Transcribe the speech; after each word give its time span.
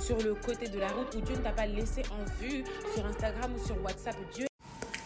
sur 0.00 0.16
le 0.18 0.34
côté 0.34 0.68
de 0.68 0.78
la 0.78 0.88
route 0.88 1.14
ou 1.16 1.20
Dieu 1.20 1.34
ne 1.36 1.42
t'a 1.42 1.50
pas 1.50 1.66
laissé 1.66 2.02
en 2.10 2.24
vue 2.40 2.64
sur 2.94 3.04
Instagram 3.06 3.50
ou 3.56 3.66
sur 3.66 3.76
WhatsApp. 3.84 4.16
Dieu. 4.34 4.46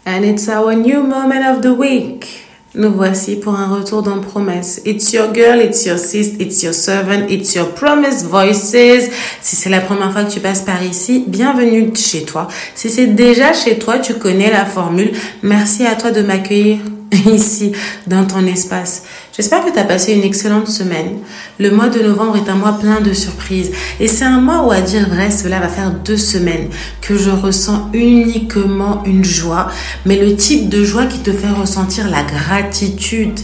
And 0.07 0.23
it's 0.23 0.49
our 0.49 0.75
new 0.75 1.03
moment 1.03 1.45
of 1.45 1.61
the 1.61 1.77
week. 1.77 2.47
Nous 2.75 2.93
voici 2.93 3.37
pour 3.37 3.57
un 3.57 3.67
retour 3.67 4.03
dans 4.03 4.21
promesse. 4.21 4.81
It's 4.85 5.13
your 5.13 5.35
girl, 5.35 5.61
it's 5.61 5.85
your 5.87 5.99
sis, 5.99 6.37
it's 6.39 6.63
your 6.63 6.73
servant, 6.73 7.27
it's 7.29 7.55
your 7.57 7.69
promise 7.75 8.25
voices. 8.25 9.11
Si 9.41 9.57
c'est 9.57 9.71
la 9.71 9.81
première 9.81 10.13
fois 10.13 10.23
que 10.23 10.31
tu 10.31 10.39
passes 10.39 10.61
par 10.61 10.81
ici, 10.83 11.25
bienvenue 11.27 11.91
chez 11.97 12.23
toi. 12.23 12.47
Si 12.77 12.89
c'est 12.89 13.09
déjà 13.09 13.53
chez 13.53 13.79
toi, 13.79 13.99
tu 13.99 14.15
connais 14.15 14.51
la 14.51 14.65
formule. 14.65 15.11
Merci 15.43 15.85
à 15.85 15.97
toi 15.97 16.13
de 16.13 16.23
m'accueillir 16.23 16.79
ici 17.27 17.73
dans 18.07 18.25
ton 18.25 18.47
espace. 18.47 19.05
J'espère 19.37 19.65
que 19.65 19.71
tu 19.71 19.79
as 19.79 19.85
passé 19.85 20.13
une 20.13 20.23
excellente 20.23 20.69
semaine. 20.69 21.19
Le 21.59 21.71
mois 21.71 21.89
de 21.89 22.01
novembre 22.01 22.37
est 22.37 22.49
un 22.49 22.55
mois 22.55 22.79
plein 22.79 23.01
de 23.01 23.13
surprises 23.13 23.71
et 23.99 24.09
c'est 24.09 24.25
un 24.25 24.41
mois 24.41 24.65
où 24.65 24.71
à 24.71 24.81
dire 24.81 25.09
vrai, 25.09 25.31
cela 25.31 25.61
va 25.61 25.69
faire 25.69 25.91
deux 25.91 26.17
semaines 26.17 26.69
que 27.01 27.17
je 27.17 27.31
ressens 27.31 27.91
uniquement 27.93 29.03
une 29.05 29.25
joie, 29.25 29.69
mais 30.07 30.17
le 30.17 30.37
type 30.37 30.69
de 30.69 30.85
joie 30.85 31.07
qui 31.07 31.19
te 31.19 31.33
fait 31.33 31.51
ressentir 31.51 32.09
la 32.09 32.23
gratitude, 32.23 33.39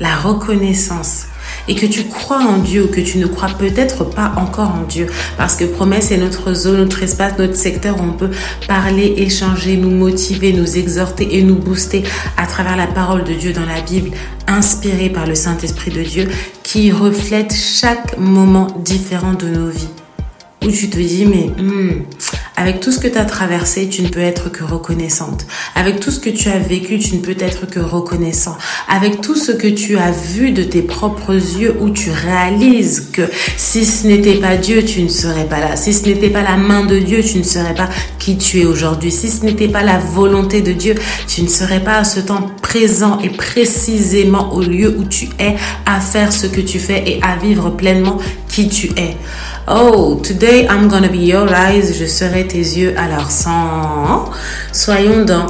la 0.00 0.16
reconnaissance 0.16 1.26
et 1.68 1.74
que 1.74 1.86
tu 1.86 2.04
crois 2.04 2.38
en 2.38 2.58
Dieu 2.58 2.84
ou 2.84 2.88
que 2.88 3.00
tu 3.00 3.18
ne 3.18 3.26
crois 3.26 3.48
peut-être 3.48 4.04
pas 4.04 4.32
encore 4.36 4.70
en 4.70 4.82
Dieu. 4.82 5.06
Parce 5.36 5.56
que 5.56 5.64
promesse 5.64 6.10
est 6.10 6.18
notre 6.18 6.54
zone, 6.54 6.78
notre 6.78 7.02
espace, 7.02 7.38
notre 7.38 7.56
secteur 7.56 8.00
où 8.00 8.04
on 8.04 8.12
peut 8.12 8.30
parler, 8.66 9.14
échanger, 9.18 9.76
nous 9.76 9.90
motiver, 9.90 10.52
nous 10.52 10.76
exhorter 10.76 11.36
et 11.36 11.42
nous 11.42 11.56
booster 11.56 12.02
à 12.36 12.46
travers 12.46 12.76
la 12.76 12.86
parole 12.86 13.24
de 13.24 13.34
Dieu 13.34 13.52
dans 13.52 13.66
la 13.66 13.80
Bible, 13.80 14.10
inspirée 14.46 15.10
par 15.10 15.26
le 15.26 15.34
Saint-Esprit 15.34 15.90
de 15.90 16.02
Dieu, 16.02 16.28
qui 16.62 16.90
reflète 16.92 17.54
chaque 17.54 18.18
moment 18.18 18.68
différent 18.84 19.34
de 19.34 19.46
nos 19.46 19.68
vies. 19.68 19.88
Où 20.64 20.70
tu 20.70 20.88
te 20.88 20.98
dis, 20.98 21.26
mais 21.26 21.50
hmm, 21.62 22.02
avec 22.56 22.80
tout 22.80 22.90
ce 22.90 22.98
que 22.98 23.08
tu 23.08 23.18
as 23.18 23.24
traversé, 23.24 23.88
tu 23.88 24.02
ne 24.02 24.08
peux 24.08 24.20
être 24.20 24.50
que 24.50 24.64
reconnaissante. 24.64 25.46
Avec 25.74 26.00
tout 26.00 26.10
ce 26.10 26.20
que 26.20 26.30
tu 26.30 26.48
as 26.48 26.58
vécu, 26.58 26.98
tu 26.98 27.16
ne 27.16 27.20
peux 27.20 27.36
être 27.38 27.66
que 27.66 27.80
reconnaissant. 27.80 28.56
Avec 28.88 29.20
tout 29.20 29.34
ce 29.34 29.52
que 29.52 29.68
tu 29.68 29.98
as 29.98 30.10
vu 30.10 30.52
de 30.52 30.62
tes 30.62 30.82
propres 30.82 31.34
yeux, 31.34 31.76
où 31.80 31.90
tu 31.90 32.10
réalises 32.10 33.10
que 33.12 33.22
si 33.58 33.84
ce 33.84 34.06
n'était 34.06 34.36
pas 34.36 34.56
Dieu, 34.56 34.82
tu 34.84 35.02
ne 35.02 35.08
serais 35.08 35.44
pas 35.44 35.60
là. 35.60 35.76
Si 35.76 35.92
ce 35.92 36.06
n'était 36.06 36.30
pas 36.30 36.42
la 36.42 36.56
main 36.56 36.84
de 36.86 36.98
Dieu, 36.98 37.22
tu 37.22 37.38
ne 37.38 37.42
serais 37.42 37.74
pas 37.74 37.90
qui 38.18 38.38
tu 38.38 38.60
es 38.60 38.64
aujourd'hui. 38.64 39.10
Si 39.10 39.30
ce 39.30 39.44
n'était 39.44 39.68
pas 39.68 39.82
la 39.82 39.98
volonté 39.98 40.62
de 40.62 40.72
Dieu, 40.72 40.94
tu 41.28 41.42
ne 41.42 41.48
serais 41.48 41.84
pas 41.84 41.98
à 41.98 42.04
ce 42.04 42.20
temps 42.20 42.50
présent 42.62 43.18
et 43.20 43.30
précisément 43.30 44.54
au 44.54 44.62
lieu 44.62 44.96
où 44.98 45.04
tu 45.04 45.28
es 45.38 45.56
à 45.84 46.00
faire 46.00 46.32
ce 46.32 46.46
que 46.46 46.60
tu 46.60 46.78
fais 46.78 47.04
et 47.06 47.20
à 47.22 47.36
vivre 47.36 47.70
pleinement 47.70 48.18
qui 48.48 48.68
tu 48.68 48.86
es. 48.96 49.16
Oh, 49.68 50.20
today 50.22 50.68
I'm 50.68 50.88
gonna 50.88 51.08
be 51.08 51.26
your 51.26 51.48
eyes. 51.52 51.98
Je 51.98 52.06
serai 52.06 52.46
tes 52.46 52.58
yeux. 52.58 52.94
Alors, 52.96 53.32
sans. 53.32 54.30
Soyons 54.70 55.24
dans 55.24 55.46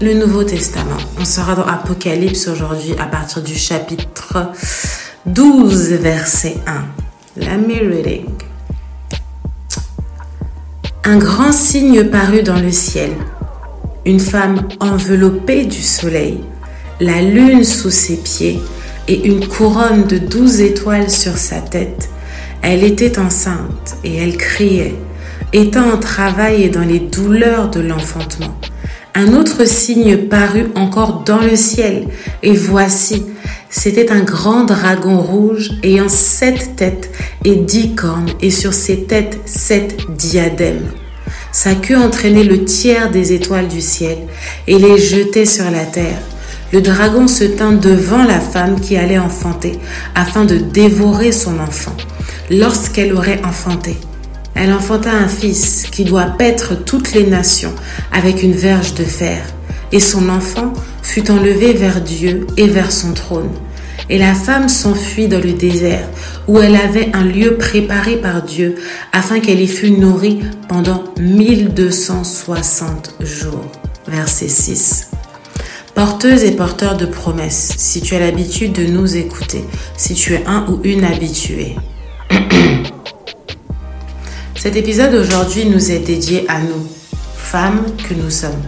le 0.00 0.14
Nouveau 0.14 0.44
Testament. 0.44 0.96
On 1.20 1.26
sera 1.26 1.54
dans 1.54 1.66
Apocalypse 1.66 2.48
aujourd'hui 2.48 2.94
à 2.98 3.04
partir 3.04 3.42
du 3.42 3.54
chapitre 3.54 4.50
12, 5.26 5.90
verset 6.00 6.56
1. 7.36 7.44
La 7.44 7.58
me 7.58 7.94
reading. 7.94 8.30
Un 11.04 11.18
grand 11.18 11.52
signe 11.52 12.04
parut 12.04 12.42
dans 12.42 12.58
le 12.58 12.72
ciel. 12.72 13.10
Une 14.06 14.20
femme 14.20 14.68
enveloppée 14.80 15.66
du 15.66 15.82
soleil, 15.82 16.40
la 16.98 17.20
lune 17.20 17.64
sous 17.64 17.90
ses 17.90 18.16
pieds 18.16 18.58
et 19.06 19.26
une 19.26 19.46
couronne 19.46 20.04
de 20.04 20.16
douze 20.16 20.62
étoiles 20.62 21.10
sur 21.10 21.36
sa 21.36 21.60
tête. 21.60 22.08
Elle 22.62 22.84
était 22.84 23.18
enceinte 23.18 23.96
et 24.04 24.16
elle 24.16 24.36
criait, 24.36 24.94
étant 25.52 25.92
en 25.92 25.98
travail 25.98 26.64
et 26.64 26.68
dans 26.68 26.84
les 26.84 27.00
douleurs 27.00 27.70
de 27.70 27.80
l'enfantement. 27.80 28.54
Un 29.14 29.34
autre 29.34 29.66
signe 29.66 30.28
parut 30.28 30.66
encore 30.74 31.24
dans 31.24 31.40
le 31.40 31.56
ciel, 31.56 32.06
et 32.42 32.54
voici, 32.54 33.26
c'était 33.68 34.12
un 34.12 34.20
grand 34.20 34.64
dragon 34.64 35.18
rouge 35.18 35.70
ayant 35.82 36.08
sept 36.08 36.76
têtes 36.76 37.10
et 37.44 37.56
dix 37.56 37.94
cornes, 37.94 38.30
et 38.40 38.50
sur 38.50 38.72
ses 38.72 39.04
têtes 39.04 39.40
sept 39.46 39.96
diadèmes. 40.16 40.86
Sa 41.52 41.74
queue 41.74 41.96
entraînait 41.96 42.44
le 42.44 42.64
tiers 42.64 43.10
des 43.10 43.32
étoiles 43.32 43.68
du 43.68 43.80
ciel 43.80 44.18
et 44.68 44.78
les 44.78 44.98
jetait 44.98 45.46
sur 45.46 45.68
la 45.70 45.84
terre. 45.84 46.20
Le 46.72 46.80
dragon 46.80 47.26
se 47.26 47.44
tint 47.44 47.72
devant 47.72 48.24
la 48.24 48.38
femme 48.38 48.80
qui 48.80 48.96
allait 48.96 49.18
enfanter, 49.18 49.78
afin 50.14 50.44
de 50.44 50.56
dévorer 50.56 51.32
son 51.32 51.58
enfant 51.58 51.96
lorsqu'elle 52.50 53.12
aurait 53.12 53.40
enfanté. 53.44 53.96
Elle 54.54 54.72
enfanta 54.72 55.10
un 55.10 55.28
fils 55.28 55.86
qui 55.90 56.04
doit 56.04 56.26
paître 56.26 56.74
toutes 56.74 57.12
les 57.12 57.26
nations 57.26 57.74
avec 58.12 58.42
une 58.42 58.52
verge 58.52 58.94
de 58.94 59.04
fer. 59.04 59.42
Et 59.92 60.00
son 60.00 60.28
enfant 60.28 60.72
fut 61.02 61.30
enlevé 61.30 61.72
vers 61.72 62.00
Dieu 62.00 62.46
et 62.56 62.68
vers 62.68 62.92
son 62.92 63.12
trône. 63.12 63.50
Et 64.08 64.18
la 64.18 64.34
femme 64.34 64.68
s'enfuit 64.68 65.28
dans 65.28 65.40
le 65.40 65.52
désert, 65.52 66.08
où 66.48 66.58
elle 66.58 66.76
avait 66.76 67.10
un 67.12 67.24
lieu 67.24 67.56
préparé 67.56 68.16
par 68.16 68.42
Dieu, 68.42 68.76
afin 69.12 69.40
qu'elle 69.40 69.60
y 69.60 69.68
fût 69.68 69.92
nourrie 69.92 70.40
pendant 70.68 71.04
1260 71.18 73.14
jours. 73.20 73.70
Verset 74.08 74.48
6. 74.48 75.09
Porteuse 75.94 76.44
et 76.44 76.52
porteur 76.52 76.96
de 76.96 77.04
promesses, 77.04 77.74
si 77.76 78.00
tu 78.00 78.14
as 78.14 78.20
l'habitude 78.20 78.72
de 78.72 78.86
nous 78.86 79.16
écouter, 79.16 79.64
si 79.96 80.14
tu 80.14 80.34
es 80.34 80.44
un 80.46 80.64
ou 80.68 80.80
une 80.84 81.04
habituée. 81.04 81.76
Cet 84.54 84.76
épisode 84.76 85.14
aujourd'hui 85.14 85.66
nous 85.66 85.90
est 85.90 85.98
dédié 85.98 86.44
à 86.48 86.60
nous, 86.60 86.86
femmes 87.36 87.84
que 88.08 88.14
nous 88.14 88.30
sommes. 88.30 88.62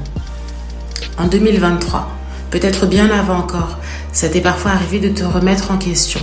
En 1.19 1.27
2023, 1.27 2.09
peut-être 2.51 2.87
bien 2.87 3.11
avant 3.11 3.39
encore, 3.39 3.79
ça 4.13 4.29
t'est 4.29 4.41
parfois 4.41 4.73
arrivé 4.73 4.99
de 4.99 5.09
te 5.09 5.25
remettre 5.25 5.71
en 5.71 5.79
question, 5.79 6.21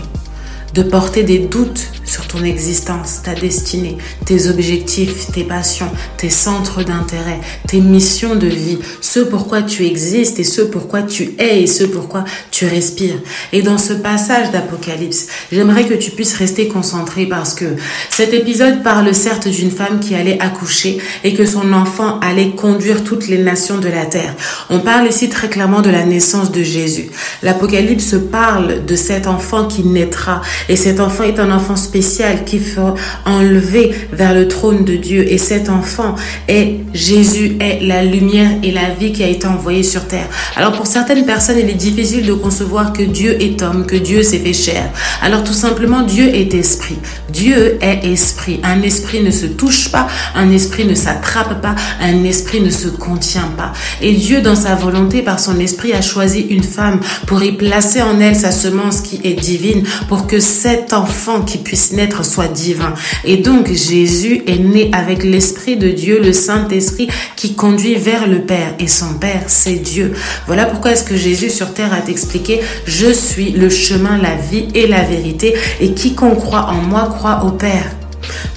de 0.74 0.84
porter 0.84 1.24
des 1.24 1.40
doutes 1.40 1.88
sur 2.06 2.28
ton 2.28 2.44
existence, 2.44 3.22
ta 3.24 3.34
destinée, 3.34 3.98
tes 4.26 4.48
objectifs, 4.48 5.32
tes 5.32 5.44
passions, 5.44 5.92
tes 6.18 6.30
centres 6.30 6.84
d'intérêt, 6.84 7.40
tes 7.68 7.82
missions 7.82 8.36
de 8.36 8.48
vie, 8.48 8.80
ce 9.02 9.20
pourquoi 9.20 9.62
tu 9.62 9.86
existes 9.86 10.40
et 10.40 10.44
ce 10.44 10.62
pourquoi 10.62 11.04
tu 11.04 11.36
es 11.38 11.62
et 11.62 11.68
ce 11.68 11.84
pourquoi 11.84 12.26
tu 12.52 12.66
respires. 12.66 13.20
Et 13.54 13.62
dans 13.62 13.78
ce 13.78 13.94
passage 13.94 14.52
d'Apocalypse, 14.52 15.28
j'aimerais 15.52 15.86
que 15.86 15.94
tu 15.94 16.12
puisses 16.12 16.36
rester 16.36 16.68
concentré 16.68 17.26
parce 17.26 17.54
que 17.54 17.66
cet 18.10 18.34
épisode 18.34 18.84
parle 18.84 19.14
certes 19.14 19.48
d'une 19.48 19.72
femme 19.72 20.00
qui 20.00 20.16
allait 20.16 20.40
accoucher 20.40 20.98
et 21.24 21.34
que 21.34 21.46
son 21.46 21.74
enfant 21.74 22.20
allait 22.22 22.52
conduire 22.52 23.04
toutes 23.04 23.28
les 23.28 23.38
nations 23.38 23.78
de 23.78 23.88
la 23.88 24.06
terre. 24.06 24.36
On 24.70 24.80
parle 24.80 25.08
ici 25.08 25.30
très 25.30 25.50
clairement 25.50 25.82
de 25.82 25.90
la 25.90 26.06
naissance 26.06 26.52
de 26.52 26.64
Jésus. 26.64 27.10
L'Apocalypse 27.44 28.16
parle 28.32 28.86
de 28.86 28.96
cet 28.96 29.28
enfant 29.28 29.68
qui 29.68 29.84
naîtra 29.84 30.42
et 30.70 30.76
cet 30.76 31.00
enfant 31.00 31.24
est 31.24 31.40
un 31.40 31.52
enfant 31.52 31.76
spécial 31.76 32.46
qui 32.46 32.60
fera 32.60 32.94
enlever 33.26 33.92
vers 34.14 34.34
le 34.34 34.48
trône 34.48 34.86
de 34.86 34.96
Dieu. 34.96 35.30
Et 35.32 35.38
cet 35.38 35.68
enfant 35.68 36.16
est 36.48 36.78
Jésus, 36.94 37.58
est 37.60 37.80
la 37.82 38.04
lumière 38.04 38.52
et 38.64 38.72
la 38.72 38.92
vie 38.92 39.12
qui 39.12 39.24
a 39.24 39.28
été 39.28 39.48
envoyée 39.48 39.84
sur 39.84 40.06
terre. 40.06 40.28
Alors 40.56 40.74
pour 40.74 40.88
certaines 40.88 41.26
personnes, 41.26 41.58
il 41.60 41.70
est 41.70 41.74
difficile 41.74 42.26
de 42.26 42.34
concevoir 42.34 42.94
que 42.94 43.04
Dieu 43.04 43.42
est 43.42 43.62
homme, 43.62 43.86
que 43.86 43.96
Dieu 43.96 44.24
s'est 44.24 44.40
fait 44.40 44.54
chair. 44.54 44.90
Alors 45.22 45.44
tout 45.44 45.54
simplement, 45.54 46.04
Dieu 46.04 46.28
est 46.34 46.54
esprit. 46.54 46.98
Dieu 47.30 47.78
est 47.82 48.06
esprit. 48.06 48.60
Un 48.64 48.82
esprit 48.82 49.24
ne 49.24 49.32
se 49.32 49.48
touche 49.48 49.92
pas, 49.92 50.08
un 50.36 50.52
esprit 50.52 50.86
ne 50.86 50.96
s'attrape 50.96 51.62
pas, 51.62 51.76
un 52.02 52.24
esprit 52.24 52.62
ne 52.62 52.70
se 52.70 52.88
contient 52.88 53.52
pas. 53.58 53.74
Et 54.02 54.14
Dieu, 54.14 54.42
dans 54.42 54.56
sa 54.56 54.76
volonté, 54.76 55.22
par 55.22 55.40
son 55.40 55.60
esprit, 55.60 55.94
a 55.94 56.02
choisi 56.02 56.42
une 56.42 56.64
femme 56.64 57.00
pour 57.26 57.44
y 57.44 57.52
placer 57.52 58.02
en 58.02 58.20
elle 58.20 58.36
sa 58.36 58.52
semence 58.52 59.02
qui 59.02 59.20
est 59.24 59.34
divine, 59.34 59.84
pour 60.08 60.28
que 60.28 60.40
cet 60.50 60.94
enfant 60.94 61.42
qui 61.42 61.60
puisse 61.60 61.94
naître 61.94 62.26
soit 62.26 62.48
divin. 62.48 62.94
Et 63.24 63.38
donc 63.38 63.72
Jésus 63.72 64.42
est 64.48 64.58
né 64.58 64.90
avec 64.94 65.24
l'Esprit 65.24 65.78
de 65.78 65.90
Dieu, 65.90 66.20
le 66.22 66.34
Saint-Esprit 66.34 67.08
qui 67.36 67.54
conduit 67.54 67.96
vers 67.96 68.28
le 68.28 68.42
Père. 68.42 68.74
Et 68.80 68.88
son 68.88 69.14
Père, 69.14 69.44
c'est 69.48 69.76
Dieu. 69.76 70.14
Voilà 70.48 70.66
pourquoi 70.66 70.92
est-ce 70.92 71.04
que 71.04 71.16
Jésus 71.16 71.50
sur 71.50 71.74
terre 71.74 71.94
a 71.94 72.10
expliqué, 72.10 72.62
je 72.86 73.12
suis 73.12 73.52
le 73.52 73.70
chemin, 73.70 74.18
la 74.18 74.36
vie 74.36 74.68
et 74.74 74.88
la 74.88 75.04
vérité. 75.04 75.54
Et 75.80 75.94
quiconque 75.94 76.40
croit 76.40 76.68
en 76.70 76.82
moi 76.82 77.14
croit 77.16 77.46
au 77.46 77.52
Père. 77.52 77.99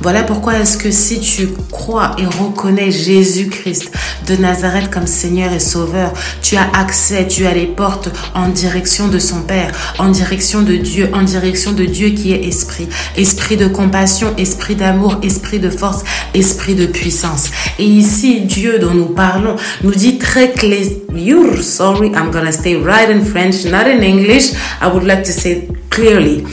Voilà 0.01 0.23
pourquoi 0.23 0.59
est-ce 0.59 0.77
que 0.77 0.91
si 0.91 1.21
tu 1.21 1.49
crois 1.71 2.17
et 2.19 2.27
reconnais 2.27 2.91
Jésus-Christ 2.91 3.91
de 4.27 4.37
Nazareth 4.37 4.91
comme 4.91 5.07
Seigneur 5.07 5.53
et 5.53 5.61
Sauveur, 5.61 6.13
tu 6.43 6.57
as 6.57 6.69
accès, 6.79 7.27
tu 7.27 7.47
as 7.47 7.55
les 7.55 7.67
portes 7.67 8.09
en 8.35 8.49
direction 8.49 9.09
de 9.09 9.19
son 9.19 9.43
Père, 9.43 9.73
en 9.99 10.09
direction 10.09 10.63
de 10.63 10.77
Dieu, 10.77 11.11
en 11.13 11.23
direction 11.23 11.73
de 11.73 11.85
Dieu 11.85 12.11
qui 12.11 12.33
est 12.33 12.45
esprit. 12.45 12.89
Esprit 13.17 13.57
de 13.57 13.67
compassion, 13.67 14.35
esprit 14.37 14.77
d'amour, 14.77 15.19
esprit 15.23 15.59
de 15.59 15.71
force, 15.71 16.05
esprit 16.35 16.75
de 16.75 16.87
puissance. 16.87 17.51
Et 17.79 17.85
ici, 17.85 18.41
Dieu 18.41 18.79
dont 18.79 18.95
nous 18.95 19.07
parlons 19.07 19.57
nous 19.83 19.95
dit 19.95 20.19
très 20.19 20.51
clairement, 20.51 20.73
you're 21.15 21.63
sorry, 21.63 22.09
I'm 22.09 22.31
gonna 22.31 22.53
stay 22.53 22.77
right 22.77 23.09
in 23.11 23.25
French, 23.25 23.65
not 23.65 23.87
in 23.87 24.03
English. 24.03 24.53
I 24.81 24.89
would 24.89 25.05
like 25.05 25.25
to 25.25 25.33
say 25.33 25.69
clearly 25.91 26.45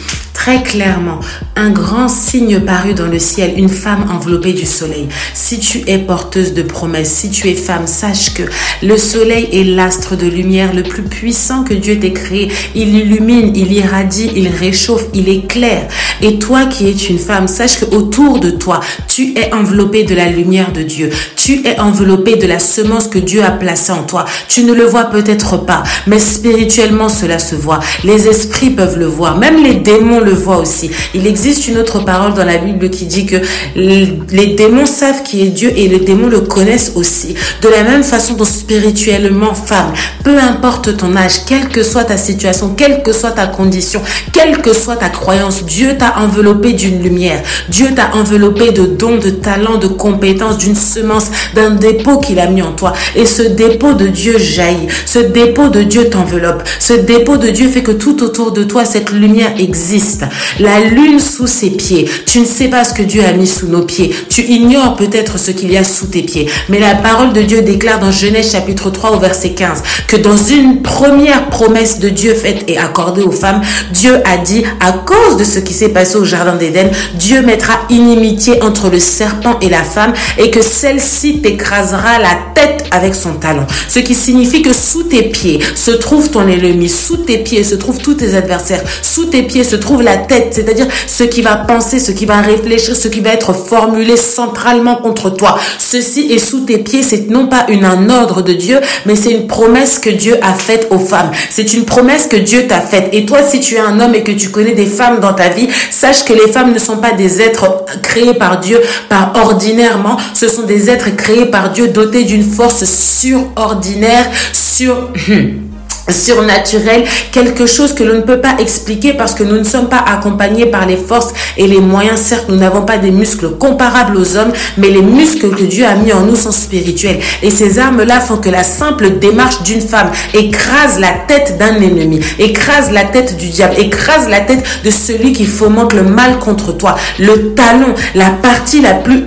très 0.50 0.64
clairement 0.64 1.20
un 1.56 1.72
grand 1.72 2.08
signe 2.08 2.62
paru 2.62 2.94
dans 2.94 3.08
le 3.08 3.20
ciel, 3.20 3.54
une 3.58 3.70
femme 3.70 4.06
enveloppée 4.10 4.54
du 4.54 4.66
soleil. 4.66 5.10
Si 5.34 5.60
tu 5.60 5.84
es 5.88 5.98
porteuse 5.98 6.54
de 6.54 6.62
promesses, 6.62 7.12
si 7.12 7.30
tu 7.30 7.50
es 7.50 7.54
femme, 7.54 7.86
sache 7.86 8.34
que 8.34 8.44
le 8.82 8.98
soleil 8.98 9.50
est 9.52 9.66
l'astre 9.66 10.16
de 10.16 10.26
lumière 10.26 10.74
le 10.74 10.84
plus 10.84 11.04
puissant 11.04 11.64
que 11.64 11.74
Dieu 11.74 12.00
t'ait 12.00 12.14
créé. 12.14 12.50
Il 12.76 12.96
illumine, 12.96 13.52
il 13.56 13.74
irradie, 13.74 14.32
il 14.36 14.48
réchauffe, 14.48 15.08
il 15.14 15.28
éclaire. 15.28 15.88
Et 16.22 16.40
toi 16.40 16.66
qui 16.66 16.88
es 16.88 16.94
une 16.94 17.20
femme, 17.20 17.48
sache 17.50 17.82
que 17.82 17.94
autour 17.94 18.40
de 18.40 18.52
toi, 18.52 18.80
tu 19.08 19.34
es 19.38 19.54
enveloppée 19.54 20.04
de 20.04 20.16
la 20.16 20.28
lumière 20.28 20.72
de 20.72 20.84
Dieu. 20.84 21.10
Tu 21.36 21.68
es 21.68 21.78
enveloppée 21.78 22.38
de 22.38 22.48
la 22.48 22.60
semence 22.60 23.08
que 23.08 23.20
Dieu 23.20 23.44
a 23.44 23.52
placée 23.52 23.92
en 23.92 24.04
toi. 24.04 24.24
Tu 24.48 24.64
ne 24.64 24.74
le 24.74 24.86
vois 24.86 25.06
peut-être 25.06 25.58
pas, 25.58 25.84
mais 26.08 26.20
spirituellement 26.20 27.10
cela 27.10 27.38
se 27.38 27.56
voit. 27.56 27.82
Les 28.06 28.28
esprits 28.28 28.70
peuvent 28.70 28.98
le 28.98 29.08
voir, 29.08 29.38
même 29.38 29.62
les 29.62 29.76
démons 29.76 30.22
le 30.22 30.39
voit 30.40 30.58
aussi. 30.58 30.90
Il 31.14 31.28
existe 31.28 31.68
une 31.68 31.78
autre 31.78 32.04
parole 32.04 32.34
dans 32.34 32.46
la 32.46 32.58
Bible 32.58 32.90
qui 32.90 33.06
dit 33.06 33.26
que 33.26 33.38
les 33.76 34.48
démons 34.56 34.86
savent 34.86 35.24
qui 35.24 35.44
est 35.44 35.50
Dieu 35.50 35.72
et 35.76 35.88
les 35.88 36.00
démons 36.00 36.28
le 36.28 36.42
connaissent 36.42 36.94
aussi. 36.96 37.36
De 37.62 37.70
la 37.70 37.84
même 37.84 38.04
façon 38.04 38.34
dont 38.34 38.46
spirituellement, 38.46 39.54
femme, 39.54 39.94
peu 40.24 40.38
importe 40.38 40.98
ton 40.98 41.16
âge, 41.16 41.46
quelle 41.46 41.68
que 41.70 41.84
soit 41.84 42.06
ta 42.06 42.18
situation, 42.18 42.74
quelle 42.76 43.04
que 43.04 43.14
soit 43.14 43.32
ta 43.32 43.48
condition, 43.48 44.02
quelle 44.34 44.58
que 44.62 44.74
soit 44.74 44.96
ta 44.96 45.10
croyance, 45.10 45.64
Dieu 45.66 45.98
t'a 45.98 46.20
enveloppé 46.20 46.74
d'une 46.74 47.02
lumière. 47.02 47.42
Dieu 47.70 47.88
t'a 47.96 48.16
enveloppé 48.16 48.72
de 48.72 48.86
dons, 48.86 49.18
de 49.18 49.30
talents, 49.30 49.78
de 49.78 49.88
compétences, 49.88 50.58
d'une 50.58 50.76
semence, 50.76 51.32
d'un 51.56 51.72
dépôt 51.72 52.20
qu'il 52.20 52.40
a 52.40 52.48
mis 52.48 52.62
en 52.62 52.72
toi. 52.72 52.94
Et 53.16 53.26
ce 53.26 53.44
dépôt 53.44 53.94
de 53.94 54.08
Dieu 54.08 54.38
jaillit. 54.38 54.88
Ce 55.06 55.20
dépôt 55.20 55.70
de 55.70 55.84
Dieu 55.84 56.10
t'enveloppe. 56.10 56.64
Ce 56.80 56.94
dépôt 56.94 57.38
de 57.38 57.50
Dieu 57.50 57.68
fait 57.70 57.84
que 57.84 57.92
tout 57.92 58.24
autour 58.24 58.52
de 58.52 58.64
toi, 58.64 58.86
cette 58.86 59.12
lumière 59.12 59.54
existe. 59.60 60.19
La 60.60 60.80
lune 60.80 61.20
sous 61.20 61.48
ses 61.48 61.72
pieds. 61.72 62.10
Tu 62.26 62.40
ne 62.40 62.46
sais 62.46 62.68
pas 62.68 62.84
ce 62.84 62.94
que 62.94 63.04
Dieu 63.04 63.24
a 63.24 63.32
mis 63.34 63.48
sous 63.48 63.68
nos 63.68 63.84
pieds. 63.84 64.14
Tu 64.30 64.42
ignores 64.44 64.96
peut-être 64.96 65.40
ce 65.40 65.52
qu'il 65.52 65.72
y 65.72 65.78
a 65.78 65.84
sous 65.84 66.08
tes 66.08 66.24
pieds. 66.24 66.50
Mais 66.70 66.80
la 66.80 66.96
parole 66.96 67.34
de 67.34 67.42
Dieu 67.42 67.62
déclare 67.62 68.00
dans 68.00 68.12
Genèse 68.12 68.52
chapitre 68.52 68.90
3 68.90 69.12
au 69.12 69.20
verset 69.20 69.52
15 69.52 69.84
que 70.08 70.16
dans 70.16 70.38
une 70.38 70.82
première 70.82 71.50
promesse 71.50 72.00
de 72.00 72.10
Dieu 72.10 72.34
faite 72.34 72.64
et 72.68 72.78
accordée 72.78 73.22
aux 73.22 73.32
femmes, 73.32 73.62
Dieu 73.92 74.22
a 74.26 74.38
dit, 74.38 74.64
à 74.80 74.92
cause 74.92 75.38
de 75.38 75.44
ce 75.44 75.60
qui 75.60 75.74
s'est 75.74 75.90
passé 75.90 76.18
au 76.18 76.26
jardin 76.26 76.56
d'Éden, 76.56 76.90
Dieu 77.16 77.42
mettra 77.42 77.74
inimitié 77.90 78.62
entre 78.64 78.90
le 78.90 79.00
serpent 79.00 79.58
et 79.62 79.70
la 79.70 79.84
femme 79.84 80.14
et 80.38 80.52
que 80.52 80.62
celle-ci 80.62 81.42
t'écrasera 81.42 82.20
la 82.20 82.38
tête 82.56 82.86
avec 82.92 83.16
son 83.16 83.34
talon. 83.34 83.66
Ce 83.88 84.00
qui 84.00 84.16
signifie 84.16 84.62
que 84.62 84.74
sous 84.74 85.04
tes 85.04 85.24
pieds 85.24 85.60
se 85.76 85.92
trouve 85.92 86.30
ton 86.30 86.48
ennemi, 86.48 86.90
sous 86.90 87.18
tes 87.18 87.38
pieds 87.38 87.64
se 87.64 87.76
trouvent 87.76 88.00
tous 88.00 88.16
tes 88.16 88.36
adversaires, 88.36 88.84
sous 89.02 89.26
tes 89.26 89.44
pieds 89.44 89.64
se 89.64 89.76
trouve 89.76 90.02
la 90.02 90.09
tête, 90.18 90.50
c'est-à-dire 90.52 90.88
ce 91.08 91.24
qui 91.24 91.42
va 91.42 91.56
penser, 91.56 92.00
ce 92.00 92.12
qui 92.12 92.26
va 92.26 92.42
réfléchir, 92.42 92.96
ce 92.96 93.08
qui 93.08 93.22
va 93.22 93.32
être 93.32 93.54
formulé 93.54 94.18
centralement 94.18 94.96
contre 94.96 95.30
toi. 95.30 95.58
Ceci 95.78 96.32
est 96.32 96.40
sous 96.40 96.62
tes 96.62 96.78
pieds, 96.80 97.04
c'est 97.04 97.30
non 97.30 97.48
pas 97.48 97.66
une, 97.70 97.86
un 97.86 98.10
ordre 98.10 98.42
de 98.42 98.54
Dieu, 98.54 98.80
mais 99.06 99.16
c'est 99.16 99.32
une 99.32 99.48
promesse 99.48 100.00
que 100.00 100.10
Dieu 100.10 100.38
a 100.42 100.54
faite 100.54 100.88
aux 100.90 101.00
femmes. 101.00 101.32
C'est 101.50 101.74
une 101.74 101.86
promesse 101.86 102.28
que 102.28 102.38
Dieu 102.38 102.68
t'a 102.68 102.82
faite. 102.82 103.10
Et 103.14 103.26
toi, 103.26 103.40
si 103.44 103.60
tu 103.60 103.76
es 103.76 103.80
un 103.80 104.00
homme 104.00 104.16
et 104.16 104.24
que 104.24 104.32
tu 104.32 104.50
connais 104.50 104.74
des 104.74 104.86
femmes 104.86 105.20
dans 105.20 105.34
ta 105.34 105.50
vie, 105.50 105.68
sache 105.92 106.26
que 106.26 106.34
les 106.34 106.52
femmes 106.52 106.74
ne 106.74 106.80
sont 106.80 106.98
pas 106.98 107.12
des 107.12 107.42
êtres 107.42 107.86
créés 108.02 108.34
par 108.34 108.60
Dieu 108.60 108.80
par 109.10 109.34
ordinairement, 109.36 110.18
ce 110.34 110.48
sont 110.48 110.64
des 110.64 110.90
êtres 110.90 111.16
créés 111.16 111.46
par 111.46 111.72
Dieu 111.72 111.88
dotés 111.88 112.24
d'une 112.24 112.44
force 112.44 112.84
surordinaire, 112.86 114.30
sur... 114.54 115.10
surnaturel, 116.12 117.04
quelque 117.32 117.66
chose 117.66 117.94
que 117.94 118.04
l'on 118.04 118.16
ne 118.16 118.22
peut 118.22 118.42
pas 118.42 118.56
expliquer 118.60 119.14
parce 119.14 119.34
que 119.34 119.44
nous 119.44 119.58
ne 119.58 119.64
sommes 119.64 119.90
pas 119.90 120.04
accompagnés 120.06 120.66
par 120.66 120.86
les 120.86 120.98
forces 120.98 121.34
et 121.58 121.68
les 121.68 121.80
moyens. 121.80 122.20
Certes, 122.20 122.46
nous 122.50 122.56
n'avons 122.56 122.84
pas 122.84 122.98
des 122.98 123.12
muscles 123.12 123.52
comparables 123.52 124.18
aux 124.18 124.38
hommes, 124.38 124.52
mais 124.78 124.90
les 124.90 125.02
muscles 125.02 125.50
que 125.50 125.64
Dieu 125.64 125.86
a 125.86 125.96
mis 125.96 126.14
en 126.14 126.22
nous 126.22 126.36
sont 126.36 126.52
spirituels. 126.52 127.20
Et 127.42 127.50
ces 127.50 127.80
armes-là 127.80 128.20
font 128.20 128.38
que 128.38 128.50
la 128.50 128.64
simple 128.64 129.20
démarche 129.20 129.64
d'une 129.64 129.82
femme 129.82 130.12
écrase 130.34 131.00
la 131.00 131.12
tête 131.28 131.58
d'un 131.58 131.76
ennemi, 131.76 132.20
écrase 132.38 132.92
la 132.92 133.04
tête 133.04 133.38
du 133.38 133.50
diable, 133.50 133.76
écrase 133.78 134.28
la 134.30 134.42
tête 134.42 134.64
de 134.84 134.90
celui 134.90 135.34
qui 135.34 135.46
fomente 135.46 135.94
le 135.94 136.04
mal 136.04 136.40
contre 136.40 136.76
toi. 136.76 136.96
Le 137.18 137.54
talon, 137.54 137.94
la 138.16 138.30
partie 138.30 138.82
la 138.82 138.94
plus 138.94 139.26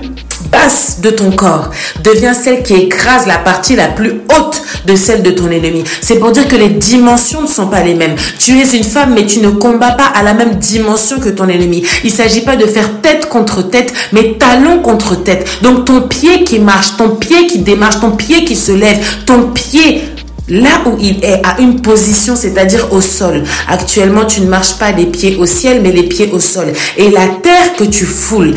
basse 0.51 0.99
de 1.01 1.09
ton 1.09 1.31
corps 1.31 1.69
devient 2.03 2.33
celle 2.33 2.63
qui 2.63 2.73
écrase 2.73 3.27
la 3.27 3.37
partie 3.37 3.75
la 3.75 3.87
plus 3.87 4.21
haute 4.35 4.61
de 4.85 4.95
celle 4.95 5.23
de 5.23 5.31
ton 5.31 5.49
ennemi. 5.49 5.83
C'est 6.01 6.19
pour 6.19 6.31
dire 6.31 6.47
que 6.47 6.55
les 6.55 6.69
dimensions 6.69 7.41
ne 7.41 7.47
sont 7.47 7.67
pas 7.67 7.83
les 7.83 7.93
mêmes. 7.93 8.15
Tu 8.39 8.59
es 8.59 8.75
une 8.75 8.83
femme, 8.83 9.13
mais 9.13 9.25
tu 9.25 9.39
ne 9.39 9.49
combats 9.49 9.91
pas 9.91 10.05
à 10.05 10.23
la 10.23 10.33
même 10.33 10.55
dimension 10.55 11.19
que 11.19 11.29
ton 11.29 11.47
ennemi. 11.47 11.83
Il 12.03 12.11
s'agit 12.11 12.41
pas 12.41 12.55
de 12.55 12.65
faire 12.65 13.01
tête 13.01 13.29
contre 13.29 13.61
tête, 13.61 13.93
mais 14.11 14.35
talon 14.37 14.79
contre 14.79 15.21
tête. 15.23 15.47
Donc 15.61 15.85
ton 15.85 16.01
pied 16.01 16.43
qui 16.43 16.59
marche, 16.59 16.97
ton 16.97 17.09
pied 17.09 17.47
qui 17.47 17.59
démarche, 17.59 17.99
ton 17.99 18.11
pied 18.11 18.43
qui 18.43 18.55
se 18.55 18.71
lève, 18.71 18.99
ton 19.25 19.51
pied 19.51 20.01
là 20.49 20.81
où 20.85 20.97
il 20.99 21.23
est 21.23 21.41
à 21.45 21.59
une 21.59 21.81
position, 21.81 22.35
c'est-à-dire 22.35 22.91
au 22.91 23.01
sol. 23.01 23.43
Actuellement, 23.67 24.25
tu 24.25 24.41
ne 24.41 24.47
marches 24.47 24.77
pas 24.77 24.91
les 24.91 25.05
pieds 25.05 25.37
au 25.37 25.45
ciel, 25.45 25.81
mais 25.81 25.91
les 25.91 26.03
pieds 26.03 26.29
au 26.31 26.39
sol. 26.39 26.73
Et 26.97 27.09
la 27.09 27.27
terre 27.41 27.75
que 27.77 27.85
tu 27.85 28.05
foules, 28.05 28.53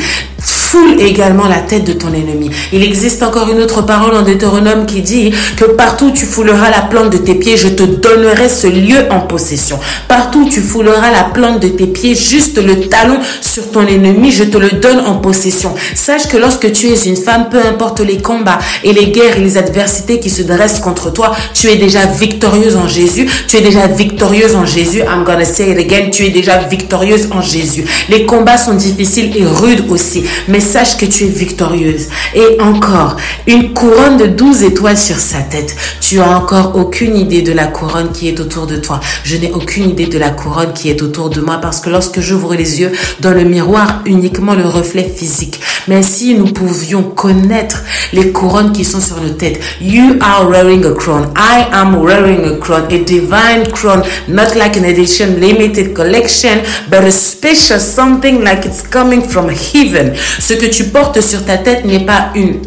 foule 0.52 1.00
également 1.00 1.48
la 1.48 1.58
tête 1.58 1.84
de 1.84 1.93
ton 1.93 2.12
ennemi. 2.12 2.50
Il 2.72 2.82
existe 2.82 3.22
encore 3.22 3.48
une 3.50 3.60
autre 3.60 3.82
parole 3.82 4.14
en 4.14 4.22
Deutéronome 4.22 4.87
qui 4.87 5.02
dit 5.02 5.32
que 5.56 5.64
partout 5.64 6.10
tu 6.12 6.26
fouleras 6.26 6.70
la 6.70 6.82
plante 6.82 7.10
de 7.10 7.19
tes 7.19 7.34
pieds, 7.34 7.56
je 7.56 7.69
te 7.69 7.82
donnerai 7.82 8.48
ce 8.48 8.66
lieu 8.66 9.06
en 9.10 9.20
possession. 9.20 9.78
Partout 10.08 10.48
tu 10.48 10.60
fouleras 10.60 11.10
la 11.10 11.25
plante 11.25 11.60
de 11.60 11.69
tes 11.69 11.87
pieds, 11.87 12.14
juste 12.14 12.58
le 12.58 12.88
talon 12.88 13.19
sur 13.40 13.70
ton 13.70 13.87
ennemi, 13.87 14.31
je 14.31 14.44
te 14.44 14.58
le 14.58 14.70
donne 14.70 15.00
en 15.00 15.16
possession. 15.16 15.75
Sache 15.94 16.28
que 16.28 16.37
lorsque 16.37 16.70
tu 16.72 16.87
es 16.88 17.06
une 17.06 17.16
femme, 17.16 17.48
peu 17.50 17.58
importe 17.60 18.00
les 18.00 18.19
combats 18.19 18.58
et 18.84 18.93
les 18.93 19.06
guerres 19.06 19.38
et 19.38 19.41
les 19.41 19.56
adversités 19.58 20.20
qui 20.20 20.31
se 20.31 20.43
dressent 20.43 20.81
contre 20.81 21.12
toi, 21.12 21.34
tu 21.55 21.69
es 21.69 21.76
déjà 21.76 22.06
victorieuse 22.06 22.76
en 22.76 22.88
Jésus. 22.88 23.29
Tu 23.48 23.56
es 23.56 23.60
déjà 23.60 23.86
victorieuse 23.86 24.55
en 24.55 24.67
Jésus. 24.67 25.00
I'm 25.00 25.24
gonna 25.24 25.44
say 25.44 25.70
it 25.70 25.79
again. 25.79 26.10
Tu 26.10 26.24
es 26.24 26.31
déjà 26.31 26.58
victorieuse 26.58 27.29
en 27.31 27.41
Jésus. 27.41 27.84
Les 28.08 28.26
combats 28.26 28.58
sont 28.58 28.74
difficiles 28.74 29.32
et 29.36 29.44
rudes 29.44 29.84
aussi 29.91 30.24
mais 30.48 30.60
sache 30.60 30.96
que 30.96 31.06
tu 31.06 31.24
es 31.24 31.28
victorieuse. 31.28 32.08
Et 32.34 32.60
encore, 32.60 33.16
une 33.46 33.72
couronne 33.72 34.16
de 34.16 34.26
12 34.26 34.64
étoiles 34.64 34.98
sur 34.98 35.16
sa 35.16 35.40
tête. 35.40 35.76
Tu 36.00 36.20
as 36.20 36.28
encore 36.28 36.76
aucune 36.76 37.16
idée 37.16 37.43
de 37.43 37.52
la 37.52 37.66
couronne 37.66 38.12
qui 38.12 38.28
est 38.28 38.40
autour 38.40 38.66
de 38.66 38.76
toi. 38.76 39.00
Je 39.24 39.36
n'ai 39.36 39.52
aucune 39.52 39.90
idée 39.90 40.06
de 40.06 40.19
la 40.19 40.31
couronne 40.31 40.72
qui 40.72 40.90
est 40.90 41.02
autour 41.02 41.31
de 41.31 41.40
moi 41.40 41.58
parce 41.60 41.81
que 41.81 41.90
lorsque 41.90 42.20
j'ouvre 42.20 42.55
les 42.55 42.81
yeux 42.81 42.93
dans 43.20 43.32
le 43.32 43.44
miroir, 43.44 44.02
uniquement 44.06 44.55
le 44.55 44.66
reflet 44.66 45.05
physique. 45.05 45.60
Mais 45.88 46.02
si 46.02 46.34
nous 46.34 46.46
pouvions 46.46 47.02
connaître 47.02 47.82
les 48.12 48.32
couronnes 48.32 48.72
qui 48.72 48.84
sont 48.84 49.00
sur 49.00 49.20
nos 49.20 49.31
têtes. 49.31 49.60
You 49.81 50.16
are 50.20 50.48
wearing 50.48 50.84
a 50.84 50.94
crown. 50.94 51.32
I 51.36 51.66
am 51.72 52.02
wearing 52.02 52.44
a 52.44 52.56
crown. 52.58 52.84
A 52.90 53.05
divine 53.05 53.70
crown. 53.72 54.02
Not 54.28 54.55
like 54.55 54.76
an 54.76 54.84
edition 54.84 55.40
limited 55.40 55.94
collection, 55.94 56.60
but 56.88 57.05
a 57.05 57.10
special 57.10 57.78
something 57.78 58.43
like 58.43 58.66
it's 58.66 58.82
coming 58.82 59.22
from 59.22 59.48
heaven. 59.48 60.16
Ce 60.39 60.55
que 60.55 60.67
tu 60.67 60.85
portes 60.85 61.20
sur 61.20 61.44
ta 61.44 61.58
tête 61.58 61.85
n'est 61.85 62.05
pas 62.05 62.31
une 62.35 62.61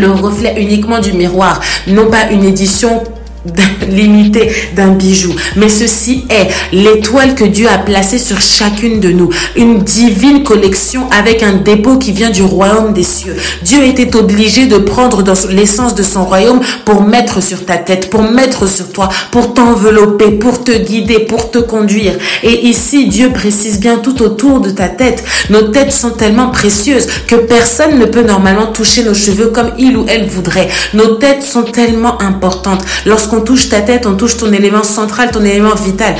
le 0.00 0.10
reflet 0.10 0.54
uniquement 0.56 1.00
du 1.00 1.12
miroir, 1.12 1.60
non 1.86 2.10
pas 2.10 2.30
une 2.30 2.44
édition 2.44 3.02
limité 3.88 4.52
d'un 4.76 4.92
bijou. 4.92 5.34
Mais 5.56 5.68
ceci 5.68 6.24
est 6.30 6.48
l'étoile 6.72 7.34
que 7.34 7.44
Dieu 7.44 7.68
a 7.68 7.78
placée 7.78 8.18
sur 8.18 8.40
chacune 8.40 9.00
de 9.00 9.10
nous. 9.10 9.30
Une 9.56 9.78
divine 9.80 10.44
collection 10.44 11.08
avec 11.10 11.42
un 11.42 11.54
dépôt 11.54 11.98
qui 11.98 12.12
vient 12.12 12.30
du 12.30 12.42
royaume 12.42 12.92
des 12.92 13.02
cieux. 13.02 13.36
Dieu 13.62 13.84
était 13.84 14.16
obligé 14.16 14.66
de 14.66 14.78
prendre 14.78 15.24
l'essence 15.50 15.94
de 15.94 16.02
son 16.02 16.24
royaume 16.24 16.60
pour 16.84 17.02
mettre 17.02 17.42
sur 17.42 17.64
ta 17.64 17.76
tête, 17.76 18.10
pour 18.10 18.22
mettre 18.22 18.68
sur 18.68 18.92
toi, 18.92 19.08
pour 19.30 19.54
t'envelopper, 19.54 20.30
pour 20.32 20.62
te 20.62 20.72
guider, 20.72 21.20
pour 21.20 21.50
te 21.50 21.58
conduire. 21.58 22.14
Et 22.42 22.66
ici, 22.68 23.08
Dieu 23.08 23.30
précise 23.30 23.80
bien 23.80 23.98
tout 23.98 24.22
autour 24.22 24.60
de 24.60 24.70
ta 24.70 24.88
tête. 24.88 25.24
Nos 25.50 25.62
têtes 25.62 25.92
sont 25.92 26.10
tellement 26.10 26.50
précieuses 26.50 27.08
que 27.26 27.36
personne 27.36 27.98
ne 27.98 28.06
peut 28.06 28.22
normalement 28.22 28.66
toucher 28.66 29.02
nos 29.04 29.14
cheveux 29.14 29.48
comme 29.48 29.72
il 29.78 29.96
ou 29.96 30.04
elle 30.08 30.26
voudrait. 30.26 30.68
Nos 30.94 31.16
têtes 31.16 31.42
sont 31.42 31.64
tellement 31.64 32.20
importantes. 32.22 32.84
Lorsque 33.06 33.31
on 33.32 33.40
touche 33.40 33.68
ta 33.68 33.80
tête, 33.80 34.06
on 34.06 34.14
touche 34.14 34.36
ton 34.36 34.52
élément 34.52 34.82
central, 34.82 35.30
ton 35.30 35.44
élément 35.44 35.74
vital. 35.74 36.14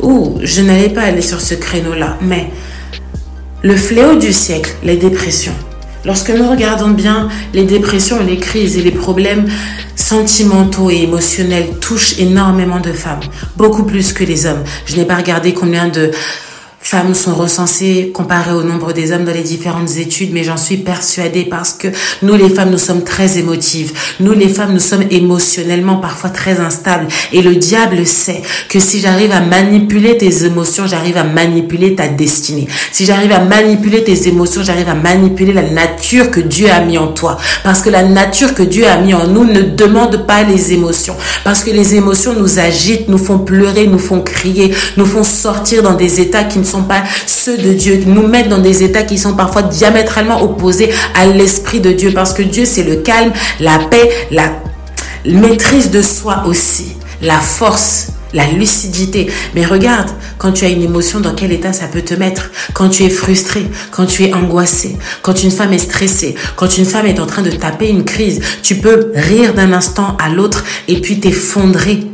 Ouh, 0.00 0.38
je 0.42 0.62
n'allais 0.62 0.88
pas 0.88 1.02
aller 1.02 1.22
sur 1.22 1.40
ce 1.40 1.54
créneau-là, 1.54 2.18
mais 2.20 2.50
Le 3.62 3.74
fléau 3.74 4.16
du 4.16 4.32
siècle, 4.32 4.70
les 4.84 4.96
dépressions. 4.96 5.54
Lorsque 6.04 6.30
nous 6.30 6.48
regardons 6.48 6.90
bien, 6.90 7.28
les 7.52 7.64
dépressions, 7.64 8.22
les 8.22 8.36
crises 8.36 8.76
et 8.76 8.82
les 8.82 8.92
problèmes 8.92 9.46
sentimentaux 9.96 10.88
et 10.88 11.02
émotionnels 11.02 11.70
touchent 11.80 12.18
énormément 12.20 12.78
de 12.78 12.92
femmes, 12.92 13.24
beaucoup 13.56 13.82
plus 13.82 14.12
que 14.12 14.22
les 14.22 14.46
hommes. 14.46 14.62
Je 14.84 14.96
n'ai 14.96 15.04
pas 15.04 15.16
regardé 15.16 15.52
combien 15.52 15.88
de 15.88 16.12
femmes 16.86 17.14
sont 17.14 17.34
recensées 17.34 18.12
comparées 18.14 18.52
au 18.52 18.62
nombre 18.62 18.92
des 18.92 19.10
hommes 19.10 19.24
dans 19.24 19.32
les 19.32 19.42
différentes 19.42 19.96
études, 19.96 20.30
mais 20.32 20.44
j'en 20.44 20.56
suis 20.56 20.76
persuadée 20.76 21.44
parce 21.44 21.72
que 21.72 21.88
nous 22.22 22.34
les 22.34 22.48
femmes, 22.48 22.70
nous 22.70 22.78
sommes 22.78 23.02
très 23.02 23.38
émotives. 23.38 23.92
Nous 24.20 24.32
les 24.32 24.48
femmes, 24.48 24.72
nous 24.72 24.78
sommes 24.78 25.02
émotionnellement 25.10 25.96
parfois 25.96 26.30
très 26.30 26.60
instables. 26.60 27.08
Et 27.32 27.42
le 27.42 27.56
diable 27.56 28.06
sait 28.06 28.40
que 28.68 28.78
si 28.78 29.00
j'arrive 29.00 29.32
à 29.32 29.40
manipuler 29.40 30.16
tes 30.16 30.44
émotions, 30.44 30.86
j'arrive 30.86 31.16
à 31.16 31.24
manipuler 31.24 31.96
ta 31.96 32.06
destinée. 32.06 32.68
Si 32.92 33.04
j'arrive 33.04 33.32
à 33.32 33.40
manipuler 33.40 34.04
tes 34.04 34.28
émotions, 34.28 34.62
j'arrive 34.62 34.88
à 34.88 34.94
manipuler 34.94 35.52
la 35.52 35.68
nature 35.68 36.30
que 36.30 36.40
Dieu 36.40 36.70
a 36.70 36.80
mis 36.82 36.98
en 36.98 37.08
toi. 37.08 37.36
Parce 37.64 37.82
que 37.82 37.90
la 37.90 38.04
nature 38.04 38.54
que 38.54 38.62
Dieu 38.62 38.86
a 38.86 38.96
mis 38.98 39.12
en 39.12 39.26
nous 39.26 39.44
ne 39.44 39.62
demande 39.62 40.24
pas 40.24 40.44
les 40.44 40.72
émotions. 40.72 41.16
Parce 41.42 41.64
que 41.64 41.70
les 41.70 41.96
émotions 41.96 42.34
nous 42.34 42.60
agitent, 42.60 43.08
nous 43.08 43.18
font 43.18 43.38
pleurer, 43.38 43.88
nous 43.88 43.98
font 43.98 44.20
crier, 44.20 44.72
nous 44.96 45.06
font 45.06 45.24
sortir 45.24 45.82
dans 45.82 45.94
des 45.94 46.20
états 46.20 46.44
qui 46.44 46.60
ne 46.60 46.64
sont 46.64 46.75
pas 46.82 47.02
ceux 47.26 47.58
de 47.58 47.72
Dieu, 47.72 48.02
nous 48.06 48.26
mettent 48.26 48.48
dans 48.48 48.58
des 48.58 48.82
états 48.82 49.02
qui 49.02 49.18
sont 49.18 49.34
parfois 49.34 49.62
diamétralement 49.62 50.42
opposés 50.42 50.90
à 51.14 51.26
l'esprit 51.26 51.80
de 51.80 51.92
Dieu, 51.92 52.12
parce 52.12 52.32
que 52.32 52.42
Dieu, 52.42 52.64
c'est 52.64 52.84
le 52.84 52.96
calme, 52.96 53.32
la 53.60 53.78
paix, 53.90 54.10
la 54.30 54.52
maîtrise 55.24 55.90
de 55.90 56.02
soi 56.02 56.44
aussi, 56.46 56.96
la 57.22 57.38
force, 57.38 58.08
la 58.32 58.46
lucidité. 58.46 59.28
Mais 59.54 59.64
regarde, 59.64 60.10
quand 60.38 60.52
tu 60.52 60.64
as 60.64 60.68
une 60.68 60.82
émotion, 60.82 61.20
dans 61.20 61.34
quel 61.34 61.52
état 61.52 61.72
ça 61.72 61.86
peut 61.86 62.02
te 62.02 62.14
mettre? 62.14 62.50
Quand 62.74 62.88
tu 62.88 63.04
es 63.04 63.10
frustré, 63.10 63.66
quand 63.90 64.06
tu 64.06 64.24
es 64.24 64.34
angoissé, 64.34 64.96
quand 65.22 65.42
une 65.42 65.50
femme 65.50 65.72
est 65.72 65.78
stressée, 65.78 66.34
quand 66.56 66.76
une 66.78 66.84
femme 66.84 67.06
est 67.06 67.20
en 67.20 67.26
train 67.26 67.42
de 67.42 67.50
taper 67.50 67.88
une 67.88 68.04
crise, 68.04 68.40
tu 68.62 68.76
peux 68.76 69.12
rire 69.14 69.54
d'un 69.54 69.72
instant 69.72 70.16
à 70.22 70.28
l'autre 70.28 70.64
et 70.88 71.00
puis 71.00 71.20
t'effondrer 71.20 72.06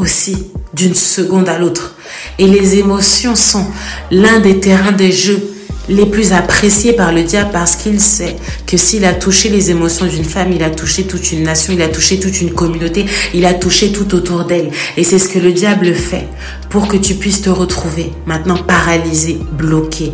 aussi 0.00 0.46
d'une 0.74 0.94
seconde 0.94 1.48
à 1.48 1.58
l'autre. 1.58 1.94
Et 2.38 2.46
les 2.46 2.76
émotions 2.76 3.36
sont 3.36 3.66
l'un 4.10 4.40
des 4.40 4.58
terrains 4.60 4.92
de 4.92 5.10
jeu 5.10 5.50
les 5.88 6.06
plus 6.06 6.32
appréciés 6.32 6.92
par 6.92 7.12
le 7.12 7.24
diable 7.24 7.50
parce 7.52 7.74
qu'il 7.74 8.00
sait 8.00 8.36
que 8.66 8.76
s'il 8.76 9.04
a 9.04 9.12
touché 9.12 9.48
les 9.48 9.70
émotions 9.70 10.06
d'une 10.06 10.24
femme, 10.24 10.52
il 10.52 10.62
a 10.62 10.70
touché 10.70 11.04
toute 11.04 11.32
une 11.32 11.42
nation, 11.42 11.72
il 11.72 11.82
a 11.82 11.88
touché 11.88 12.20
toute 12.20 12.40
une 12.40 12.52
communauté, 12.52 13.06
il 13.34 13.44
a 13.44 13.54
touché 13.54 13.90
tout 13.90 14.14
autour 14.14 14.44
d'elle. 14.44 14.70
Et 14.96 15.04
c'est 15.04 15.18
ce 15.18 15.28
que 15.28 15.38
le 15.40 15.52
diable 15.52 15.92
fait 15.94 16.28
pour 16.68 16.86
que 16.86 16.96
tu 16.96 17.14
puisses 17.14 17.42
te 17.42 17.50
retrouver 17.50 18.12
maintenant 18.26 18.56
paralysé, 18.56 19.38
bloqué, 19.52 20.12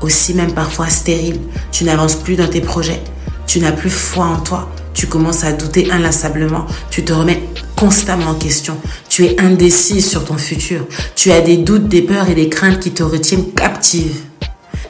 aussi 0.00 0.34
même 0.34 0.52
parfois 0.52 0.88
stérile. 0.88 1.40
Tu 1.72 1.84
n'avances 1.84 2.14
plus 2.14 2.36
dans 2.36 2.48
tes 2.48 2.60
projets, 2.60 3.02
tu 3.46 3.58
n'as 3.58 3.72
plus 3.72 3.90
foi 3.90 4.26
en 4.26 4.38
toi, 4.38 4.68
tu 5.02 5.08
commences 5.08 5.42
à 5.42 5.50
douter 5.50 5.90
inlassablement, 5.90 6.64
tu 6.88 7.02
te 7.02 7.12
remets 7.12 7.42
constamment 7.74 8.26
en 8.26 8.34
question. 8.36 8.76
Tu 9.08 9.24
es 9.24 9.40
indécis 9.40 10.00
sur 10.00 10.24
ton 10.24 10.38
futur. 10.38 10.86
Tu 11.16 11.32
as 11.32 11.40
des 11.40 11.56
doutes, 11.56 11.88
des 11.88 12.02
peurs 12.02 12.28
et 12.28 12.36
des 12.36 12.48
craintes 12.48 12.78
qui 12.78 12.92
te 12.92 13.02
retiennent 13.02 13.50
captive. 13.50 14.14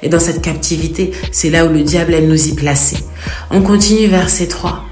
Et 0.02 0.11
dans 0.11 0.21
cette 0.21 0.42
captivité, 0.42 1.12
c'est 1.33 1.49
là 1.49 1.64
où 1.64 1.73
le 1.73 1.81
diable 1.81 2.12
aime 2.12 2.26
nous 2.26 2.47
y 2.47 2.52
placer. 2.52 2.99
On 3.50 3.62
continue 3.62 4.07
verset 4.07 4.49
3. 4.49 4.85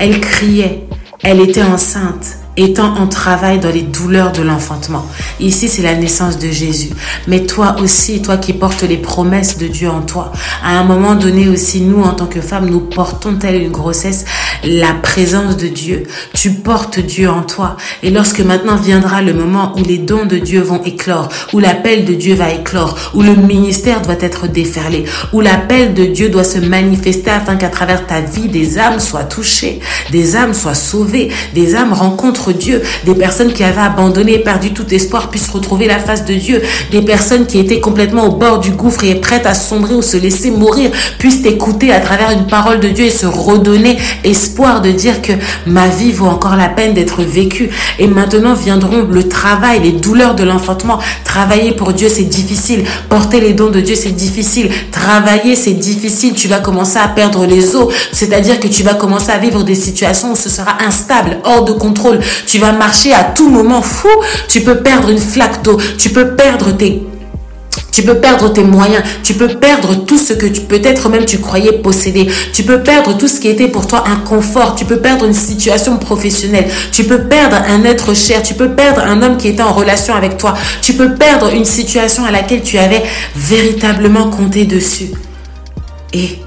Elle 0.00 0.20
criait, 0.20 0.88
elle 1.22 1.38
était 1.38 1.62
enceinte, 1.62 2.38
étant 2.56 2.94
en 2.96 3.06
travail 3.06 3.58
dans 3.58 3.70
les 3.70 3.82
douleurs 3.82 4.32
de 4.32 4.42
l'enfantement. 4.42 5.06
Ici, 5.40 5.68
c'est 5.68 5.82
la 5.82 5.94
naissance 5.94 6.38
de 6.38 6.48
Jésus. 6.48 6.90
Mais 7.26 7.44
toi 7.46 7.76
aussi, 7.80 8.22
toi 8.22 8.36
qui 8.36 8.52
portes 8.52 8.82
les 8.82 8.96
promesses 8.96 9.58
de 9.58 9.66
Dieu 9.66 9.88
en 9.88 10.02
toi, 10.02 10.32
à 10.64 10.78
un 10.78 10.84
moment 10.84 11.14
donné 11.14 11.48
aussi, 11.48 11.80
nous, 11.80 12.02
en 12.02 12.14
tant 12.14 12.26
que 12.26 12.40
femmes, 12.40 12.68
nous 12.68 12.80
portons 12.80 13.36
telle 13.36 13.60
une 13.62 13.70
grossesse 13.70 14.24
la 14.64 14.94
présence 14.94 15.56
de 15.56 15.68
Dieu. 15.68 16.04
Tu 16.34 16.50
portes 16.50 16.98
Dieu 16.98 17.28
en 17.28 17.42
toi. 17.42 17.76
Et 18.02 18.10
lorsque 18.10 18.40
maintenant 18.40 18.76
viendra 18.76 19.22
le 19.22 19.34
moment 19.34 19.72
où 19.76 19.82
les 19.82 19.98
dons 19.98 20.26
de 20.26 20.38
Dieu 20.38 20.60
vont 20.60 20.82
éclore, 20.82 21.28
où 21.52 21.58
l'appel 21.58 22.04
de 22.04 22.14
Dieu 22.14 22.34
va 22.34 22.50
éclore, 22.50 22.96
où 23.14 23.22
le 23.22 23.34
ministère 23.34 24.02
doit 24.02 24.16
être 24.20 24.46
déferlé, 24.48 25.04
où 25.32 25.40
l'appel 25.40 25.94
de 25.94 26.04
Dieu 26.04 26.28
doit 26.28 26.44
se 26.44 26.58
manifester 26.58 27.30
afin 27.30 27.56
qu'à 27.56 27.68
travers 27.68 28.06
ta 28.06 28.20
vie, 28.20 28.48
des 28.48 28.78
âmes 28.78 29.00
soient 29.00 29.24
touchées, 29.24 29.80
des 30.10 30.36
âmes 30.36 30.54
soient 30.54 30.74
sauvées, 30.74 31.30
des 31.54 31.74
âmes 31.74 31.92
rencontrent 31.92 32.45
Dieu, 32.52 32.82
des 33.04 33.14
personnes 33.14 33.52
qui 33.52 33.64
avaient 33.64 33.80
abandonné 33.80 34.34
et 34.34 34.38
perdu 34.38 34.72
tout 34.72 34.92
espoir 34.92 35.30
puissent 35.30 35.48
retrouver 35.48 35.86
la 35.86 35.98
face 35.98 36.24
de 36.24 36.34
Dieu, 36.34 36.62
des 36.90 37.02
personnes 37.02 37.46
qui 37.46 37.58
étaient 37.58 37.80
complètement 37.80 38.26
au 38.26 38.32
bord 38.32 38.60
du 38.60 38.70
gouffre 38.70 39.04
et 39.04 39.14
prêtes 39.16 39.46
à 39.46 39.54
sombrer 39.54 39.94
ou 39.94 40.02
se 40.02 40.16
laisser 40.16 40.50
mourir 40.50 40.90
puissent 41.18 41.44
écouter 41.44 41.92
à 41.92 42.00
travers 42.00 42.30
une 42.30 42.46
parole 42.46 42.80
de 42.80 42.88
Dieu 42.88 43.06
et 43.06 43.10
se 43.10 43.26
redonner 43.26 43.96
espoir 44.24 44.80
de 44.80 44.90
dire 44.90 45.22
que 45.22 45.32
ma 45.66 45.88
vie 45.88 46.12
vaut 46.12 46.26
encore 46.26 46.56
la 46.56 46.68
peine 46.68 46.94
d'être 46.94 47.22
vécue. 47.22 47.70
Et 47.98 48.06
maintenant 48.06 48.54
viendront 48.54 49.02
le 49.02 49.28
travail, 49.28 49.80
les 49.82 49.92
douleurs 49.92 50.34
de 50.34 50.44
l'enfantement. 50.44 50.98
Travailler 51.24 51.72
pour 51.72 51.92
Dieu, 51.92 52.08
c'est 52.08 52.24
difficile. 52.24 52.84
Porter 53.08 53.40
les 53.40 53.52
dons 53.52 53.70
de 53.70 53.80
Dieu, 53.80 53.94
c'est 53.94 54.10
difficile. 54.10 54.70
Travailler, 54.90 55.56
c'est 55.56 55.72
difficile. 55.72 56.34
Tu 56.34 56.48
vas 56.48 56.58
commencer 56.58 56.98
à 56.98 57.08
perdre 57.08 57.46
les 57.46 57.74
os. 57.76 57.92
C'est-à-dire 58.12 58.60
que 58.60 58.68
tu 58.68 58.82
vas 58.82 58.94
commencer 58.94 59.30
à 59.30 59.38
vivre 59.38 59.62
des 59.62 59.74
situations 59.74 60.32
où 60.32 60.36
ce 60.36 60.48
sera 60.48 60.76
instable, 60.86 61.38
hors 61.44 61.64
de 61.64 61.72
contrôle. 61.72 62.20
Tu 62.46 62.58
vas 62.58 62.72
marcher 62.72 63.12
à 63.12 63.24
tout 63.24 63.48
moment 63.48 63.82
fou. 63.82 64.08
Tu 64.48 64.60
peux 64.60 64.78
perdre 64.78 65.10
une 65.10 65.18
flaque 65.18 65.62
d'eau. 65.62 65.78
Tu 65.96 66.10
peux 66.10 66.34
perdre 68.18 68.52
tes 68.52 68.62
moyens, 68.62 69.02
tu 69.22 69.34
peux 69.34 69.48
perdre 69.48 70.04
tout 70.04 70.18
ce 70.18 70.34
que 70.34 70.46
peut-être 70.60 71.08
même 71.08 71.24
tu 71.24 71.38
croyais 71.38 71.72
posséder. 71.72 72.28
Tu 72.52 72.62
peux 72.62 72.82
perdre 72.82 73.16
tout 73.16 73.26
ce 73.26 73.40
qui 73.40 73.48
était 73.48 73.68
pour 73.68 73.86
toi 73.86 74.04
un 74.06 74.16
confort, 74.16 74.74
tu 74.74 74.84
peux 74.84 74.98
perdre 74.98 75.24
une 75.24 75.32
situation 75.32 75.96
professionnelle, 75.96 76.68
tu 76.92 77.04
peux 77.04 77.22
perdre 77.22 77.56
un 77.56 77.84
être 77.84 78.14
cher, 78.14 78.42
tu 78.42 78.54
peux 78.54 78.70
perdre 78.70 79.00
un 79.00 79.22
homme 79.22 79.38
qui 79.38 79.48
était 79.48 79.62
en 79.62 79.72
relation 79.72 80.14
avec 80.14 80.36
toi, 80.36 80.54
tu 80.82 80.92
peux 80.92 81.14
perdre 81.14 81.54
une 81.54 81.64
situation 81.64 82.24
à 82.24 82.30
laquelle 82.30 82.62
tu 82.62 82.76
avais 82.76 83.02
véritablement 83.34 84.28
compté 84.28 84.66
dessus. 84.66 85.10
Et 86.12 86.38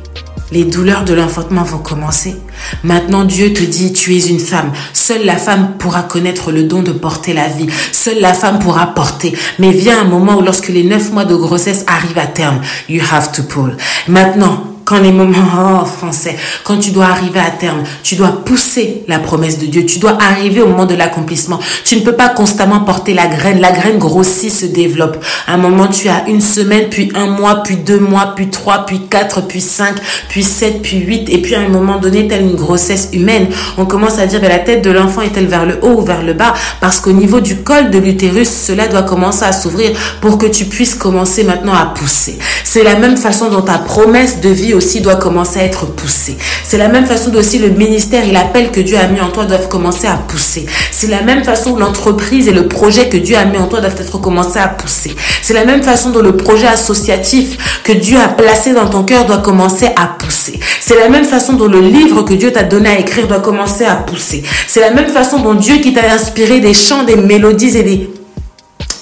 les 0.51 0.63
douleurs 0.63 1.05
de 1.05 1.13
l'enfantement 1.13 1.63
vont 1.63 1.77
commencer. 1.77 2.35
Maintenant, 2.83 3.23
Dieu 3.23 3.53
te 3.53 3.63
dit, 3.63 3.93
tu 3.93 4.15
es 4.15 4.27
une 4.27 4.39
femme. 4.39 4.71
Seule 4.93 5.25
la 5.25 5.37
femme 5.37 5.73
pourra 5.77 6.03
connaître 6.03 6.51
le 6.51 6.63
don 6.63 6.81
de 6.81 6.91
porter 6.91 7.33
la 7.33 7.47
vie. 7.47 7.67
Seule 7.91 8.19
la 8.19 8.33
femme 8.33 8.59
pourra 8.59 8.87
porter. 8.87 9.37
Mais 9.59 9.71
vient 9.71 10.01
un 10.01 10.05
moment 10.05 10.37
où 10.37 10.41
lorsque 10.41 10.69
les 10.69 10.83
neuf 10.83 11.11
mois 11.11 11.25
de 11.25 11.35
grossesse 11.35 11.85
arrivent 11.87 12.17
à 12.17 12.27
terme, 12.27 12.61
you 12.87 13.01
have 13.11 13.31
to 13.31 13.43
pull. 13.43 13.75
Maintenant, 14.07 14.63
quand 14.89 14.99
les 14.99 15.11
moments, 15.11 15.37
oh, 15.83 15.85
français, 15.85 16.35
quand 16.63 16.77
tu 16.79 16.89
dois 16.89 17.05
arriver 17.05 17.39
à 17.39 17.51
terme, 17.51 17.83
tu 18.01 18.15
dois 18.15 18.43
pousser 18.43 19.03
la 19.07 19.19
promesse 19.19 19.59
de 19.59 19.67
Dieu, 19.67 19.85
tu 19.85 19.99
dois 19.99 20.17
arriver 20.19 20.63
au 20.63 20.67
moment 20.67 20.87
de 20.87 20.95
l'accomplissement. 20.95 21.59
Tu 21.85 21.95
ne 21.97 22.01
peux 22.01 22.13
pas 22.13 22.29
constamment 22.29 22.79
porter 22.79 23.13
la 23.13 23.27
graine, 23.27 23.59
la 23.61 23.71
graine 23.71 23.99
grossit, 23.99 24.51
se 24.51 24.65
développe. 24.65 25.23
À 25.45 25.53
un 25.53 25.57
moment, 25.57 25.87
tu 25.87 26.09
as 26.09 26.27
une 26.27 26.41
semaine, 26.41 26.89
puis 26.89 27.11
un 27.13 27.27
mois, 27.27 27.61
puis 27.63 27.75
deux 27.75 27.99
mois, 27.99 28.33
puis 28.35 28.49
trois, 28.49 28.87
puis 28.87 29.01
quatre, 29.07 29.41
puis 29.45 29.61
cinq, 29.61 29.95
puis 30.27 30.41
sept, 30.41 30.81
puis 30.81 30.97
huit, 30.97 31.29
et 31.29 31.37
puis 31.39 31.53
à 31.53 31.59
un 31.59 31.69
moment 31.69 31.99
donné, 31.99 32.27
telle 32.27 32.41
une 32.41 32.55
grossesse 32.55 33.09
humaine, 33.13 33.47
on 33.77 33.85
commence 33.85 34.17
à 34.17 34.25
dire, 34.25 34.41
ben, 34.41 34.49
la 34.49 34.57
tête 34.57 34.83
de 34.83 34.89
l'enfant 34.89 35.21
est-elle 35.21 35.45
vers 35.45 35.67
le 35.67 35.77
haut 35.83 35.99
ou 35.99 36.01
vers 36.01 36.23
le 36.23 36.33
bas? 36.33 36.55
Parce 36.81 36.99
qu'au 36.99 37.11
niveau 37.11 37.41
du 37.41 37.57
col 37.57 37.91
de 37.91 37.99
l'utérus, 37.99 38.49
cela 38.49 38.87
doit 38.87 39.03
commencer 39.03 39.45
à 39.45 39.51
s'ouvrir 39.51 39.91
pour 40.19 40.39
que 40.39 40.47
tu 40.47 40.65
puisses 40.65 40.95
commencer 40.95 41.43
maintenant 41.43 41.75
à 41.75 41.85
pousser. 41.85 42.39
C'est 42.63 42.83
la 42.83 42.95
même 42.95 43.17
façon 43.17 43.49
dont 43.49 43.61
ta 43.61 43.77
promesse 43.77 44.41
de 44.41 44.49
vie 44.49 44.73
doit 45.01 45.15
commencer 45.15 45.59
à 45.59 45.63
être 45.63 45.85
poussé. 45.85 46.37
C'est 46.63 46.77
la 46.77 46.87
même 46.87 47.05
façon 47.05 47.33
aussi 47.35 47.59
le 47.59 47.69
ministère 47.69 48.27
et 48.27 48.31
l'appel 48.31 48.71
que 48.71 48.79
Dieu 48.79 48.97
a 48.97 49.07
mis 49.07 49.21
en 49.21 49.29
toi 49.29 49.45
doivent 49.45 49.67
commencer 49.67 50.07
à 50.07 50.15
pousser. 50.15 50.65
C'est 50.91 51.07
la 51.07 51.21
même 51.21 51.43
façon 51.43 51.75
l'entreprise 51.75 52.47
et 52.47 52.51
le 52.51 52.67
projet 52.67 53.09
que 53.09 53.17
Dieu 53.17 53.37
a 53.37 53.45
mis 53.45 53.57
en 53.57 53.67
toi 53.67 53.81
doivent 53.81 53.99
être 53.99 54.19
commencés 54.19 54.59
à 54.59 54.67
pousser. 54.67 55.15
C'est 55.41 55.53
la 55.53 55.65
même 55.65 55.83
façon 55.83 56.09
dont 56.11 56.21
le 56.21 56.35
projet 56.35 56.67
associatif 56.67 57.81
que 57.83 57.91
Dieu 57.91 58.17
a 58.17 58.27
placé 58.29 58.73
dans 58.73 58.87
ton 58.87 59.03
cœur 59.03 59.25
doit 59.25 59.39
commencer 59.39 59.89
à 59.95 60.07
pousser. 60.07 60.59
C'est 60.79 60.99
la 60.99 61.09
même 61.09 61.25
façon 61.25 61.53
dont 61.53 61.67
le 61.67 61.81
livre 61.81 62.23
que 62.23 62.33
Dieu 62.33 62.51
t'a 62.51 62.63
donné 62.63 62.89
à 62.89 62.99
écrire 62.99 63.27
doit 63.27 63.39
commencer 63.39 63.85
à 63.85 63.95
pousser. 63.95 64.43
C'est 64.67 64.81
la 64.81 64.91
même 64.91 65.09
façon 65.09 65.39
dont 65.39 65.53
Dieu 65.53 65.77
qui 65.77 65.93
t'a 65.93 66.11
inspiré 66.11 66.59
des 66.59 66.73
chants, 66.73 67.03
des 67.03 67.15
mélodies 67.15 67.77
et 67.77 67.83
des 67.83 68.09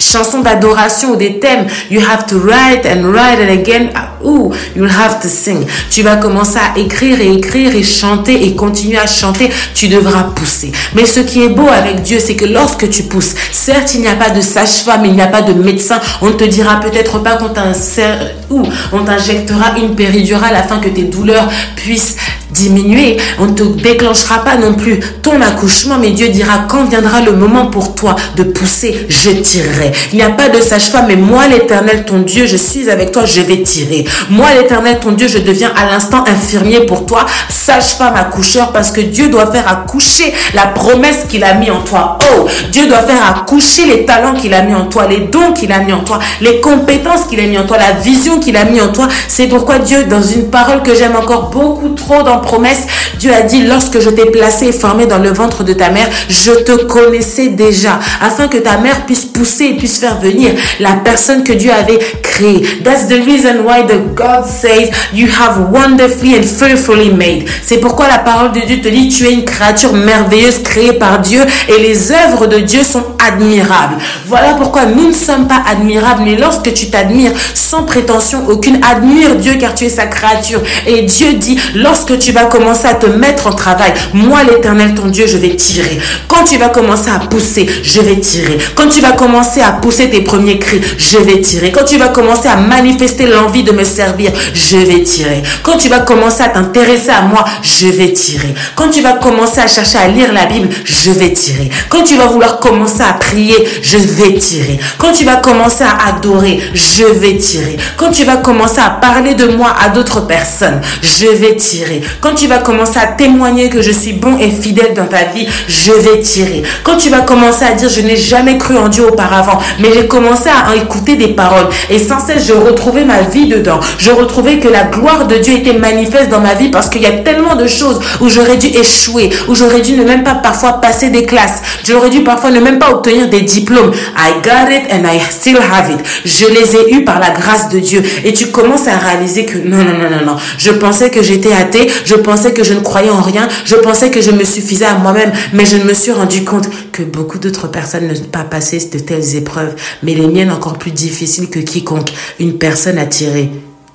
chansons 0.07 0.41
d'adoration 0.41 1.11
ou 1.11 1.15
des 1.15 1.39
thèmes. 1.39 1.67
You 1.91 2.01
have 2.01 2.25
to 2.27 2.39
write 2.39 2.85
and 2.85 3.11
write 3.11 3.39
and 3.39 3.51
again. 3.51 3.89
Ooh, 4.23 4.51
you'll 4.75 4.89
have 4.89 5.19
to 5.21 5.27
sing. 5.27 5.65
Tu 5.91 6.01
vas 6.01 6.15
commencer 6.15 6.57
à 6.57 6.79
écrire 6.79 7.19
et 7.21 7.31
écrire 7.33 7.75
et 7.75 7.83
chanter 7.83 8.45
et 8.45 8.55
continuer 8.55 8.97
à 8.97 9.07
chanter. 9.07 9.49
Tu 9.73 9.87
devras 9.87 10.23
pousser. 10.35 10.71
Mais 10.95 11.05
ce 11.05 11.19
qui 11.19 11.43
est 11.43 11.49
beau 11.49 11.67
avec 11.67 12.01
Dieu, 12.01 12.19
c'est 12.19 12.35
que 12.35 12.45
lorsque 12.45 12.89
tu 12.89 13.03
pousses, 13.03 13.35
certes, 13.51 13.93
il 13.95 14.01
n'y 14.01 14.07
a 14.07 14.15
pas 14.15 14.29
de 14.29 14.41
sage-femme, 14.41 15.05
il 15.05 15.13
n'y 15.13 15.21
a 15.21 15.27
pas 15.27 15.41
de 15.41 15.53
médecin. 15.53 15.99
On 16.21 16.27
ne 16.27 16.33
te 16.33 16.43
dira 16.43 16.79
peut-être 16.79 17.19
pas 17.19 17.35
qu'on 17.35 17.49
t'insère 17.49 18.31
ou 18.49 18.63
on 18.93 19.03
t'injectera 19.03 19.77
une 19.77 19.95
péridurale 19.95 20.55
afin 20.55 20.79
que 20.79 20.89
tes 20.89 21.03
douleurs 21.03 21.49
puissent 21.75 22.15
diminuer. 22.51 23.17
On 23.39 23.47
ne 23.47 23.53
te 23.53 23.63
déclenchera 23.63 24.43
pas 24.43 24.57
non 24.57 24.73
plus 24.73 24.99
ton 25.21 25.41
accouchement, 25.41 25.97
mais 25.99 26.11
Dieu 26.11 26.29
dira 26.29 26.65
quand 26.67 26.85
viendra 26.85 27.21
le 27.21 27.33
moment 27.33 27.67
pour 27.67 27.95
toi 27.95 28.15
de 28.35 28.43
pousser, 28.43 29.05
je 29.09 29.31
tirerai. 29.31 29.91
Il 30.11 30.17
n'y 30.17 30.23
a 30.23 30.29
pas 30.29 30.49
de 30.49 30.61
sage-femme, 30.61 31.05
mais 31.07 31.15
moi 31.15 31.47
l'éternel, 31.47 32.05
ton 32.05 32.19
Dieu, 32.19 32.45
je 32.45 32.57
suis 32.57 32.89
avec 32.89 33.11
toi, 33.11 33.25
je 33.25 33.41
vais 33.41 33.61
tirer. 33.63 34.05
Moi 34.29 34.47
l'éternel, 34.57 34.99
ton 34.99 35.11
Dieu, 35.11 35.27
je 35.27 35.39
deviens 35.39 35.71
à 35.75 35.85
l'instant 35.91 36.23
infirmier 36.27 36.81
pour 36.81 37.05
toi, 37.05 37.25
sage-femme, 37.49 38.15
accoucheur, 38.15 38.71
parce 38.71 38.91
que 38.91 39.01
Dieu 39.01 39.29
doit 39.29 39.51
faire 39.51 39.67
accoucher 39.67 40.33
la 40.53 40.67
promesse 40.67 41.25
qu'il 41.29 41.43
a 41.43 41.53
mis 41.53 41.69
en 41.69 41.81
toi. 41.81 42.17
Oh, 42.21 42.47
Dieu 42.71 42.87
doit 42.87 43.01
faire 43.01 43.37
accoucher 43.37 43.85
les 43.85 44.05
talents 44.05 44.33
qu'il 44.33 44.53
a 44.53 44.61
mis 44.61 44.73
en 44.73 44.85
toi, 44.85 45.07
les 45.07 45.19
dons 45.19 45.53
qu'il 45.53 45.71
a 45.71 45.79
mis 45.79 45.93
en 45.93 46.03
toi, 46.03 46.19
les 46.41 46.61
compétences 46.61 47.25
qu'il 47.25 47.39
a 47.39 47.43
mis 47.43 47.57
en 47.57 47.65
toi, 47.65 47.77
la 47.77 47.99
vision 47.99 48.39
qu'il 48.39 48.57
a 48.57 48.65
mis 48.65 48.81
en 48.81 48.89
toi. 48.89 49.07
C'est 49.27 49.47
pourquoi 49.47 49.79
Dieu, 49.79 50.05
dans 50.05 50.21
une 50.21 50.49
parole 50.49 50.83
que 50.83 50.95
j'aime 50.95 51.15
encore 51.15 51.49
beaucoup 51.49 51.89
trop 51.89 52.23
dans 52.23 52.39
promesse, 52.39 52.87
Dieu 53.19 53.31
a 53.33 53.41
dit, 53.41 53.63
lorsque 53.63 53.99
je 53.99 54.09
t'ai 54.09 54.25
placé 54.25 54.67
et 54.67 54.71
formé 54.71 55.05
dans 55.05 55.17
le 55.17 55.29
ventre 55.29 55.63
de 55.63 55.73
ta 55.73 55.89
mère, 55.89 56.07
je 56.29 56.51
te 56.51 56.83
connaissais 56.83 57.49
déjà, 57.49 57.99
afin 58.21 58.47
que 58.47 58.57
ta 58.57 58.77
mère 58.77 59.05
puisse 59.05 59.25
pousser 59.25 59.65
et 59.65 59.73
puisse 59.73 59.86
faire 59.95 60.19
venir 60.19 60.51
la 60.79 60.93
personne 60.93 61.43
que 61.43 61.53
Dieu 61.53 61.71
avait 61.71 61.99
créée. 62.21 62.61
That's 62.83 63.07
the 63.07 63.25
reason 63.25 63.63
why 63.65 63.85
the 63.87 64.13
God 64.15 64.45
says 64.45 64.91
you 65.13 65.27
have 65.27 65.71
wonderfully 65.71 66.35
and 66.35 66.43
fearfully 66.43 67.09
made. 67.09 67.45
C'est 67.63 67.77
pourquoi 67.77 68.07
la 68.07 68.19
parole 68.19 68.51
de 68.51 68.59
Dieu 68.61 68.81
te 68.81 68.87
dit, 68.87 69.07
tu 69.09 69.25
es 69.25 69.33
une 69.33 69.45
créature 69.45 69.93
merveilleuse 69.93 70.63
créée 70.63 70.93
par 70.93 71.19
Dieu 71.19 71.41
et 71.69 71.81
les 71.81 72.11
œuvres 72.11 72.47
de 72.47 72.59
Dieu 72.59 72.83
sont 72.83 73.03
admirables. 73.25 73.97
Voilà 74.25 74.53
pourquoi 74.53 74.85
nous 74.85 75.07
ne 75.07 75.13
sommes 75.13 75.47
pas 75.47 75.61
admirables, 75.69 76.23
mais 76.23 76.35
lorsque 76.35 76.73
tu 76.73 76.89
t'admires 76.89 77.31
sans 77.53 77.83
prétention 77.83 78.43
aucune, 78.47 78.79
admire 78.83 79.35
Dieu 79.35 79.55
car 79.59 79.73
tu 79.73 79.85
es 79.85 79.89
sa 79.89 80.05
créature. 80.05 80.61
Et 80.85 81.03
Dieu 81.03 81.33
dit, 81.33 81.59
lorsque 81.75 82.17
tu 82.19 82.31
vas 82.31 82.45
commencer 82.45 82.87
à 82.87 82.95
te 82.95 83.07
mettre 83.07 83.47
en 83.47 83.53
travail, 83.53 83.93
moi 84.13 84.43
l'éternel 84.43 84.93
ton 84.93 85.07
Dieu, 85.07 85.25
je 85.27 85.37
vais 85.37 85.55
tirer. 85.55 85.99
Quand 86.27 86.43
tu 86.43 86.57
vas 86.57 86.69
commencer 86.69 87.09
à 87.09 87.19
pousser, 87.19 87.67
je 87.83 88.01
vais 88.01 88.17
tirer. 88.19 88.57
Quand 88.75 88.87
tu 88.87 89.01
vas 89.01 89.11
commencer 89.11 89.61
à 89.61 89.71
pousser 89.81 90.09
tes 90.09 90.21
premiers 90.21 90.59
cris, 90.59 90.81
je 90.97 91.17
vais 91.17 91.41
tirer. 91.41 91.71
Quand 91.71 91.85
tu 91.85 91.97
vas 91.97 92.09
commencer 92.09 92.47
à 92.47 92.57
manifester 92.57 93.25
l'envie 93.25 93.63
de 93.63 93.71
me 93.71 93.83
servir, 93.83 94.31
je 94.53 94.77
vais 94.77 95.03
tirer. 95.03 95.43
Quand 95.63 95.77
tu 95.77 95.89
vas 95.89 95.99
commencer 95.99 96.43
à 96.43 96.49
t'intéresser 96.49 97.09
à 97.11 97.21
moi, 97.21 97.43
je 97.61 97.87
vais 97.87 98.13
tirer. 98.13 98.53
Quand 98.75 98.89
tu 98.89 99.01
vas 99.01 99.13
commencer 99.13 99.59
à 99.59 99.67
chercher 99.67 99.97
à 99.97 100.07
lire 100.07 100.33
la 100.33 100.45
Bible, 100.45 100.69
je 100.83 101.11
vais 101.11 101.31
tirer. 101.31 101.69
Quand 101.89 102.03
tu 102.03 102.17
vas 102.17 102.27
vouloir 102.27 102.59
commencer 102.59 103.01
à 103.01 103.13
prier, 103.13 103.55
je 103.81 103.97
vais 103.97 104.33
tirer. 104.33 104.79
Quand 104.97 105.11
tu 105.11 105.25
vas 105.25 105.37
commencer 105.37 105.83
à 105.83 106.09
adorer, 106.09 106.59
je 106.73 107.05
vais 107.05 107.37
tirer. 107.37 107.77
Quand 107.97 108.11
tu 108.11 108.23
vas 108.23 108.37
commencer 108.37 108.79
à 108.79 108.89
parler 108.89 109.33
de 109.35 109.47
moi 109.47 109.73
à 109.83 109.89
d'autres 109.89 110.27
personnes, 110.27 110.81
je 111.01 111.27
vais 111.27 111.55
tirer. 111.55 112.01
Quand 112.21 112.35
tu 112.35 112.47
vas 112.47 112.59
commencer 112.59 112.97
à 112.99 113.07
témoigner 113.07 113.69
que 113.69 113.81
je 113.81 113.91
suis 113.91 114.13
bon 114.13 114.37
et 114.37 114.49
fidèle 114.49 114.93
dans 114.93 115.07
ta 115.07 115.25
vie, 115.25 115.47
je 115.67 115.91
vais 115.91 116.19
tirer. 116.19 116.63
Quand 116.83 116.97
tu 116.97 117.09
vas 117.09 117.21
commencer 117.21 117.65
à 117.65 117.73
dire 117.73 117.89
je 117.89 118.01
n'ai 118.01 118.17
jamais 118.17 118.57
cru 118.57 118.77
en 118.77 118.89
Dieu 118.89 119.07
auparavant, 119.07 119.59
mais 119.79 119.89
j'ai 119.93 120.07
commencé 120.07 120.49
à 120.49 120.75
écouter 120.75 121.15
des 121.15 121.29
paroles 121.29 121.67
et 121.89 121.99
sans 121.99 122.19
cesse 122.19 122.45
je 122.47 122.53
retrouvais 122.53 123.05
ma 123.05 123.21
vie 123.21 123.47
dedans. 123.47 123.79
Je 123.97 124.11
retrouvais 124.11 124.59
que 124.59 124.67
la 124.67 124.83
gloire 124.83 125.27
de 125.27 125.37
Dieu 125.37 125.55
était 125.55 125.73
manifeste 125.73 126.29
dans 126.29 126.39
ma 126.39 126.53
vie 126.53 126.69
parce 126.69 126.89
qu'il 126.89 127.01
y 127.01 127.05
a 127.05 127.11
tellement 127.11 127.55
de 127.55 127.67
choses 127.67 127.99
où 128.21 128.29
j'aurais 128.29 128.57
dû 128.57 128.67
échouer, 128.67 129.29
où 129.47 129.55
j'aurais 129.55 129.81
dû 129.81 129.93
ne 129.93 130.03
même 130.03 130.23
pas 130.23 130.35
parfois 130.35 130.73
passer 130.81 131.09
des 131.09 131.23
classes. 131.23 131.61
J'aurais 131.83 132.09
dû 132.09 132.23
parfois 132.23 132.51
ne 132.51 132.59
même 132.59 132.79
pas 132.79 132.91
obtenir 132.91 133.29
des 133.29 133.41
diplômes. 133.41 133.91
I 134.17 134.33
got 134.43 134.71
it 134.71 134.91
and 134.91 135.07
I 135.07 135.19
still 135.29 135.57
have 135.57 135.91
it. 135.91 135.99
Je 136.25 136.45
les 136.47 136.75
ai 136.75 136.93
eus 136.95 137.03
par 137.03 137.19
la 137.19 137.31
grâce 137.31 137.69
de 137.69 137.79
Dieu. 137.79 138.03
Et 138.23 138.33
tu 138.33 138.47
commences 138.47 138.87
à 138.87 138.97
réaliser 138.97 139.45
que 139.45 139.57
non, 139.57 139.77
non, 139.77 139.93
non, 139.93 140.09
non, 140.09 140.25
non. 140.25 140.35
Je 140.57 140.71
pensais 140.71 141.09
que 141.09 141.21
j'étais 141.21 141.53
athée. 141.53 141.89
Je 142.05 142.15
pensais 142.15 142.53
que 142.53 142.63
je 142.63 142.73
ne 142.73 142.79
croyais 142.79 143.09
en 143.09 143.21
rien. 143.21 143.47
Je 143.65 143.75
pensais 143.75 144.09
que 144.09 144.21
je 144.21 144.31
me 144.31 144.43
suffisais 144.43 144.85
à 144.85 144.95
moi-même. 144.95 145.31
Mais 145.53 145.65
je 145.65 145.77
me 145.77 145.93
suis 145.93 146.11
rendu 146.11 146.43
compte 146.43 146.69
que 146.97 147.03
beaucoup 147.03 147.37
d'autres 147.37 147.67
personnes 147.67 148.07
ne 148.07 148.15
sont 148.15 148.23
pas 148.23 148.43
passé 148.43 148.79
de 148.91 148.97
telles 148.97 149.35
épreuves. 149.35 149.75
Mais 150.01 150.15
les 150.15 150.25
miennes 150.27 150.49
encore 150.49 150.79
plus 150.79 150.91
difficiles 150.91 151.49
que 151.49 151.59
quiconque. 151.59 152.11
Une 152.39 152.57
personne 152.57 152.97
a 152.97 153.05
tiré. 153.05 153.51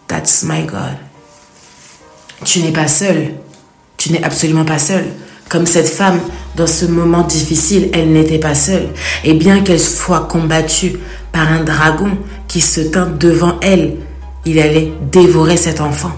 That's 0.06 0.44
my 0.44 0.62
God. 0.66 0.96
Tu 2.44 2.60
n'es 2.60 2.70
pas 2.70 2.86
seul. 2.86 3.34
Tu 3.96 4.12
n'es 4.12 4.22
absolument 4.22 4.64
pas 4.64 4.78
seul. 4.78 5.04
Comme 5.48 5.66
cette 5.66 5.88
femme, 5.88 6.20
dans 6.54 6.68
ce 6.68 6.84
moment 6.84 7.22
difficile, 7.22 7.90
elle 7.92 8.12
n'était 8.12 8.38
pas 8.38 8.54
seule. 8.54 8.88
Et 9.24 9.34
bien 9.34 9.62
qu'elle 9.62 9.80
soit 9.80 10.28
combattue 10.28 10.92
par 11.32 11.50
un 11.50 11.64
dragon 11.64 12.16
qui 12.46 12.60
se 12.60 12.82
tint 12.82 13.06
devant 13.06 13.58
elle, 13.62 13.96
il 14.46 14.60
allait 14.60 14.92
dévorer 15.10 15.56
cet 15.56 15.80
enfant. 15.80 16.12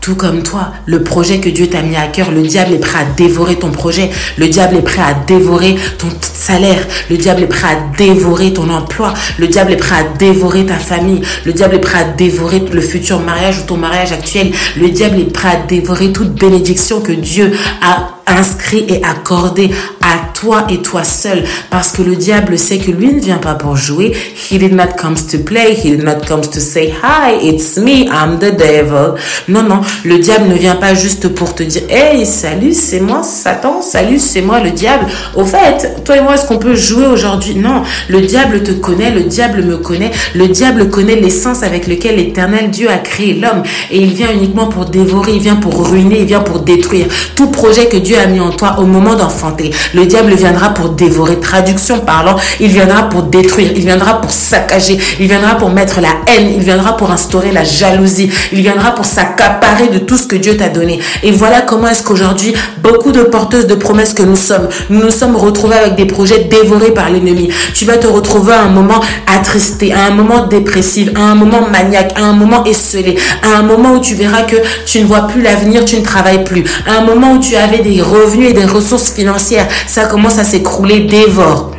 Tout 0.00 0.14
comme 0.14 0.42
toi, 0.42 0.72
le 0.86 1.02
projet 1.02 1.40
que 1.40 1.50
Dieu 1.50 1.66
t'a 1.66 1.82
mis 1.82 1.94
à 1.94 2.06
cœur, 2.06 2.30
le 2.30 2.40
diable 2.40 2.72
est 2.72 2.78
prêt 2.78 3.00
à 3.00 3.04
dévorer 3.04 3.56
ton 3.56 3.70
projet. 3.70 4.08
Le 4.38 4.48
diable 4.48 4.76
est 4.76 4.82
prêt 4.82 5.02
à 5.02 5.12
dévorer 5.12 5.76
ton 5.98 6.08
salaire. 6.22 6.86
Le 7.10 7.18
diable 7.18 7.42
est 7.42 7.46
prêt 7.46 7.68
à 7.68 7.96
dévorer 7.98 8.54
ton 8.54 8.70
emploi. 8.70 9.12
Le 9.38 9.46
diable 9.46 9.72
est 9.72 9.76
prêt 9.76 9.96
à 9.96 10.16
dévorer 10.16 10.64
ta 10.64 10.78
famille. 10.78 11.20
Le 11.44 11.52
diable 11.52 11.74
est 11.74 11.80
prêt 11.80 11.98
à 11.98 12.04
dévorer 12.04 12.60
le 12.72 12.80
futur 12.80 13.20
mariage 13.20 13.58
ou 13.58 13.66
ton 13.66 13.76
mariage 13.76 14.12
actuel. 14.12 14.52
Le 14.78 14.88
diable 14.88 15.20
est 15.20 15.32
prêt 15.32 15.48
à 15.48 15.56
dévorer 15.66 16.12
toute 16.12 16.32
bénédiction 16.32 17.02
que 17.02 17.12
Dieu 17.12 17.52
a 17.82 18.20
inscrit 18.26 18.84
et 18.88 19.02
accordé 19.04 19.70
à 20.00 20.32
toi 20.34 20.66
et 20.70 20.78
toi 20.78 21.04
seul. 21.04 21.44
Parce 21.68 21.92
que 21.92 22.02
le 22.02 22.16
diable 22.16 22.58
sait 22.58 22.78
que 22.78 22.90
lui 22.90 23.12
ne 23.12 23.20
vient 23.20 23.38
pas 23.38 23.54
pour 23.54 23.76
jouer. 23.76 24.12
He 24.50 24.58
did 24.58 24.72
not 24.72 24.96
come 24.98 25.14
to 25.14 25.38
play. 25.38 25.74
He 25.74 25.90
did 25.90 26.04
not 26.04 26.20
come 26.26 26.40
to 26.40 26.60
say, 26.60 26.94
hi, 27.02 27.34
it's 27.42 27.76
me, 27.76 28.08
I'm 28.08 28.38
the 28.38 28.56
devil. 28.56 29.14
Non, 29.48 29.62
non, 29.62 29.80
le 30.04 30.18
diable 30.18 30.48
ne 30.48 30.54
vient 30.54 30.76
pas 30.76 30.94
juste 30.94 31.28
pour 31.28 31.54
te 31.54 31.62
dire, 31.62 31.82
hey, 31.88 32.24
salut, 32.26 32.74
c'est 32.74 33.00
moi, 33.00 33.22
Satan, 33.22 33.82
salut, 33.82 34.18
c'est 34.18 34.42
moi, 34.42 34.60
le 34.60 34.70
diable. 34.70 35.06
Au 35.34 35.44
fait, 35.44 36.02
toi 36.04 36.16
et 36.16 36.20
moi, 36.20 36.34
est-ce 36.34 36.46
qu'on 36.46 36.58
peut 36.58 36.74
jouer 36.74 37.06
aujourd'hui? 37.06 37.54
Non, 37.54 37.82
le 38.08 38.20
diable 38.22 38.62
te 38.62 38.72
connaît, 38.72 39.10
le 39.10 39.22
diable 39.22 39.62
me 39.62 39.76
connaît, 39.76 40.10
le 40.34 40.48
diable 40.48 40.90
connaît 40.90 41.16
l'essence 41.16 41.62
avec 41.62 41.86
lequel 41.86 42.16
l'éternel 42.16 42.70
Dieu 42.70 42.90
a 42.90 42.98
créé 42.98 43.34
l'homme. 43.34 43.62
Et 43.90 43.98
il 43.98 44.12
vient 44.12 44.32
uniquement 44.32 44.66
pour 44.66 44.86
dévorer, 44.86 45.32
il 45.34 45.40
vient 45.40 45.56
pour 45.56 45.90
ruiner, 45.90 46.20
il 46.20 46.26
vient 46.26 46.40
pour 46.40 46.60
détruire. 46.60 47.06
Tout 47.34 47.48
projet 47.48 47.86
que 47.86 47.96
Dieu 47.96 48.16
a 48.18 48.26
mis 48.26 48.40
en 48.40 48.50
toi 48.50 48.76
au 48.78 48.84
moment 48.84 49.14
d'enfanter, 49.14 49.70
le 49.94 50.06
diable 50.06 50.34
viendra 50.34 50.70
pour 50.70 50.90
dévorer. 50.90 51.38
Traduction 51.38 52.00
parlant, 52.00 52.36
il 52.60 52.68
viendra 52.68 53.08
pour 53.08 53.19
détruire, 53.30 53.72
il 53.74 53.84
viendra 53.84 54.20
pour 54.20 54.30
saccager, 54.30 54.98
il 55.18 55.26
viendra 55.26 55.56
pour 55.56 55.70
mettre 55.70 56.00
la 56.00 56.08
haine, 56.26 56.52
il 56.56 56.62
viendra 56.62 56.96
pour 56.96 57.10
instaurer 57.10 57.52
la 57.52 57.64
jalousie, 57.64 58.30
il 58.52 58.60
viendra 58.60 58.94
pour 58.94 59.04
s'accaparer 59.04 59.88
de 59.88 59.98
tout 59.98 60.16
ce 60.16 60.26
que 60.26 60.36
Dieu 60.36 60.56
t'a 60.56 60.68
donné. 60.68 61.00
Et 61.22 61.30
voilà 61.30 61.62
comment 61.62 61.88
est-ce 61.88 62.02
qu'aujourd'hui, 62.02 62.54
beaucoup 62.82 63.12
de 63.12 63.22
porteuses 63.22 63.66
de 63.66 63.74
promesses 63.74 64.12
que 64.12 64.22
nous 64.22 64.36
sommes, 64.36 64.68
nous 64.88 65.00
nous 65.00 65.10
sommes 65.10 65.36
retrouvés 65.36 65.76
avec 65.76 65.96
des 65.96 66.06
projets 66.06 66.44
dévorés 66.50 66.92
par 66.92 67.10
l'ennemi. 67.10 67.48
Tu 67.74 67.84
vas 67.84 67.96
te 67.96 68.06
retrouver 68.06 68.52
à 68.52 68.62
un 68.62 68.68
moment 68.68 69.00
attristé, 69.26 69.92
à 69.92 70.06
un 70.06 70.10
moment 70.10 70.46
dépressif, 70.46 71.10
à 71.14 71.20
un 71.20 71.34
moment 71.34 71.68
maniaque, 71.68 72.12
à 72.16 72.22
un 72.22 72.32
moment 72.32 72.64
esselé, 72.64 73.16
à 73.42 73.58
un 73.58 73.62
moment 73.62 73.94
où 73.94 74.00
tu 74.00 74.14
verras 74.14 74.42
que 74.42 74.56
tu 74.86 75.00
ne 75.00 75.06
vois 75.06 75.26
plus 75.26 75.42
l'avenir, 75.42 75.84
tu 75.84 75.96
ne 75.96 76.02
travailles 76.02 76.44
plus, 76.44 76.64
à 76.86 76.98
un 76.98 77.04
moment 77.04 77.32
où 77.32 77.38
tu 77.38 77.56
avais 77.56 77.78
des 77.78 78.02
revenus 78.02 78.50
et 78.50 78.52
des 78.52 78.64
ressources 78.64 79.12
financières, 79.12 79.68
ça 79.86 80.06
commence 80.06 80.38
à 80.38 80.44
s'écrouler, 80.44 81.00
dévore. 81.00 81.72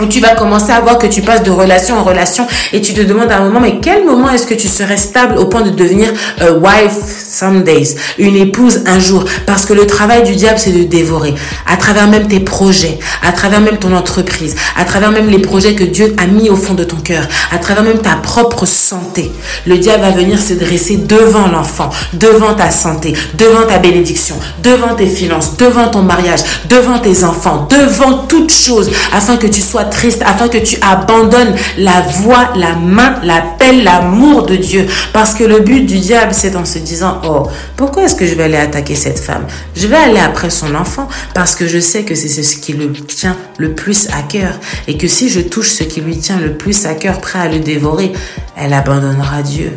Où 0.00 0.06
tu 0.06 0.20
vas 0.20 0.34
commencer 0.34 0.72
à 0.72 0.80
voir 0.80 0.98
que 0.98 1.06
tu 1.06 1.22
passes 1.22 1.42
de 1.42 1.50
relation 1.50 1.96
en 1.96 2.04
relation 2.04 2.46
et 2.72 2.80
tu 2.80 2.94
te 2.94 3.00
demandes 3.00 3.30
à 3.30 3.38
un 3.38 3.44
moment, 3.44 3.60
mais 3.60 3.78
quel 3.80 4.04
moment 4.04 4.30
est-ce 4.30 4.46
que 4.46 4.54
tu 4.54 4.68
serais 4.68 4.96
stable 4.96 5.38
au 5.38 5.46
point 5.46 5.62
de 5.62 5.70
devenir 5.70 6.12
a 6.40 6.52
wife 6.52 6.94
some 7.32 7.64
days, 7.64 7.96
une 8.18 8.36
épouse 8.36 8.82
un 8.86 9.00
jour 9.00 9.24
Parce 9.46 9.64
que 9.64 9.72
le 9.72 9.86
travail 9.86 10.22
du 10.22 10.34
diable, 10.36 10.58
c'est 10.58 10.72
de 10.72 10.84
dévorer, 10.84 11.34
à 11.66 11.76
travers 11.76 12.06
même 12.06 12.28
tes 12.28 12.40
projets, 12.40 12.98
à 13.22 13.32
travers 13.32 13.60
même 13.60 13.78
ton 13.78 13.94
entreprise, 13.94 14.54
à 14.76 14.84
travers 14.84 15.10
même 15.10 15.28
les 15.28 15.38
projets 15.38 15.74
que 15.74 15.84
Dieu 15.84 16.14
a 16.18 16.26
mis 16.26 16.50
au 16.50 16.56
fond 16.56 16.74
de 16.74 16.84
ton 16.84 16.96
cœur, 16.96 17.26
à 17.50 17.58
travers 17.58 17.82
même 17.82 17.98
ta 17.98 18.16
propre 18.16 18.66
santé. 18.66 19.32
Le 19.66 19.78
diable 19.78 20.02
va 20.02 20.10
venir 20.10 20.40
se 20.40 20.54
dresser 20.54 20.98
devant 20.98 21.48
l'enfant, 21.48 21.90
devant 22.12 22.54
ta 22.54 22.70
santé, 22.70 23.14
devant 23.34 23.66
ta 23.66 23.78
bénédiction, 23.78 24.36
devant 24.62 24.94
tes 24.94 25.06
finances, 25.06 25.56
devant 25.56 25.88
ton 25.88 26.02
mariage, 26.02 26.40
devant 26.68 26.98
tes 26.98 27.24
enfants, 27.24 27.68
devant 27.70 28.18
toute 28.28 28.52
chose, 28.52 28.90
afin 29.12 29.36
que 29.36 29.46
tu 29.46 29.60
sois 29.60 29.84
triste, 29.84 30.22
afin 30.26 30.48
que 30.48 30.58
tu 30.58 30.76
abandonnes 30.82 31.54
la 31.78 32.02
voix, 32.02 32.50
la 32.56 32.74
main, 32.74 33.14
l'appel, 33.22 33.84
l'amour 33.84 34.44
de 34.44 34.56
Dieu. 34.56 34.86
Parce 35.12 35.34
que 35.34 35.44
le 35.44 35.60
but 35.60 35.86
du 35.86 35.98
diable, 35.98 36.32
c'est 36.32 36.56
en 36.56 36.64
se 36.64 36.78
disant, 36.78 37.20
oh, 37.24 37.48
pourquoi 37.76 38.04
est-ce 38.04 38.14
que 38.14 38.26
je 38.26 38.34
vais 38.34 38.44
aller 38.44 38.56
attaquer 38.56 38.94
cette 38.94 39.18
femme? 39.18 39.46
Je 39.74 39.86
vais 39.86 39.96
aller 39.96 40.18
après 40.18 40.50
son 40.50 40.74
enfant 40.74 41.08
parce 41.34 41.54
que 41.54 41.66
je 41.66 41.78
sais 41.78 42.04
que 42.04 42.14
c'est 42.14 42.28
ce 42.28 42.56
qui 42.56 42.72
lui 42.72 43.02
tient 43.02 43.36
le 43.58 43.74
plus 43.74 44.08
à 44.10 44.22
cœur. 44.22 44.58
Et 44.88 44.96
que 44.96 45.08
si 45.08 45.28
je 45.28 45.40
touche 45.40 45.72
ce 45.72 45.84
qui 45.84 46.00
lui 46.00 46.18
tient 46.18 46.38
le 46.38 46.56
plus 46.56 46.86
à 46.86 46.94
cœur, 46.94 47.20
prêt 47.20 47.38
à 47.38 47.48
le 47.48 47.60
dévorer, 47.60 48.12
elle 48.56 48.72
abandonnera 48.72 49.42
Dieu. 49.42 49.72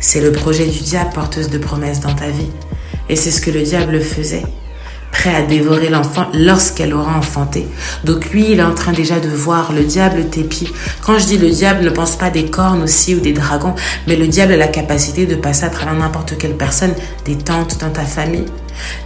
C'est 0.00 0.20
le 0.20 0.32
projet 0.32 0.66
du 0.66 0.80
diable 0.80 1.10
porteuse 1.14 1.48
de 1.48 1.58
promesses 1.58 2.00
dans 2.00 2.14
ta 2.14 2.28
vie. 2.28 2.50
Et 3.08 3.16
c'est 3.16 3.30
ce 3.30 3.40
que 3.40 3.50
le 3.50 3.62
diable 3.62 4.00
faisait. 4.00 4.44
Prêt 5.14 5.34
à 5.34 5.42
dévorer 5.42 5.90
l'enfant 5.90 6.26
lorsqu'elle 6.34 6.92
aura 6.92 7.16
enfanté. 7.16 7.68
Donc 8.02 8.30
lui, 8.30 8.50
il 8.50 8.58
est 8.58 8.64
en 8.64 8.74
train 8.74 8.92
déjà 8.92 9.20
de 9.20 9.28
voir 9.28 9.72
le 9.72 9.84
diable 9.84 10.28
t'épie. 10.28 10.68
Quand 11.02 11.18
je 11.18 11.26
dis 11.26 11.38
le 11.38 11.50
diable, 11.50 11.84
ne 11.84 11.90
pense 11.90 12.16
pas 12.16 12.30
des 12.30 12.46
cornes 12.46 12.82
aussi 12.82 13.14
ou 13.14 13.20
des 13.20 13.32
dragons, 13.32 13.74
mais 14.08 14.16
le 14.16 14.26
diable 14.26 14.54
a 14.54 14.56
la 14.56 14.66
capacité 14.66 15.24
de 15.24 15.36
passer 15.36 15.64
à 15.64 15.70
travers 15.70 15.94
n'importe 15.94 16.36
quelle 16.36 16.56
personne, 16.56 16.92
des 17.24 17.36
tantes 17.36 17.78
dans 17.80 17.90
ta 17.90 18.02
famille, 18.02 18.46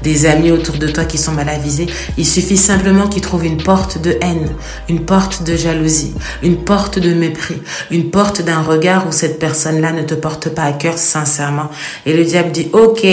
des 0.03 0.25
amis 0.25 0.51
autour 0.51 0.79
de 0.79 0.89
toi 0.89 1.05
qui 1.05 1.19
sont 1.19 1.33
mal 1.33 1.51
avisés. 1.51 1.87
Il 2.17 2.27
suffit 2.27 2.57
simplement 2.57 3.07
qu'ils 3.09 3.21
trouvent 3.21 3.45
une 3.45 3.63
porte 3.63 4.01
de 4.01 4.17
haine, 4.23 4.49
une 4.89 5.05
porte 5.05 5.43
de 5.43 5.57
jalousie, 5.57 6.15
une 6.43 6.57
porte 6.57 6.99
de 6.99 7.13
mépris, 7.13 7.61
une 7.91 8.09
porte 8.11 8.41
d'un 8.41 8.63
regard 8.63 9.07
où 9.07 9.13
cette 9.13 9.39
personne-là 9.39 9.93
ne 9.93 10.03
te 10.03 10.15
porte 10.15 10.49
pas 10.49 10.63
à 10.63 10.73
cœur 10.73 10.97
sincèrement. 10.97 11.69
Et 12.07 12.17
le 12.17 12.25
diable 12.25 12.51
dit, 12.51 12.71
OK, 12.73 13.07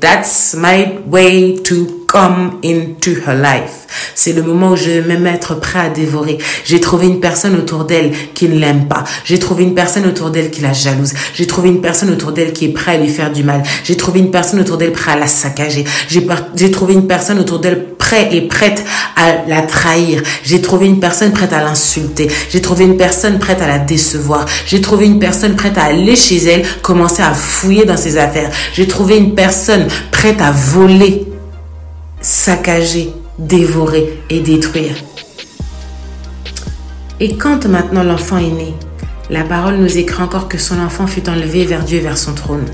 that's 0.00 0.56
my 0.58 0.98
way 1.08 1.54
to 1.62 1.99
come 2.10 2.58
into 2.64 3.12
her 3.24 3.34
life. 3.34 3.86
C'est 4.16 4.32
le 4.32 4.42
moment 4.42 4.72
où 4.72 4.76
je 4.76 4.90
vais 4.90 5.02
même 5.02 5.28
être 5.28 5.60
prêt 5.60 5.78
à 5.78 5.88
dévorer. 5.88 6.38
J'ai 6.64 6.80
trouvé 6.80 7.06
une 7.06 7.20
personne 7.20 7.54
autour 7.54 7.84
d'elle 7.84 8.10
qui 8.34 8.48
ne 8.48 8.58
l'aime 8.58 8.88
pas. 8.88 9.04
J'ai 9.24 9.38
trouvé 9.38 9.62
une 9.62 9.74
personne 9.74 10.06
autour 10.06 10.30
d'elle 10.30 10.50
qui 10.50 10.60
la 10.60 10.72
jalouse. 10.72 11.12
J'ai 11.34 11.46
trouvé 11.46 11.68
une 11.68 11.80
personne 11.80 12.10
autour 12.10 12.32
d'elle 12.32 12.52
qui 12.52 12.64
est 12.64 12.72
prêt 12.72 12.96
à 12.96 12.98
lui 12.98 13.08
faire 13.08 13.32
du 13.32 13.44
mal. 13.44 13.62
J'ai 13.84 13.96
trouvé 13.96 14.18
une 14.18 14.32
personne 14.32 14.58
autour 14.58 14.76
d'elle 14.76 14.92
prêt 14.92 15.12
à 15.12 15.16
la 15.16 15.28
saccager. 15.28 15.84
J'ai 16.08 16.70
trouvé 16.72 16.94
une 16.94 17.06
personne 17.06 17.38
autour 17.38 17.60
d'elle 17.60 17.94
prêt 17.94 18.28
et 18.32 18.40
prête 18.40 18.84
à 19.14 19.48
la 19.48 19.62
trahir. 19.62 20.20
J'ai 20.42 20.60
trouvé 20.60 20.86
une 20.86 20.98
personne 20.98 21.30
prête 21.30 21.52
à 21.52 21.62
l'insulter. 21.62 22.28
J'ai 22.50 22.60
trouvé 22.60 22.86
une 22.86 22.96
personne 22.96 23.38
prête 23.38 23.62
à 23.62 23.68
la 23.68 23.78
décevoir. 23.78 24.46
J'ai 24.66 24.80
trouvé 24.80 25.06
une 25.06 25.20
personne 25.20 25.54
prête 25.54 25.78
à 25.78 25.84
aller 25.84 26.16
chez 26.16 26.38
elle, 26.38 26.66
commencer 26.82 27.22
à 27.22 27.32
fouiller 27.34 27.84
dans 27.84 27.96
ses 27.96 28.16
affaires. 28.16 28.50
J'ai 28.72 28.88
trouvé 28.88 29.16
une 29.16 29.36
personne 29.36 29.86
prête 30.10 30.40
à 30.40 30.50
voler 30.50 31.29
saccager, 32.20 33.12
dévorer 33.38 34.20
et 34.28 34.40
détruire. 34.40 34.94
Et 37.18 37.36
quand 37.36 37.66
maintenant 37.66 38.02
l'enfant 38.02 38.38
est 38.38 38.50
né, 38.50 38.74
la 39.30 39.44
parole 39.44 39.76
nous 39.76 39.98
écrit 39.98 40.22
encore 40.22 40.48
que 40.48 40.58
son 40.58 40.80
enfant 40.80 41.06
fut 41.06 41.28
enlevé 41.28 41.64
vers 41.64 41.84
Dieu, 41.84 42.00
vers 42.00 42.18
son 42.18 42.34
trône. 42.34 42.66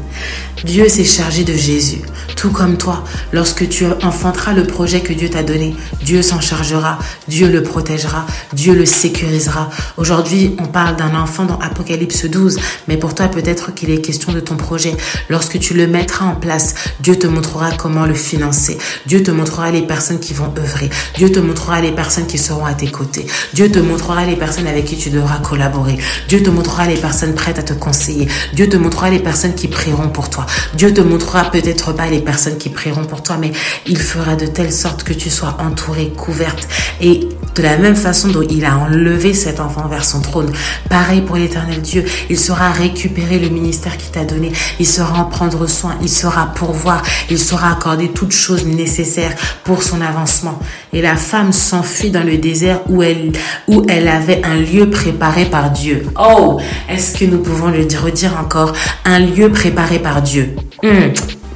Dieu 0.67 0.89
s'est 0.89 1.05
chargé 1.05 1.45
de 1.45 1.55
Jésus. 1.55 2.01
Tout 2.35 2.51
comme 2.51 2.77
toi, 2.77 3.05
lorsque 3.33 3.69
tu 3.69 3.87
enfanteras 4.03 4.53
le 4.53 4.65
projet 4.65 5.01
que 5.01 5.13
Dieu 5.13 5.31
t'a 5.31 5.45
donné, 5.45 5.77
Dieu 6.03 6.23
s'en 6.23 6.41
chargera, 6.41 6.99
Dieu 7.29 7.49
le 7.49 7.63
protégera, 7.63 8.27
Dieu 8.53 8.75
le 8.75 8.85
sécurisera. 8.85 9.71
Aujourd'hui, 9.97 10.57
on 10.59 10.67
parle 10.67 10.97
d'un 10.97 11.15
enfant 11.15 11.45
dans 11.45 11.59
Apocalypse 11.61 12.27
12, 12.27 12.59
mais 12.89 12.97
pour 12.97 13.15
toi, 13.15 13.29
peut-être 13.29 13.73
qu'il 13.75 13.91
est 13.91 14.01
question 14.01 14.33
de 14.33 14.41
ton 14.41 14.57
projet. 14.57 14.97
Lorsque 15.29 15.61
tu 15.61 15.73
le 15.73 15.87
mettras 15.87 16.27
en 16.27 16.35
place, 16.35 16.75
Dieu 16.99 17.17
te 17.17 17.29
montrera 17.29 17.71
comment 17.71 18.05
le 18.05 18.15
financer. 18.15 18.77
Dieu 19.07 19.23
te 19.23 19.31
montrera 19.31 19.71
les 19.71 19.83
personnes 19.83 20.19
qui 20.19 20.35
vont 20.35 20.53
œuvrer. 20.59 20.91
Dieu 21.17 21.31
te 21.31 21.39
montrera 21.39 21.81
les 21.81 21.93
personnes 21.93 22.27
qui 22.27 22.39
seront 22.39 22.67
à 22.67 22.75
tes 22.75 22.91
côtés. 22.91 23.27
Dieu 23.55 23.71
te 23.71 23.79
montrera 23.79 24.27
les 24.27 24.37
personnes 24.37 24.67
avec 24.67 24.87
qui 24.87 24.97
tu 24.97 25.11
devras 25.11 25.39
collaborer. 25.39 25.97
Dieu 26.29 26.43
te 26.43 26.51
montrera 26.51 26.87
les 26.89 26.97
personnes 26.97 27.37
prêtes 27.37 27.61
à 27.61 27.63
te 27.63 27.73
conseiller. 27.73 28.27
Dieu 28.53 28.69
te 28.69 28.77
montrera 28.77 29.11
les 29.11 29.21
personnes 29.21 29.55
qui 29.55 29.69
prieront 29.69 30.09
pour 30.09 30.29
toi. 30.29 30.45
Dieu 30.75 30.93
te 30.93 31.01
montrera 31.01 31.51
peut-être 31.51 31.93
pas 31.93 32.07
les 32.07 32.21
personnes 32.21 32.59
qui 32.59 32.69
prieront 32.69 33.05
pour 33.05 33.23
toi, 33.23 33.37
mais 33.39 33.53
il 33.87 33.99
fera 33.99 34.37
de 34.37 34.47
telle 34.47 34.73
sorte 34.73 35.03
que 35.05 35.13
tu 35.13 35.31
sois 35.31 35.57
entourée, 35.61 36.13
couverte. 36.17 36.69
Et 37.01 37.29
de 37.55 37.63
la 37.63 37.77
même 37.79 37.97
façon 37.97 38.29
dont 38.29 38.47
il 38.49 38.65
a 38.65 38.77
enlevé 38.77 39.33
cet 39.33 39.61
enfant 39.61 39.89
vers 39.89 40.05
son 40.05 40.21
trône, 40.21 40.53
pareil 40.91 41.23
pour 41.23 41.37
l'éternel 41.37 41.81
Dieu, 41.81 42.05
il 42.29 42.39
saura 42.39 42.71
récupérer 42.71 43.39
le 43.39 43.49
ministère 43.49 43.97
qu'il 43.97 44.11
t'a 44.11 44.25
donné, 44.25 44.53
il 44.79 44.87
saura 44.87 45.21
en 45.21 45.25
prendre 45.25 45.67
soin, 45.67 45.97
il 46.03 46.09
saura 46.09 46.47
pourvoir, 46.55 47.03
il 47.31 47.39
saura 47.39 47.73
accorder 47.73 48.09
toutes 48.09 48.33
choses 48.33 48.67
nécessaires 48.67 49.35
pour 49.65 49.83
son 49.83 50.01
avancement. 50.01 50.59
Et 50.93 51.03
la 51.03 51.17
femme 51.17 51.53
s'enfuit 51.53 52.11
dans 52.11 52.25
le 52.25 52.39
désert 52.39 52.81
où 52.89 53.03
elle, 53.03 53.33
où 53.69 53.85
elle 53.89 54.09
avait 54.09 54.43
un 54.45 54.57
lieu 54.57 54.91
préparé 54.91 55.47
par 55.47 55.71
Dieu. 55.71 56.07
Oh, 56.19 56.59
est-ce 56.89 57.19
que 57.19 57.25
nous 57.25 57.39
pouvons 57.39 57.69
le 57.69 57.87
redire 58.03 58.37
encore? 58.39 58.73
Un 59.05 59.19
lieu 59.19 59.51
préparé 59.51 59.99
par 59.99 60.23
Dieu. 60.23 60.57
Hmm, 60.83 61.13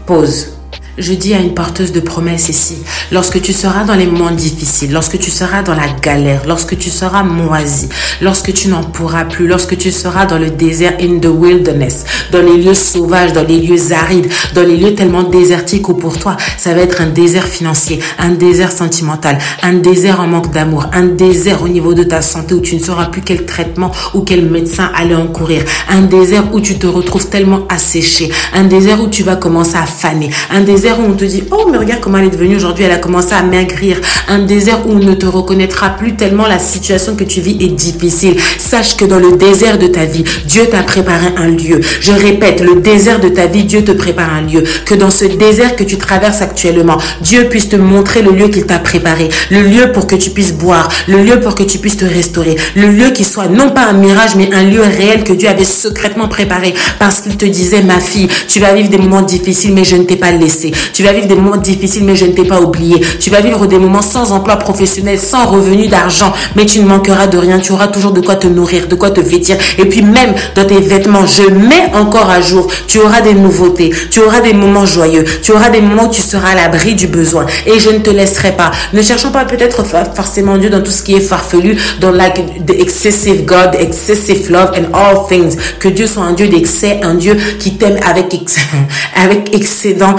pause. 0.06 0.59
Je 0.98 1.14
dis 1.14 1.34
à 1.34 1.38
une 1.38 1.54
porteuse 1.54 1.92
de 1.92 2.00
promesses 2.00 2.48
ici, 2.48 2.76
lorsque 3.12 3.40
tu 3.40 3.52
seras 3.52 3.84
dans 3.84 3.94
les 3.94 4.06
moments 4.06 4.32
difficiles, 4.32 4.92
lorsque 4.92 5.18
tu 5.18 5.30
seras 5.30 5.62
dans 5.62 5.74
la 5.74 5.88
galère, 6.02 6.42
lorsque 6.46 6.76
tu 6.76 6.90
seras 6.90 7.22
moisi, 7.22 7.88
lorsque 8.20 8.52
tu 8.52 8.68
n'en 8.68 8.82
pourras 8.82 9.24
plus, 9.24 9.46
lorsque 9.46 9.78
tu 9.78 9.92
seras 9.92 10.26
dans 10.26 10.38
le 10.38 10.50
désert 10.50 10.94
in 11.00 11.20
the 11.20 11.26
wilderness, 11.26 12.04
dans 12.32 12.42
les 12.42 12.56
lieux 12.56 12.74
sauvages, 12.74 13.32
dans 13.32 13.44
les 13.44 13.58
lieux 13.58 13.92
arides, 13.92 14.28
dans 14.54 14.62
les 14.62 14.76
lieux 14.76 14.94
tellement 14.94 15.22
désertiques 15.22 15.88
où 15.88 15.94
pour 15.94 16.18
toi, 16.18 16.36
ça 16.58 16.74
va 16.74 16.80
être 16.80 17.00
un 17.00 17.06
désert 17.06 17.46
financier, 17.46 18.00
un 18.18 18.30
désert 18.30 18.72
sentimental, 18.72 19.38
un 19.62 19.74
désert 19.74 20.20
en 20.20 20.26
manque 20.26 20.52
d'amour, 20.52 20.86
un 20.92 21.04
désert 21.04 21.62
au 21.62 21.68
niveau 21.68 21.94
de 21.94 22.02
ta 22.02 22.20
santé 22.20 22.54
où 22.54 22.60
tu 22.60 22.74
ne 22.74 22.80
sauras 22.80 23.06
plus 23.06 23.22
quel 23.22 23.46
traitement 23.46 23.92
ou 24.12 24.22
quel 24.22 24.44
médecin 24.44 24.90
aller 24.94 25.14
encourir, 25.14 25.64
un 25.88 26.02
désert 26.02 26.52
où 26.52 26.60
tu 26.60 26.78
te 26.78 26.88
retrouves 26.88 27.28
tellement 27.28 27.60
asséché, 27.68 28.30
un 28.52 28.64
désert 28.64 29.00
où 29.00 29.06
tu 29.06 29.22
vas 29.22 29.36
commencer 29.36 29.76
à 29.76 29.86
faner, 29.86 30.30
un 30.50 30.60
où 30.88 31.02
on 31.10 31.14
te 31.14 31.24
dit, 31.24 31.44
oh, 31.50 31.68
mais 31.70 31.78
regarde 31.78 32.00
comment 32.00 32.18
elle 32.18 32.26
est 32.26 32.30
devenue 32.30 32.56
aujourd'hui, 32.56 32.84
elle 32.84 32.92
a 32.92 32.98
commencé 32.98 33.34
à 33.34 33.42
maigrir. 33.42 34.00
Un 34.28 34.40
désert 34.40 34.86
où 34.86 34.92
on 34.92 34.98
ne 34.98 35.14
te 35.14 35.26
reconnaîtra 35.26 35.90
plus 35.90 36.16
tellement 36.16 36.46
la 36.46 36.58
situation 36.58 37.16
que 37.16 37.24
tu 37.24 37.40
vis 37.40 37.56
est 37.60 37.68
difficile. 37.68 38.36
Sache 38.58 38.96
que 38.96 39.04
dans 39.04 39.18
le 39.18 39.36
désert 39.36 39.78
de 39.78 39.86
ta 39.86 40.04
vie, 40.04 40.24
Dieu 40.46 40.66
t'a 40.70 40.82
préparé 40.82 41.26
un 41.36 41.48
lieu. 41.48 41.80
Je 42.00 42.12
répète, 42.12 42.60
le 42.60 42.80
désert 42.80 43.20
de 43.20 43.28
ta 43.28 43.46
vie, 43.46 43.64
Dieu 43.64 43.84
te 43.84 43.92
prépare 43.92 44.32
un 44.32 44.42
lieu. 44.42 44.64
Que 44.86 44.94
dans 44.94 45.10
ce 45.10 45.24
désert 45.26 45.76
que 45.76 45.84
tu 45.84 45.98
traverses 45.98 46.40
actuellement, 46.40 46.98
Dieu 47.20 47.44
puisse 47.48 47.68
te 47.68 47.76
montrer 47.76 48.22
le 48.22 48.32
lieu 48.32 48.48
qu'il 48.48 48.64
t'a 48.64 48.78
préparé. 48.78 49.28
Le 49.50 49.62
lieu 49.62 49.92
pour 49.92 50.06
que 50.06 50.16
tu 50.16 50.30
puisses 50.30 50.54
boire. 50.54 50.88
Le 51.08 51.22
lieu 51.22 51.40
pour 51.40 51.54
que 51.54 51.62
tu 51.62 51.78
puisses 51.78 51.98
te 51.98 52.06
restaurer. 52.06 52.56
Le 52.74 52.88
lieu 52.88 53.10
qui 53.10 53.24
soit 53.24 53.48
non 53.48 53.70
pas 53.70 53.86
un 53.86 53.94
mirage, 53.94 54.34
mais 54.36 54.48
un 54.54 54.64
lieu 54.64 54.80
réel 54.80 55.24
que 55.24 55.32
Dieu 55.32 55.48
avait 55.48 55.64
secrètement 55.64 56.28
préparé. 56.28 56.74
Parce 56.98 57.20
qu'il 57.20 57.36
te 57.36 57.44
disait, 57.44 57.82
ma 57.82 58.00
fille, 58.00 58.28
tu 58.48 58.60
vas 58.60 58.72
vivre 58.72 58.88
des 58.88 58.98
moments 58.98 59.22
difficiles, 59.22 59.74
mais 59.74 59.84
je 59.84 59.96
ne 59.96 60.04
t'ai 60.04 60.16
pas 60.16 60.32
laissé. 60.32 60.69
Tu 60.92 61.02
vas 61.02 61.12
vivre 61.12 61.26
des 61.26 61.34
moments 61.34 61.56
difficiles, 61.56 62.04
mais 62.04 62.16
je 62.16 62.26
ne 62.26 62.32
t'ai 62.32 62.44
pas 62.44 62.60
oublié. 62.60 63.00
Tu 63.18 63.30
vas 63.30 63.40
vivre 63.40 63.66
des 63.66 63.78
moments 63.78 64.02
sans 64.02 64.32
emploi 64.32 64.56
professionnel, 64.56 65.18
sans 65.18 65.46
revenu 65.46 65.88
d'argent, 65.88 66.32
mais 66.56 66.66
tu 66.66 66.80
ne 66.80 66.86
manqueras 66.86 67.26
de 67.26 67.38
rien. 67.38 67.58
Tu 67.58 67.72
auras 67.72 67.88
toujours 67.88 68.12
de 68.12 68.20
quoi 68.20 68.36
te 68.36 68.46
nourrir, 68.46 68.86
de 68.88 68.94
quoi 68.94 69.10
te 69.10 69.20
vêtir. 69.20 69.56
Et 69.78 69.84
puis 69.86 70.02
même 70.02 70.34
dans 70.54 70.64
tes 70.64 70.80
vêtements, 70.80 71.26
je 71.26 71.42
mets 71.50 71.94
encore 71.94 72.30
à 72.30 72.40
jour. 72.40 72.66
Tu 72.86 72.98
auras 72.98 73.20
des 73.20 73.34
nouveautés. 73.34 73.90
Tu 74.10 74.20
auras 74.20 74.40
des 74.40 74.52
moments 74.52 74.86
joyeux. 74.86 75.24
Tu 75.42 75.52
auras 75.52 75.70
des 75.70 75.80
moments 75.80 76.06
où 76.06 76.10
tu 76.10 76.22
seras 76.22 76.50
à 76.50 76.54
l'abri 76.54 76.94
du 76.94 77.06
besoin. 77.06 77.46
Et 77.66 77.78
je 77.78 77.90
ne 77.90 77.98
te 77.98 78.10
laisserai 78.10 78.52
pas. 78.52 78.70
Ne 78.92 79.02
cherchons 79.02 79.30
pas 79.30 79.44
peut-être 79.44 79.84
forcément 80.14 80.58
Dieu 80.58 80.70
dans 80.70 80.82
tout 80.82 80.90
ce 80.90 81.02
qui 81.02 81.14
est 81.14 81.20
farfelu, 81.20 81.76
dans 82.00 82.10
like 82.10 82.40
excessive 82.68 83.44
God, 83.44 83.74
excessive 83.78 84.50
love 84.50 84.72
and 84.76 84.94
all 84.94 85.26
things. 85.28 85.56
Que 85.78 85.88
Dieu 85.88 86.06
soit 86.06 86.24
un 86.24 86.32
Dieu 86.32 86.48
d'excès, 86.48 87.00
un 87.02 87.14
Dieu 87.14 87.36
qui 87.58 87.76
t'aime 87.76 87.98
avec, 88.06 88.34
excédent 89.54 90.16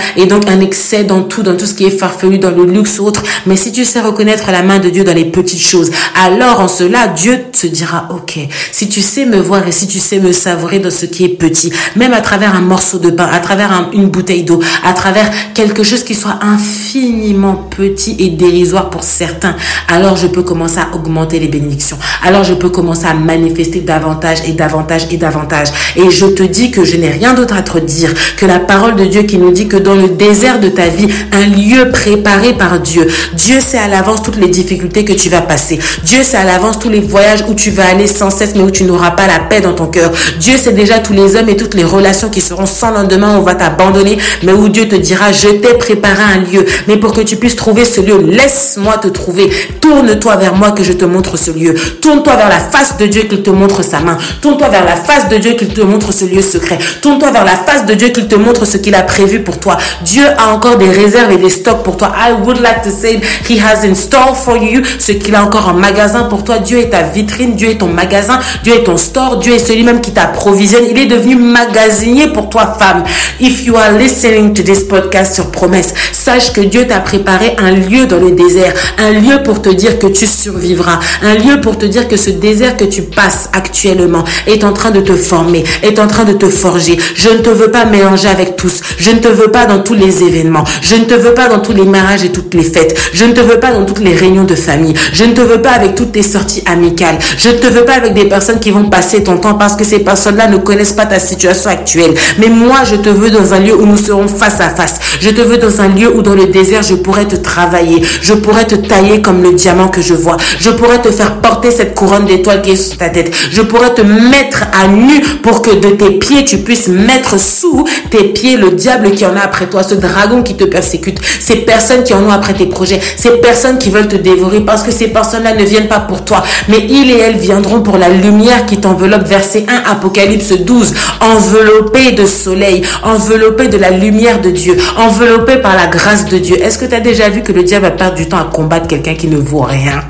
un 0.48 0.60
excès 0.60 1.04
dans 1.04 1.24
tout, 1.24 1.44
dans 1.44 1.56
tout 1.56 1.66
ce 1.66 1.74
qui 1.74 1.86
est 1.86 1.90
farfelu, 1.90 2.40
dans 2.40 2.52
le 2.52 2.66
luxe 2.66 3.00
autre. 3.00 3.24
Mais 3.46 3.56
si 3.56 3.72
tu 3.72 3.86
sais 3.86 4.02
reconnaître 4.02 4.52
la 4.52 4.64
main 4.64 4.80
de 4.80 4.90
Dieu 4.90 5.04
dans 5.04 5.14
les 5.14 5.26
petites 5.26 5.62
choses, 5.62 5.92
alors 6.24 6.60
en 6.60 6.68
cela, 6.68 7.08
Dieu 7.08 7.40
te 7.52 7.68
dira, 7.68 8.08
ok, 8.12 8.40
si 8.72 8.90
tu 8.90 9.02
sais 9.02 9.26
me 9.26 9.38
voir 9.38 9.68
et 9.68 9.72
si 9.72 9.88
tu 9.88 10.00
sais 10.00 10.20
me 10.20 10.32
savourer 10.32 10.80
dans 10.80 10.92
ce 10.92 11.06
qui 11.06 11.26
est 11.26 11.30
petit, 11.30 11.72
même 11.96 12.14
à 12.14 12.22
travers 12.22 12.56
un 12.56 12.62
morceau 12.62 13.00
de 13.00 13.10
pain, 13.10 13.30
à 13.32 13.40
travers 13.40 13.90
une 13.94 14.08
bouteille 14.08 14.44
d'eau, 14.44 14.62
à 14.84 14.94
travers 14.94 15.30
quelque 15.54 15.84
chose 15.84 16.04
qui 16.04 16.16
soit 16.16 16.40
infiniment 16.42 17.56
petit 17.56 18.16
et 18.20 18.30
dérisoire 18.30 18.90
pour 18.90 19.04
certains, 19.04 19.56
alors 19.88 20.18
je 20.18 20.28
peux 20.28 20.44
commencer 20.44 20.80
à 20.80 20.96
augmenter 20.96 21.40
les 21.40 21.48
bénédictions. 21.48 21.98
Alors 22.24 22.44
je 22.44 22.54
peux 22.54 22.70
commencer 22.70 23.06
à 23.06 23.14
manifester 23.14 23.82
davantage 23.82 24.40
et 24.48 24.54
davantage 24.54 25.08
et 25.12 25.18
davantage. 25.18 25.70
Et 25.96 26.10
je 26.10 26.26
te 26.26 26.44
dis 26.44 26.72
que 26.72 26.84
je 26.84 26.98
n'ai 26.98 27.10
rien 27.10 27.34
d'autre 27.34 27.56
à 27.56 27.62
te 27.62 27.78
dire 27.78 28.14
que 28.38 28.46
la 28.46 28.60
parole 28.60 28.96
de 28.96 29.06
Dieu 29.06 29.24
qui 29.24 29.38
nous 29.38 29.52
dit 29.52 29.68
que 29.68 29.78
dans 29.78 29.96
le 29.96 30.10
désert, 30.10 30.31
de 30.32 30.70
ta 30.70 30.88
vie, 30.88 31.10
un 31.34 31.46
lieu 31.46 31.92
préparé 31.92 32.54
par 32.54 32.80
Dieu. 32.80 33.06
Dieu 33.34 33.60
sait 33.60 33.78
à 33.78 33.90
l'avance 33.90 34.24
toutes 34.24 34.38
les 34.38 34.48
difficultés 34.48 35.04
que 35.04 35.12
tu 35.12 35.28
vas 35.28 35.42
passer. 35.42 35.78
Dieu 36.06 36.24
sait 36.24 36.38
à 36.38 36.46
l'avance 36.46 36.80
tous 36.80 36.88
les 36.88 37.02
voyages 37.02 37.44
où 37.50 37.54
tu 37.54 37.70
vas 37.70 37.90
aller 37.90 38.08
sans 38.08 38.30
cesse, 38.30 38.56
mais 38.56 38.62
où 38.62 38.72
tu 38.72 38.86
n'auras 38.86 39.12
pas 39.12 39.28
la 39.28 39.40
paix 39.40 39.60
dans 39.60 39.74
ton 39.74 39.88
cœur. 39.88 40.10
Dieu 40.40 40.56
sait 40.56 40.72
déjà 40.72 41.00
tous 41.00 41.12
les 41.12 41.36
hommes 41.36 41.50
et 41.50 41.58
toutes 41.58 41.74
les 41.74 41.84
relations 41.84 42.30
qui 42.30 42.40
seront 42.40 42.66
sans 42.66 42.92
lendemain, 42.92 43.36
on 43.38 43.42
va 43.42 43.56
t'abandonner, 43.56 44.18
mais 44.44 44.54
où 44.54 44.70
Dieu 44.70 44.88
te 44.88 44.96
dira, 44.96 45.34
je 45.34 45.50
t'ai 45.50 45.74
préparé 45.74 46.24
un 46.24 46.40
lieu. 46.50 46.66
Mais 46.88 46.96
pour 46.96 47.12
que 47.12 47.22
tu 47.22 47.36
puisses 47.36 47.58
trouver 47.58 47.84
ce 47.84 48.00
lieu, 48.00 48.22
laisse-moi 48.22 49.00
te 49.00 49.10
trouver. 49.10 49.50
Tourne-toi 49.82 50.38
vers 50.38 50.56
moi 50.56 50.72
que 50.72 50.84
je 50.84 50.94
te 50.94 51.04
montre 51.04 51.38
ce 51.38 51.52
lieu. 51.52 51.74
Tourne-toi 52.02 52.38
vers 52.38 52.50
la 52.50 52.60
face 52.60 52.96
de 52.98 53.06
Dieu 53.06 53.24
qu'il 53.24 53.44
te 53.44 53.50
montre 53.50 53.84
sa 53.84 54.00
main. 54.00 54.18
Tourne-toi 54.42 54.70
vers 54.70 54.86
la 54.86 54.96
face 54.96 55.28
de 55.28 55.36
Dieu 55.36 55.54
qu'il 55.54 55.74
te 55.74 55.82
montre 55.82 56.14
ce 56.14 56.24
lieu 56.24 56.42
secret. 56.42 56.80
Tourne-toi 57.02 57.32
vers 57.32 57.44
la 57.44 57.56
face 57.56 57.86
de 57.86 57.94
Dieu 57.96 58.08
qu'il 58.10 58.30
te 58.30 58.36
montre 58.36 58.66
ce 58.66 58.78
qu'il 58.78 58.96
a 58.96 59.04
prévu 59.04 59.42
pour 59.42 59.60
toi. 59.60 59.78
Dieu 60.06 60.21
Dieu 60.22 60.30
a 60.38 60.54
encore 60.54 60.78
des 60.78 60.92
réserves 60.92 61.32
et 61.32 61.38
des 61.38 61.50
stocks 61.50 61.82
pour 61.82 61.98
toi. 61.98 62.12
I 62.16 62.34
would 62.46 62.60
like 62.60 62.84
to 62.84 62.92
say 62.92 63.20
he 63.50 63.58
has 63.58 63.84
in 63.84 63.96
store 63.96 64.38
for 64.38 64.56
you 64.56 64.84
ce 65.00 65.14
qu'il 65.14 65.34
a 65.34 65.44
encore 65.44 65.70
en 65.70 65.74
magasin 65.74 66.26
pour 66.26 66.44
toi. 66.44 66.60
Dieu 66.60 66.78
est 66.78 66.92
ta 66.92 67.02
vitrine, 67.02 67.56
Dieu 67.56 67.70
est 67.70 67.80
ton 67.80 67.88
magasin, 67.88 68.38
Dieu 68.64 68.76
est 68.76 68.84
ton 68.84 68.98
store, 68.98 69.38
Dieu 69.38 69.54
est 69.56 69.66
celui 69.66 69.84
même 69.84 70.00
qui 70.00 70.12
t'approvisionne. 70.12 70.84
Il 70.92 71.00
est 71.00 71.08
devenu 71.08 71.38
magasinier 71.38 72.28
pour 72.28 72.50
toi, 72.50 72.76
femme. 72.78 73.04
If 73.40 73.66
you 73.66 73.76
are 73.76 73.94
listening 73.94 74.54
to 74.54 74.62
this 74.62 74.84
podcast 74.84 75.34
sur 75.34 75.50
promesse, 75.50 75.92
sache 76.12 76.54
que 76.54 76.62
Dieu 76.62 76.86
t'a 76.86 77.00
préparé 77.00 77.56
un 77.58 77.72
lieu 77.72 78.06
dans 78.06 78.20
le 78.20 78.30
désert, 78.30 78.76
un 79.00 79.14
lieu 79.14 79.42
pour 79.42 79.64
te 79.64 79.70
dire 79.70 79.98
que 79.98 80.06
tu 80.06 80.28
survivras, 80.28 81.00
un 81.24 81.34
lieu 81.34 81.62
pour 81.62 81.80
te 81.80 81.88
dire 81.88 82.08
que 82.08 82.18
ce 82.18 82.30
désert 82.30 82.78
que 82.78 82.86
tu 82.86 83.02
passes 83.02 83.50
actuellement 83.54 84.24
est 84.46 84.64
en 84.64 84.72
train 84.72 84.92
de 84.92 85.02
te 85.02 85.16
former, 85.16 85.64
est 85.82 85.98
en 85.98 86.06
train 86.06 86.26
de 86.26 86.34
te 86.34 86.48
forger. 86.48 87.00
Je 87.16 87.30
ne 87.30 87.40
te 87.40 87.50
veux 87.50 87.72
pas 87.72 87.86
mélanger 87.86 88.28
avec 88.28 88.56
tous. 88.56 88.82
Je 89.00 89.10
ne 89.10 89.18
te 89.18 89.28
veux 89.28 89.50
pas 89.50 89.66
dans 89.66 89.80
tous 89.80 89.96
les 89.96 90.11
événements. 90.12 90.64
Je 90.82 90.96
ne 90.96 91.06
te 91.06 91.14
veux 91.14 91.34
pas 91.34 91.48
dans 91.48 91.60
tous 91.60 91.74
les 91.74 91.86
mariages 91.86 92.24
et 92.24 92.32
toutes 92.32 92.54
les 92.54 92.64
fêtes. 92.64 92.98
Je 93.14 93.26
ne 93.26 93.34
te 93.34 93.42
veux 93.42 93.60
pas 93.60 93.72
dans 93.72 93.86
toutes 93.86 94.00
les 94.00 94.16
réunions 94.16 94.44
de 94.44 94.56
famille. 94.56 94.94
Je 95.14 95.24
ne 95.24 95.34
te 95.34 95.42
veux 95.42 95.62
pas 95.62 95.72
avec 95.72 95.96
toutes 95.96 96.12
tes 96.12 96.24
sorties 96.24 96.64
amicales. 96.66 97.18
Je 97.38 97.50
ne 97.50 97.56
te 97.56 97.68
veux 97.68 97.86
pas 97.86 97.94
avec 97.94 98.14
des 98.14 98.26
personnes 98.26 98.60
qui 98.60 98.72
vont 98.72 98.90
passer 98.90 99.24
ton 99.24 99.38
temps 99.38 99.56
parce 99.56 99.76
que 99.76 99.84
ces 99.84 100.00
personnes-là 100.00 100.48
ne 100.48 100.58
connaissent 100.58 100.94
pas 100.94 101.06
ta 101.06 101.20
situation 101.20 101.70
actuelle. 101.70 102.14
Mais 102.38 102.50
moi, 102.50 102.80
je 102.84 102.96
te 102.96 103.10
veux 103.10 103.30
dans 103.30 103.54
un 103.54 103.60
lieu 103.60 103.76
où 103.76 103.86
nous 103.86 103.98
serons 103.98 104.28
face 104.28 104.60
à 104.62 104.70
face. 104.70 105.00
Je 105.20 105.30
te 105.30 105.42
veux 105.42 105.58
dans 105.58 105.82
un 105.82 105.90
lieu 105.90 106.16
où 106.16 106.22
dans 106.22 106.36
le 106.36 106.48
désert, 106.48 106.84
je 106.84 106.96
pourrais 106.96 107.26
te 107.26 107.36
travailler. 107.36 108.02
Je 108.22 108.34
pourrais 108.34 108.66
te 108.66 108.76
tailler 108.76 109.22
comme 109.22 109.42
le 109.44 109.54
diamant 109.54 109.88
que 109.88 110.02
je 110.02 110.14
vois. 110.14 110.38
Je 110.60 110.70
pourrais 110.72 111.02
te 111.02 111.12
faire 111.12 111.42
porter 111.42 111.72
cette 111.72 111.96
couronne 111.96 112.26
d'étoiles 112.26 112.62
qui 112.62 112.72
est 112.72 112.76
sur 112.76 112.98
ta 112.98 113.10
tête. 113.10 113.34
Je 113.52 113.62
pourrais 113.62 113.94
te 113.94 114.02
mettre 114.02 114.64
à 114.74 114.88
nu 114.88 115.22
pour 115.44 115.62
que 115.62 115.72
de 115.72 115.90
tes 115.90 116.12
pieds, 116.12 116.46
tu 116.46 116.58
puisses 116.60 116.88
mettre 116.88 117.40
sous 117.40 117.86
tes 118.10 118.26
pieds 118.26 118.58
le 118.58 118.72
diable 118.72 119.12
qui 119.12 119.26
en 119.26 119.36
a 119.36 119.42
après 119.42 119.68
toi, 119.68 119.84
ce 119.84 119.96
dragon 120.02 120.44
qui 120.44 120.56
te 120.56 120.66
persécute, 120.66 121.20
ces 121.40 121.58
personnes 121.58 122.04
qui 122.04 122.14
en 122.14 122.24
ont 122.26 122.32
après 122.32 122.54
tes 122.54 122.66
projets, 122.66 123.00
ces 123.16 123.38
personnes 123.38 123.78
qui 123.78 123.90
veulent 123.90 124.08
te 124.08 124.18
dévorer 124.18 124.62
parce 124.62 124.84
que 124.84 124.92
ces 124.92 125.08
personnes-là 125.08 125.54
ne 125.54 125.64
viennent 125.64 125.88
pas 125.88 126.00
pour 126.02 126.26
toi, 126.26 126.44
mais 126.68 126.80
ils 126.90 127.12
et 127.12 127.20
elles 127.20 127.38
viendront 127.38 127.82
pour 127.82 127.98
la 127.98 128.10
lumière 128.10 128.66
qui 128.66 128.78
t'enveloppe. 128.78 129.28
Verset 129.28 129.66
1, 129.68 129.92
Apocalypse 129.92 130.54
12, 130.54 130.94
enveloppé 131.22 132.12
de 132.12 132.26
soleil, 132.26 132.82
enveloppé 133.04 133.68
de 133.68 133.78
la 133.78 133.92
lumière 133.92 134.42
de 134.42 134.50
Dieu, 134.50 134.78
enveloppé 134.98 135.58
par 135.58 135.76
la 135.76 135.88
grâce 135.88 136.26
de 136.26 136.38
Dieu. 136.38 136.58
Est-ce 136.62 136.78
que 136.78 136.86
tu 136.86 136.96
as 136.96 137.00
déjà 137.00 137.30
vu 137.30 137.44
que 137.44 137.52
le 137.52 137.64
diable 137.64 137.86
va 137.86 137.92
perdre 137.92 138.16
du 138.16 138.28
temps 138.28 138.40
à 138.40 138.46
combattre 138.46 138.88
quelqu'un 138.88 139.16
qui 139.16 139.28
ne 139.28 139.38
vaut 139.38 139.62
rien? 139.62 140.04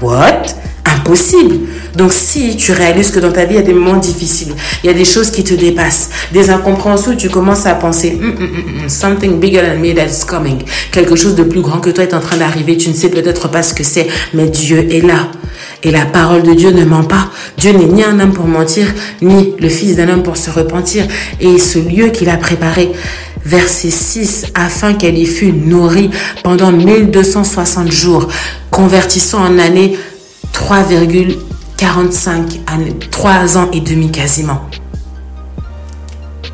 What? 0.00 0.42
Impossible. 0.84 1.66
Donc 1.96 2.12
si 2.12 2.56
tu 2.56 2.72
réalises 2.72 3.10
que 3.10 3.20
dans 3.20 3.32
ta 3.32 3.44
vie, 3.44 3.54
il 3.54 3.56
y 3.56 3.60
a 3.60 3.62
des 3.62 3.74
moments 3.74 3.96
difficiles, 3.98 4.54
il 4.82 4.86
y 4.86 4.90
a 4.90 4.94
des 4.94 5.04
choses 5.04 5.30
qui 5.30 5.44
te 5.44 5.54
dépassent, 5.54 6.10
des 6.32 6.50
incompréhensions, 6.50 7.16
tu 7.16 7.28
commences 7.28 7.66
à 7.66 7.74
penser, 7.74 8.18
hum, 8.20 8.34
hum, 8.38 8.48
hum, 8.82 8.88
something 8.88 9.38
bigger 9.38 9.60
than 9.60 9.78
me 9.80 9.94
that's 9.94 10.24
coming. 10.24 10.58
Quelque 10.90 11.16
chose 11.16 11.34
de 11.34 11.44
plus 11.44 11.60
grand 11.60 11.78
que 11.78 11.90
toi 11.90 12.04
est 12.04 12.14
en 12.14 12.20
train 12.20 12.36
d'arriver. 12.36 12.76
Tu 12.76 12.88
ne 12.88 12.94
sais 12.94 13.08
peut-être 13.08 13.48
pas 13.48 13.62
ce 13.62 13.74
que 13.74 13.84
c'est, 13.84 14.08
mais 14.32 14.46
Dieu 14.48 14.86
est 14.90 15.00
là. 15.06 15.30
Et 15.82 15.90
la 15.90 16.06
parole 16.06 16.42
de 16.42 16.54
Dieu 16.54 16.70
ne 16.70 16.84
ment 16.84 17.04
pas. 17.04 17.30
Dieu 17.58 17.72
n'est 17.72 17.86
ni 17.86 18.02
un 18.02 18.18
homme 18.18 18.32
pour 18.32 18.46
mentir, 18.46 18.86
ni 19.22 19.54
le 19.58 19.68
fils 19.68 19.96
d'un 19.96 20.08
homme 20.08 20.22
pour 20.22 20.36
se 20.36 20.50
repentir. 20.50 21.04
Et 21.40 21.58
ce 21.58 21.78
lieu 21.78 22.08
qu'il 22.08 22.30
a 22.30 22.36
préparé, 22.36 22.90
verset 23.44 23.90
6, 23.90 24.46
afin 24.54 24.94
qu'elle 24.94 25.18
y 25.18 25.26
fût 25.26 25.52
nourrie 25.52 26.10
pendant 26.42 26.72
1260 26.72 27.92
jours, 27.92 28.28
convertissant 28.70 29.44
en 29.44 29.58
année 29.58 29.96
3,45 31.76 32.60
années, 32.66 32.96
3 33.10 33.58
ans 33.58 33.70
et 33.72 33.80
demi 33.80 34.10
quasiment. 34.10 34.60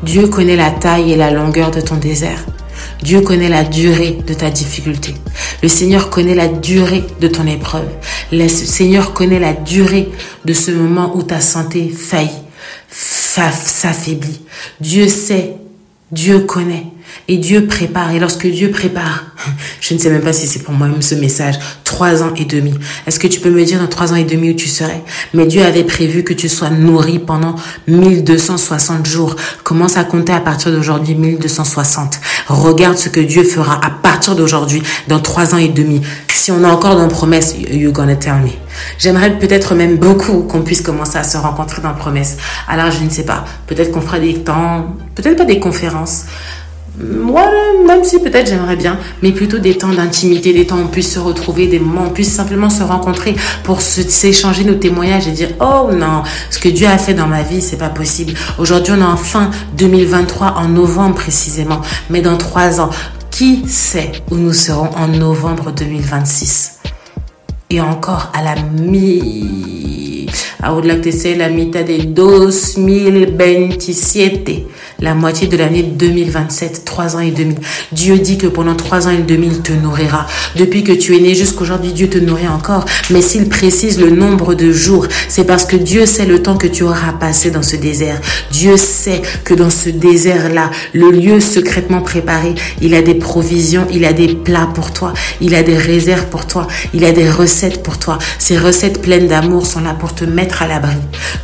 Dieu 0.03 0.27
connaît 0.27 0.55
la 0.55 0.71
taille 0.71 1.11
et 1.11 1.15
la 1.15 1.31
longueur 1.31 1.71
de 1.71 1.79
ton 1.81 1.95
désert. 1.95 2.43
Dieu 3.03 3.21
connaît 3.21 3.49
la 3.49 3.63
durée 3.63 4.17
de 4.25 4.33
ta 4.33 4.49
difficulté. 4.49 5.13
Le 5.61 5.67
Seigneur 5.67 6.09
connaît 6.09 6.35
la 6.35 6.47
durée 6.47 7.03
de 7.19 7.27
ton 7.27 7.45
épreuve. 7.45 7.89
Le 8.31 8.47
Seigneur 8.47 9.13
connaît 9.13 9.39
la 9.39 9.53
durée 9.53 10.09
de 10.45 10.53
ce 10.53 10.71
moment 10.71 11.15
où 11.15 11.21
ta 11.21 11.39
santé 11.39 11.89
faillit, 11.89 12.29
s'affaiblit. 12.89 14.41
Dieu 14.79 15.07
sait, 15.07 15.55
Dieu 16.11 16.41
connaît. 16.41 16.87
Et 17.27 17.37
Dieu 17.37 17.65
prépare. 17.65 18.11
Et 18.11 18.19
lorsque 18.19 18.47
Dieu 18.47 18.71
prépare, 18.71 19.25
je 19.81 19.93
ne 19.93 19.99
sais 19.99 20.09
même 20.09 20.21
pas 20.21 20.33
si 20.33 20.47
c'est 20.47 20.59
pour 20.59 20.73
moi-même 20.73 21.01
ce 21.01 21.15
message, 21.15 21.55
trois 21.83 22.23
ans 22.23 22.33
et 22.35 22.45
demi. 22.45 22.73
Est-ce 23.07 23.19
que 23.19 23.27
tu 23.27 23.39
peux 23.39 23.49
me 23.49 23.63
dire 23.63 23.79
dans 23.79 23.87
trois 23.87 24.13
ans 24.13 24.15
et 24.15 24.23
demi 24.23 24.51
où 24.51 24.53
tu 24.53 24.67
serais? 24.67 25.01
Mais 25.33 25.45
Dieu 25.45 25.63
avait 25.63 25.83
prévu 25.83 26.23
que 26.23 26.33
tu 26.33 26.49
sois 26.49 26.69
nourri 26.69 27.19
pendant 27.19 27.55
1260 27.87 29.05
jours. 29.05 29.35
Commence 29.63 29.97
à 29.97 30.03
compter 30.03 30.33
à 30.33 30.39
partir 30.39 30.71
d'aujourd'hui 30.71 31.15
1260. 31.15 32.19
Regarde 32.47 32.97
ce 32.97 33.09
que 33.09 33.19
Dieu 33.19 33.43
fera 33.43 33.79
à 33.85 33.89
partir 33.89 34.35
d'aujourd'hui 34.35 34.81
dans 35.07 35.19
trois 35.19 35.53
ans 35.53 35.59
et 35.59 35.69
demi. 35.69 36.01
Si 36.41 36.51
on 36.51 36.63
a 36.63 36.69
encore 36.69 36.95
dans 36.95 37.07
promesse, 37.07 37.55
you're 37.69 37.93
gonna 37.93 38.15
tell 38.15 38.33
me. 38.43 38.49
J'aimerais 38.97 39.37
peut-être 39.37 39.75
même 39.75 39.97
beaucoup 39.97 40.41
qu'on 40.41 40.63
puisse 40.63 40.81
commencer 40.81 41.17
à 41.17 41.23
se 41.23 41.37
rencontrer 41.37 41.83
dans 41.83 41.93
promesse. 41.93 42.37
Alors 42.67 42.89
je 42.89 43.03
ne 43.03 43.11
sais 43.11 43.25
pas. 43.25 43.45
Peut-être 43.67 43.91
qu'on 43.91 44.01
fera 44.01 44.19
des 44.19 44.33
temps, 44.39 44.95
peut-être 45.13 45.37
pas 45.37 45.45
des 45.45 45.59
conférences 45.59 46.25
moi, 46.99 47.49
même 47.87 48.03
si 48.03 48.19
peut-être 48.19 48.49
j'aimerais 48.49 48.75
bien, 48.75 48.99
mais 49.21 49.31
plutôt 49.31 49.59
des 49.59 49.77
temps 49.77 49.93
d'intimité, 49.93 50.51
des 50.53 50.67
temps 50.67 50.77
où 50.77 50.83
on 50.83 50.87
puisse 50.87 51.13
se 51.13 51.19
retrouver, 51.19 51.67
des 51.67 51.79
moments 51.79 52.03
où 52.03 52.07
on 52.07 52.09
puisse 52.09 52.31
simplement 52.31 52.69
se 52.69 52.83
rencontrer 52.83 53.35
pour 53.63 53.81
s'échanger 53.81 54.65
nos 54.65 54.75
témoignages 54.75 55.27
et 55.27 55.31
dire 55.31 55.49
oh 55.59 55.89
non, 55.93 56.23
ce 56.49 56.59
que 56.59 56.69
Dieu 56.69 56.87
a 56.87 56.97
fait 56.97 57.13
dans 57.13 57.27
ma 57.27 57.43
vie, 57.43 57.61
c'est 57.61 57.77
pas 57.77 57.89
possible. 57.89 58.33
Aujourd'hui, 58.59 58.93
on 58.97 59.01
est 59.01 59.05
en 59.05 59.17
fin 59.17 59.51
2023, 59.77 60.55
en 60.57 60.67
novembre 60.67 61.15
précisément, 61.15 61.81
mais 62.09 62.21
dans 62.21 62.37
trois 62.37 62.81
ans, 62.81 62.89
qui 63.29 63.63
sait 63.67 64.11
où 64.29 64.35
nous 64.35 64.53
serons 64.53 64.89
en 64.95 65.07
novembre 65.07 65.71
2026 65.71 66.79
Et 67.69 67.79
encore 67.79 68.31
à 68.35 68.43
la 68.43 68.61
mi, 68.61 70.27
I 70.63 70.69
would 70.69 70.85
like 70.85 71.01
to 71.01 71.11
say 71.11 71.35
la 71.35 71.49
mitad 71.49 71.87
de 71.87 72.03
2027 72.03 74.51
la 75.01 75.15
moitié 75.15 75.47
de 75.47 75.57
l'année 75.57 75.83
2027, 75.83 76.85
trois 76.85 77.15
ans 77.15 77.19
et 77.19 77.31
demi. 77.31 77.55
Dieu 77.91 78.19
dit 78.19 78.37
que 78.37 78.47
pendant 78.47 78.75
trois 78.75 79.07
ans 79.07 79.11
et 79.11 79.23
demi, 79.23 79.47
il 79.47 79.61
te 79.61 79.73
nourrira. 79.73 80.27
Depuis 80.55 80.83
que 80.83 80.91
tu 80.91 81.17
es 81.17 81.19
né 81.19 81.33
jusqu'aujourd'hui, 81.33 81.91
Dieu 81.91 82.07
te 82.07 82.19
nourrit 82.19 82.47
encore. 82.47 82.85
Mais 83.09 83.21
s'il 83.21 83.49
précise 83.49 83.99
le 83.99 84.11
nombre 84.11 84.53
de 84.53 84.71
jours, 84.71 85.07
c'est 85.27 85.45
parce 85.45 85.65
que 85.65 85.75
Dieu 85.75 86.05
sait 86.05 86.25
le 86.25 86.43
temps 86.43 86.55
que 86.55 86.67
tu 86.67 86.83
auras 86.83 87.13
passé 87.13 87.49
dans 87.49 87.63
ce 87.63 87.75
désert. 87.75 88.21
Dieu 88.51 88.77
sait 88.77 89.21
que 89.43 89.55
dans 89.55 89.71
ce 89.71 89.89
désert-là, 89.89 90.69
le 90.93 91.09
lieu 91.09 91.39
secrètement 91.39 92.01
préparé, 92.01 92.53
il 92.81 92.93
a 92.93 93.01
des 93.01 93.15
provisions, 93.15 93.87
il 93.91 94.05
a 94.05 94.13
des 94.13 94.35
plats 94.35 94.69
pour 94.73 94.93
toi, 94.93 95.13
il 95.41 95.55
a 95.55 95.63
des 95.63 95.77
réserves 95.77 96.27
pour 96.27 96.45
toi, 96.45 96.67
il 96.93 97.05
a 97.05 97.11
des 97.11 97.29
recettes 97.29 97.81
pour 97.81 97.97
toi. 97.97 98.19
Ces 98.37 98.57
recettes 98.57 99.01
pleines 99.01 99.27
d'amour 99.27 99.65
sont 99.65 99.81
là 99.81 99.95
pour 99.95 100.13
te 100.13 100.25
mettre 100.25 100.61
à 100.61 100.67
l'abri. 100.67 100.95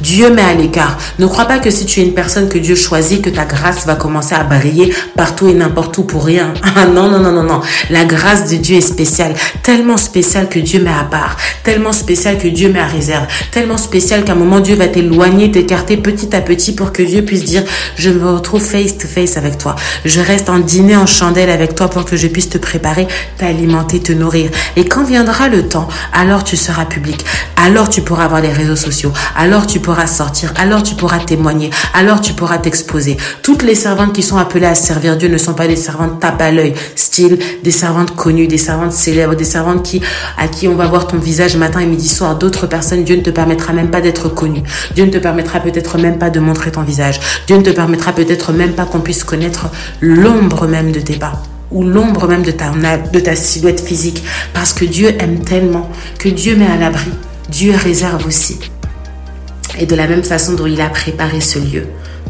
Dieu 0.02 0.30
met 0.30 0.44
à 0.44 0.54
l'écart. 0.54 0.98
Ne 1.18 1.26
crois 1.26 1.46
pas 1.46 1.58
que 1.58 1.72
si 1.72 1.86
tu 1.86 2.02
es 2.02 2.04
une 2.04 2.14
personne 2.14 2.50
que 2.50 2.60
Dieu 2.60 2.76
choisit, 2.76 3.22
que 3.22 3.30
ta 3.30 3.47
grâce 3.48 3.86
va 3.86 3.96
commencer 3.96 4.36
à 4.36 4.44
briller 4.44 4.94
partout 5.16 5.48
et 5.48 5.54
n'importe 5.54 5.98
où 5.98 6.04
pour 6.04 6.26
rien. 6.26 6.54
Ah 6.80 6.86
non, 6.86 7.10
non, 7.10 7.20
non, 7.20 7.32
non, 7.32 7.42
non. 7.42 7.62
La 7.90 8.06
grâce 8.06 8.52
de 8.52 8.58
Dieu 8.58 8.78
est 8.78 8.82
spéciale. 8.82 9.34
Tellement 9.64 9.98
spéciale 9.98 10.48
que 10.48 10.60
Dieu 10.60 10.80
met 10.80 10.92
à 10.92 11.06
part. 11.06 11.36
Tellement 11.64 11.92
spéciale 11.92 12.38
que 12.38 12.48
Dieu 12.48 12.72
met 12.72 12.80
à 12.80 12.86
réserve. 12.86 13.26
Tellement 13.52 13.78
spéciale 13.78 14.24
qu'à 14.24 14.34
un 14.34 14.36
moment, 14.36 14.60
Dieu 14.60 14.76
va 14.76 14.88
t'éloigner, 14.88 15.50
t'écarter 15.50 15.98
petit 15.98 16.36
à 16.36 16.42
petit 16.42 16.76
pour 16.76 16.92
que 16.92 17.02
Dieu 17.02 17.24
puisse 17.24 17.46
dire, 17.46 17.64
je 17.96 18.12
me 18.12 18.30
retrouve 18.30 18.62
face 18.62 18.96
to 19.00 19.08
face 19.08 19.38
avec 19.38 19.58
toi. 19.58 19.76
Je 20.06 20.22
reste 20.22 20.50
en 20.50 20.60
dîner 20.60 20.96
en 20.96 21.08
chandelle 21.08 21.50
avec 21.50 21.74
toi 21.74 21.90
pour 21.90 22.06
que 22.06 22.16
je 22.16 22.28
puisse 22.28 22.50
te 22.50 22.60
préparer, 22.60 23.08
t'alimenter, 23.40 24.00
te 24.00 24.12
nourrir. 24.12 24.52
Et 24.76 24.86
quand 24.86 25.04
viendra 25.04 25.48
le 25.48 25.68
temps, 25.68 25.88
alors 26.14 26.44
tu 26.44 26.58
seras 26.58 26.86
public. 26.86 27.26
Alors 27.56 27.90
tu 27.90 28.02
pourras 28.02 28.26
avoir 28.26 28.42
les 28.42 28.52
réseaux 28.52 28.76
sociaux. 28.76 29.12
Alors 29.36 29.68
tu 29.68 29.80
pourras 29.80 30.08
sortir. 30.08 30.54
Alors 30.58 30.84
tu 30.84 30.96
pourras 30.96 31.20
témoigner. 31.20 31.70
Alors 31.94 32.22
tu 32.22 32.34
pourras 32.34 32.60
t'exposer. 32.60 33.18
Toutes 33.42 33.64
les 33.64 33.76
servantes 33.76 34.14
qui 34.14 34.22
sont 34.22 34.38
appelées 34.38 34.66
à 34.66 34.76
servir 34.76 35.18
Dieu 35.18 35.30
ne 35.30 35.38
sont 35.38 35.54
pas 35.54 35.68
des 35.68 35.76
servantes 35.76 36.20
tape 36.20 36.42
à 36.42 36.52
l'œil, 36.52 36.74
style 36.96 37.40
des 37.64 37.72
servantes 37.72 38.16
connues, 38.16 38.48
des 38.48 38.58
servantes 38.58 38.92
célèbres, 38.92 39.36
des 39.36 39.44
servantes 39.44 39.84
qui, 39.84 40.02
à 40.38 40.48
qui 40.48 40.68
on 40.68 40.76
va 40.76 40.88
voir 40.88 41.08
ton 41.08 41.18
visage 41.18 41.56
matin 41.56 41.80
et 41.80 41.86
midi 41.86 42.08
soir. 42.08 42.38
D'autres 42.38 42.68
personnes, 42.68 43.04
Dieu 43.04 43.16
ne 43.16 43.22
te 43.22 43.30
permettra 43.30 43.74
même 43.74 43.90
pas 43.90 44.02
d'être 44.02 44.30
connu. 44.30 44.64
Dieu 44.96 45.06
ne 45.06 45.12
te 45.12 45.18
permettra 45.18 45.60
peut-être 45.60 45.98
même 45.98 46.18
pas 46.18 46.30
de 46.30 46.40
montrer 46.40 46.72
ton 46.72 46.82
visage. 46.84 47.20
Dieu 47.48 47.58
ne 47.58 47.64
te 47.64 47.70
permettra 47.70 48.14
peut-être 48.14 48.52
même 48.54 48.74
pas 48.74 48.86
qu'on 48.86 49.00
puisse 49.00 49.24
connaître 49.24 49.68
l'ombre 50.02 50.68
même 50.68 50.92
de 50.92 51.00
tes 51.00 51.16
pas 51.16 51.42
ou 51.72 51.84
l'ombre 51.84 52.28
même 52.28 52.44
de 52.44 52.52
ta, 52.52 52.72
de 52.72 53.20
ta 53.20 53.36
silhouette 53.36 53.82
physique. 53.82 54.24
Parce 54.54 54.74
que 54.74 54.86
Dieu 54.86 55.14
aime 55.20 55.40
tellement 55.44 55.90
que 56.20 56.30
Dieu 56.30 56.56
met 56.56 56.68
à 56.68 56.78
l'abri. 56.78 57.12
Dieu 57.50 57.74
réserve 57.76 58.26
aussi. 58.26 58.60
Et 59.80 59.86
de 59.86 59.96
la 59.96 60.08
même 60.08 60.24
façon 60.24 60.54
dont 60.54 60.66
il 60.66 60.82
a 60.82 60.90
préparé 60.90 61.42
ce 61.42 61.60
lieu, 61.60 61.88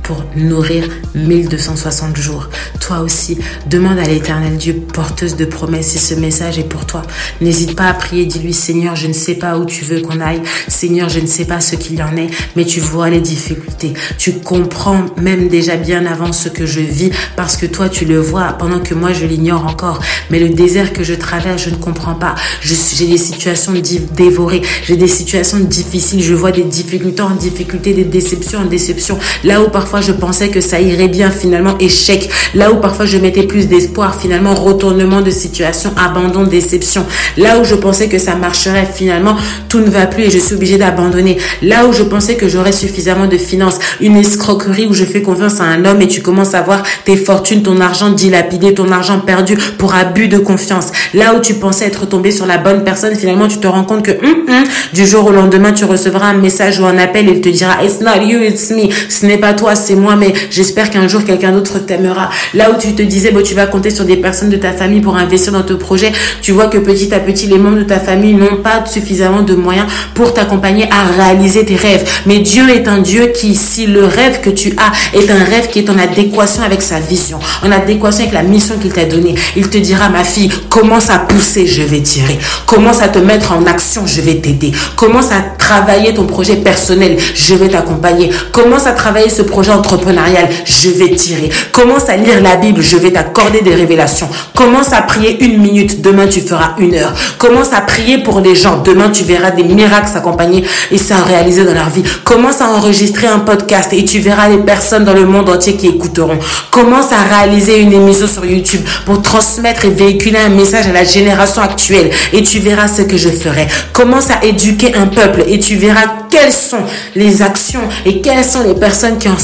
pour 0.08 0.24
nourrir 0.38 0.88
1260 1.16 2.16
jours. 2.16 2.50
Toi 2.80 3.00
aussi, 3.00 3.38
demande 3.70 4.00
à 4.00 4.06
l'éternel 4.06 4.56
Dieu, 4.56 4.82
porteuse 4.94 5.36
de 5.36 5.44
promesses, 5.44 5.88
si 5.88 6.00
ce 6.00 6.14
message 6.16 6.58
est 6.58 6.64
pour 6.64 6.86
toi. 6.86 7.02
N'hésite 7.42 7.76
pas 7.76 7.90
à 7.90 7.94
prier, 7.94 8.26
dis-lui, 8.26 8.54
Seigneur, 8.54 8.96
je 8.96 9.08
ne 9.08 9.14
sais 9.14 9.36
pas 9.36 9.58
où 9.58 9.66
tu 9.66 9.84
veux 9.84 10.00
qu'on 10.00 10.22
aille. 10.22 10.42
Seigneur, 10.70 11.10
je 11.10 11.20
ne 11.20 11.28
sais 11.28 11.44
pas 11.44 11.60
ce 11.60 11.76
qu'il 11.76 11.98
y 11.98 12.04
en 12.04 12.16
est, 12.16 12.30
mais 12.56 12.64
tu 12.64 12.80
vois 12.80 13.10
les 13.10 13.20
difficultés. 13.20 13.94
Tu 14.18 14.32
comprends 14.40 15.06
même 15.22 15.50
déjà 15.50 15.76
bien 15.76 16.06
avant 16.06 16.32
ce 16.32 16.48
que 16.48 16.66
je 16.66 16.80
vis 16.80 17.12
parce 17.36 17.58
que 17.58 17.66
toi, 17.66 17.90
tu 17.90 18.06
le 18.06 18.18
vois 18.18 18.54
pendant 18.54 18.80
que 18.80 18.94
moi, 18.94 19.12
je 19.12 19.26
l'ignore 19.26 19.66
encore. 19.68 20.00
Mais 20.30 20.40
le 20.40 20.50
désert 20.50 20.94
que 20.94 21.04
je 21.04 21.16
traverse, 21.16 21.66
je 21.66 21.70
ne 21.70 21.76
comprends 21.76 22.16
pas. 22.16 22.36
J'ai 22.62 23.08
des 23.08 23.18
situations 23.18 23.74
dévorées. 24.16 24.62
J'ai 24.86 24.96
des 24.96 25.10
situations 25.10 25.60
difficiles. 25.60 26.24
Je 26.24 26.34
vois 26.34 26.54
des 26.54 26.64
difficultés 26.64 27.22
en 27.22 27.36
difficulté, 27.36 27.94
des 27.94 28.06
déceptions 28.06 28.60
en 28.60 28.66
déception. 28.66 29.20
Là 29.44 29.62
où 29.62 29.68
parfois 29.70 29.97
je 30.02 30.12
pensais 30.12 30.50
que 30.50 30.62
ça 30.62 30.80
irait 30.80 31.08
bien, 31.08 31.32
finalement 31.32 31.78
échec. 31.80 32.30
Là 32.54 32.72
où 32.72 32.76
parfois 32.78 33.06
je 33.06 33.18
mettais 33.18 33.44
plus 33.44 33.68
d'espoir, 33.68 34.20
finalement 34.20 34.54
retournement 34.54 35.22
de 35.22 35.32
situation, 35.32 35.92
abandon, 35.98 36.44
déception. 36.44 37.06
Là 37.38 37.60
où 37.60 37.64
je 37.64 37.76
pensais 37.76 38.08
que 38.08 38.18
ça 38.18 38.36
marcherait, 38.36 38.88
finalement 38.92 39.36
tout 39.70 39.80
ne 39.80 39.90
va 39.90 40.06
plus 40.06 40.24
et 40.24 40.30
je 40.30 40.40
suis 40.40 40.56
obligée 40.56 40.78
d'abandonner. 40.78 41.38
Là 41.62 41.86
où 41.86 41.94
je 41.94 42.04
pensais 42.04 42.36
que 42.36 42.48
j'aurais 42.48 42.72
suffisamment 42.72 43.28
de 43.28 43.38
finances, 43.38 43.80
une 44.02 44.18
escroquerie 44.18 44.88
où 44.88 44.94
je 44.94 45.06
fais 45.06 45.22
confiance 45.22 45.60
à 45.60 45.64
un 45.64 45.86
homme 45.86 46.02
et 46.02 46.08
tu 46.08 46.22
commences 46.22 46.54
à 46.54 46.62
voir 46.62 46.84
tes 47.06 47.16
fortunes, 47.16 47.64
ton 47.64 47.80
argent 47.82 48.10
dilapidé, 48.12 48.74
ton 48.74 48.92
argent 48.92 49.20
perdu 49.20 49.58
pour 49.78 49.96
abus 49.96 50.28
de 50.28 50.38
confiance. 50.38 50.88
Là 51.14 51.36
où 51.36 51.42
tu 51.42 51.56
pensais 51.56 51.86
être 51.86 52.08
tombé 52.08 52.32
sur 52.32 52.46
la 52.46 52.58
bonne 52.58 52.84
personne, 52.84 53.16
finalement 53.16 53.48
tu 53.48 53.58
te 53.58 53.68
rends 53.68 53.84
compte 53.84 54.04
que 54.04 54.12
hum, 54.12 54.46
hum, 54.48 54.64
du 54.94 55.06
jour 55.06 55.26
au 55.26 55.32
lendemain 55.32 55.74
tu 55.74 55.86
recevras 55.86 56.28
un 56.28 56.38
message 56.38 56.80
ou 56.80 56.86
un 56.86 56.98
appel 56.98 57.30
et 57.30 57.34
il 57.34 57.42
te 57.42 57.50
dira 57.50 57.84
It's 57.84 58.02
not 58.02 58.24
you, 58.26 58.42
it's 58.42 58.70
me. 58.72 58.90
Ce 59.10 59.26
n'est 59.26 59.38
pas 59.38 59.54
toi, 59.54 59.76
c'est 59.88 59.96
moi, 59.96 60.18
mais 60.18 60.34
j'espère 60.50 60.90
qu'un 60.90 61.08
jour 61.08 61.24
quelqu'un 61.24 61.54
d'autre 61.54 61.80
t'aimera. 61.80 62.30
Là 62.54 62.72
où 62.72 62.78
tu 62.78 62.94
te 62.94 63.02
disais, 63.02 63.32
bon, 63.32 63.42
tu 63.42 63.54
vas 63.54 63.68
compter 63.68 63.90
sur 63.90 64.04
des 64.04 64.18
personnes 64.18 64.50
de 64.50 64.58
ta 64.58 64.74
famille 64.74 65.00
pour 65.00 65.16
investir 65.16 65.54
dans 65.54 65.64
ton 65.64 65.78
projet, 65.78 66.12
tu 66.42 66.52
vois 66.52 66.68
que 66.68 66.78
petit 66.78 67.14
à 67.14 67.20
petit, 67.20 67.48
les 67.48 67.58
membres 67.58 67.78
de 67.78 67.84
ta 67.84 68.00
famille 68.00 68.34
n'ont 68.34 68.58
pas 68.58 68.86
suffisamment 68.86 69.44
de 69.44 69.56
moyens 69.56 69.88
pour 70.14 70.34
t'accompagner 70.34 70.90
à 70.92 71.24
réaliser 71.24 71.64
tes 71.64 71.76
rêves. 71.76 72.04
Mais 72.26 72.40
Dieu 72.40 72.70
est 72.70 72.88
un 72.90 73.00
Dieu 73.00 73.28
qui, 73.28 73.56
si 73.56 73.88
le 73.88 74.04
rêve 74.04 74.42
que 74.42 74.50
tu 74.50 74.74
as 74.78 75.18
est 75.18 75.32
un 75.32 75.44
rêve 75.44 75.70
qui 75.70 75.80
est 75.80 75.90
en 75.90 75.98
adéquation 75.98 76.64
avec 76.64 76.82
sa 76.82 77.00
vision, 77.00 77.40
en 77.64 77.72
adéquation 77.72 78.24
avec 78.24 78.34
la 78.34 78.44
mission 78.44 78.76
qu'il 78.78 78.92
t'a 78.92 79.06
donnée, 79.06 79.36
il 79.56 79.70
te 79.70 79.78
dira, 79.78 80.10
ma 80.10 80.26
fille, 80.26 80.50
commence 80.70 81.10
à 81.10 81.20
pousser, 81.20 81.66
je 81.66 81.84
vais 81.84 82.02
tirer. 82.02 82.38
Commence 82.66 83.02
à 83.02 83.08
te 83.08 83.20
mettre 83.20 83.54
en 83.54 83.66
action, 83.66 84.06
je 84.06 84.20
vais 84.20 84.36
t'aider. 84.36 84.74
Commence 84.98 85.32
à 85.32 85.42
travailler 85.58 86.14
ton 86.14 86.26
projet 86.26 86.58
personnel, 86.58 87.16
je 87.36 87.56
vais 87.56 87.70
t'accompagner. 87.70 88.32
Commence 88.52 88.86
à 88.86 88.92
travailler 88.92 89.30
ce 89.30 89.44
projet 89.44 89.72
entrepreneurial, 89.78 90.50
je 90.66 90.90
vais 90.90 91.12
tirer. 91.12 91.50
Commence 91.72 92.10
à 92.10 92.18
lire 92.18 92.42
la 92.42 92.56
Bible, 92.56 92.82
je 92.82 92.98
vais 92.98 93.12
t'accorder 93.12 93.62
des 93.62 93.76
révélations. 93.76 94.30
Commence 94.56 94.94
à 94.94 95.02
prier 95.02 95.44
une 95.44 95.62
minute, 95.62 96.02
demain 96.02 96.28
tu 96.28 96.42
feras 96.42 96.76
une 96.80 96.96
heure. 96.96 97.14
Commence 97.38 97.74
à 97.74 97.82
prier 97.82 98.20
pour 98.20 98.40
les 98.40 98.56
gens, 98.56 98.82
demain 98.84 99.10
tu 99.10 99.24
verras 99.24 99.52
des 99.52 99.64
miracles 99.64 100.08
s'accompagner 100.08 100.64
et 100.92 100.98
ça 100.98 101.18
réaliser 101.24 101.64
dans 101.64 101.74
leur 101.74 101.90
vie. 101.90 102.04
Commence 102.24 102.62
à 102.62 102.70
enregistrer 102.70 103.28
un 103.28 103.40
podcast 103.40 103.94
et 103.94 104.04
tu 104.04 104.20
verras 104.20 104.50
les 104.50 104.58
personnes 104.58 105.04
dans 105.04 105.14
le 105.14 105.26
monde 105.26 105.50
entier 105.50 105.76
qui 105.76 105.88
écouteront. 105.88 106.40
Commence 106.72 107.12
à 107.12 107.22
réaliser 107.36 107.80
une 107.80 107.94
émission 107.94 108.28
sur 108.28 108.46
YouTube 108.46 108.82
pour 109.06 109.22
transmettre 109.22 109.86
et 109.86 109.90
véhiculer 109.90 110.40
un 110.40 110.50
message 110.50 110.88
à 110.88 110.92
la 110.92 111.04
génération 111.04 111.62
actuelle 111.62 112.10
et 112.34 112.42
tu 112.42 112.60
verras 112.60 112.88
ce 112.88 113.04
que 113.04 113.18
je 113.18 113.30
ferai. 113.30 113.68
Commence 113.94 114.30
à 114.30 114.44
éduquer 114.44 114.96
un 114.96 115.08
peuple 115.08 115.44
et 115.48 115.60
tu 115.60 115.76
verras 115.76 116.06
quelles 116.30 116.52
sont 116.52 116.84
les 117.16 117.42
actions 117.42 117.82
et 118.06 118.22
quelles 118.22 118.46
sont 118.46 118.64
les 118.64 118.76
personnes 118.76 119.18
qui 119.18 119.30
en 119.30 119.38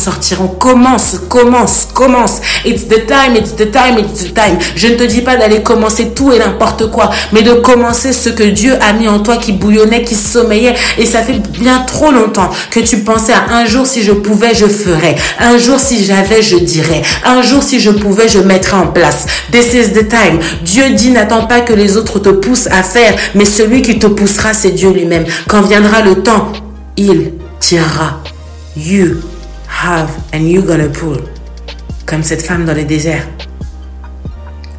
Commence, 0.60 1.18
commence, 1.28 1.88
commence. 1.94 2.40
It's 2.66 2.88
the 2.88 3.06
time, 3.06 3.36
it's 3.36 3.56
the 3.56 3.70
time, 3.70 3.98
it's 3.98 4.24
the 4.24 4.34
time. 4.34 4.58
Je 4.76 4.88
ne 4.88 4.96
te 4.96 5.04
dis 5.04 5.22
pas 5.22 5.36
d'aller 5.36 5.62
commencer 5.62 6.12
tout 6.16 6.32
et 6.32 6.40
n'importe 6.40 6.90
quoi, 6.92 7.10
mais 7.34 7.42
de 7.42 7.54
commencer 7.54 8.14
ce 8.14 8.30
que 8.30 8.44
Dieu 8.44 8.74
a 8.82 8.94
mis 8.94 9.08
en 9.08 9.20
toi 9.20 9.38
qui 9.38 9.52
bouillonnait, 9.52 10.04
qui 10.04 10.16
sommeillait. 10.16 10.76
Et 10.98 11.06
ça 11.06 11.22
fait 11.22 11.40
bien 11.60 11.80
trop 11.80 12.12
longtemps 12.12 12.50
que 12.72 12.80
tu 12.80 13.00
pensais 13.00 13.34
à 13.34 13.54
un 13.54 13.66
jour 13.66 13.86
si 13.86 14.02
je 14.02 14.14
pouvais, 14.14 14.56
je 14.56 14.66
ferais. 14.66 15.16
Un 15.40 15.58
jour 15.58 15.80
si 15.80 16.06
j'avais, 16.06 16.42
je 16.42 16.58
dirais. 16.58 17.02
Un 17.26 17.42
jour 17.42 17.62
si 17.62 17.80
je 17.80 17.92
pouvais, 17.92 18.30
je 18.30 18.40
mettrais 18.40 18.78
en 18.78 18.88
place. 18.88 19.26
This 19.52 19.74
is 19.74 19.92
the 19.92 20.08
time. 20.08 20.40
Dieu 20.64 20.92
dit, 20.92 21.12
n'attends 21.12 21.48
pas 21.48 21.62
que 21.62 21.74
les 21.74 21.98
autres 21.98 22.20
te 22.20 22.30
poussent 22.30 22.68
à 22.68 22.82
faire, 22.84 23.14
mais 23.36 23.46
celui 23.46 23.82
qui 23.82 24.00
te 24.00 24.08
poussera, 24.08 24.54
c'est 24.54 24.72
Dieu 24.72 24.92
lui-même. 24.92 25.26
Quand 25.48 25.62
viendra 25.62 26.02
le 26.02 26.16
temps, 26.16 26.52
il 26.96 27.34
tirera. 27.60 28.22
You 28.76 29.33
have 29.84 30.10
and 30.34 30.50
gonna 30.65 30.88
pull. 30.88 31.17
Comme 32.06 32.24
cette 32.24 32.41
femme 32.41 32.65
dans 32.65 32.74
le 32.74 32.86
désert. 32.86 33.28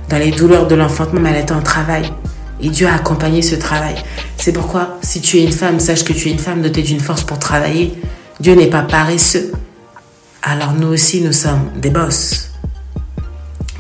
Dans 0.09 0.19
les 0.19 0.31
douleurs 0.31 0.67
de 0.67 0.75
l'enfantement, 0.75 1.29
elle 1.29 1.43
était 1.43 1.53
en 1.53 1.63
travail. 1.63 2.11
Et 2.61 2.69
Dieu 2.69 2.87
a 2.87 2.95
accompagné 2.95 3.43
ce 3.43 3.55
travail. 3.55 3.97
C'est 4.37 4.53
pourquoi, 4.53 4.99
si 5.03 5.21
tu 5.21 5.39
es 5.39 5.45
une 5.45 5.53
femme, 5.53 5.81
sache 5.81 6.05
que 6.05 6.13
tu 6.13 6.29
es 6.29 6.33
une 6.33 6.39
femme 6.39 6.63
dotée 6.63 6.83
d'une 6.83 7.01
force 7.01 7.23
pour 7.23 7.39
travailler. 7.39 7.95
Dieu 8.41 8.55
n'est 8.55 8.71
pas 8.71 8.83
paresseux. 8.83 9.53
Alors 10.43 10.73
nous 10.73 10.89
aussi, 10.89 11.21
nous 11.21 11.33
sommes 11.33 11.71
des 11.77 11.91
boss. 11.91 12.51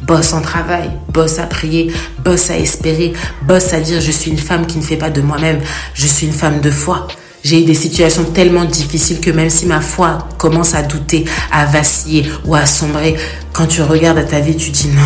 Boss 0.03 0.35
en 0.35 0.43
travail, 0.43 0.91
boss 1.09 1.39
à 1.39 1.47
prier, 1.47 1.93
boss 2.23 2.51
à 2.51 2.59
espérer, 2.59 3.15
boss 3.47 3.73
à 3.73 3.81
dire 3.81 4.03
je 4.03 4.11
suis 4.11 4.31
une 4.31 4.39
femme 4.39 4.67
qui 4.67 4.77
ne 4.77 4.83
fait 4.83 4.99
pas 4.99 5.09
de 5.09 5.23
moi-même, 5.23 5.61
je 5.95 6.07
suis 6.07 6.27
une 6.27 6.33
femme 6.33 6.61
de 6.61 6.71
foi. 6.71 7.09
J'ai 7.45 7.61
eu 7.61 7.65
des 7.65 7.75
situations 7.75 8.25
tellement 8.25 8.65
difficiles 8.65 9.21
que 9.21 9.31
même 9.31 9.51
si 9.51 9.67
ma 9.67 9.83
foi 9.83 10.27
commence 10.39 10.75
à 10.75 10.81
douter, 10.83 11.27
à 11.53 11.67
vaciller 11.67 12.25
ou 12.47 12.55
à 12.55 12.65
sombrer, 12.65 13.17
quand 13.55 13.67
tu 13.67 13.83
regardes 13.83 14.19
à 14.19 14.25
ta 14.25 14.41
vie, 14.41 14.57
tu 14.57 14.71
dis 14.71 14.89
non, 14.89 15.03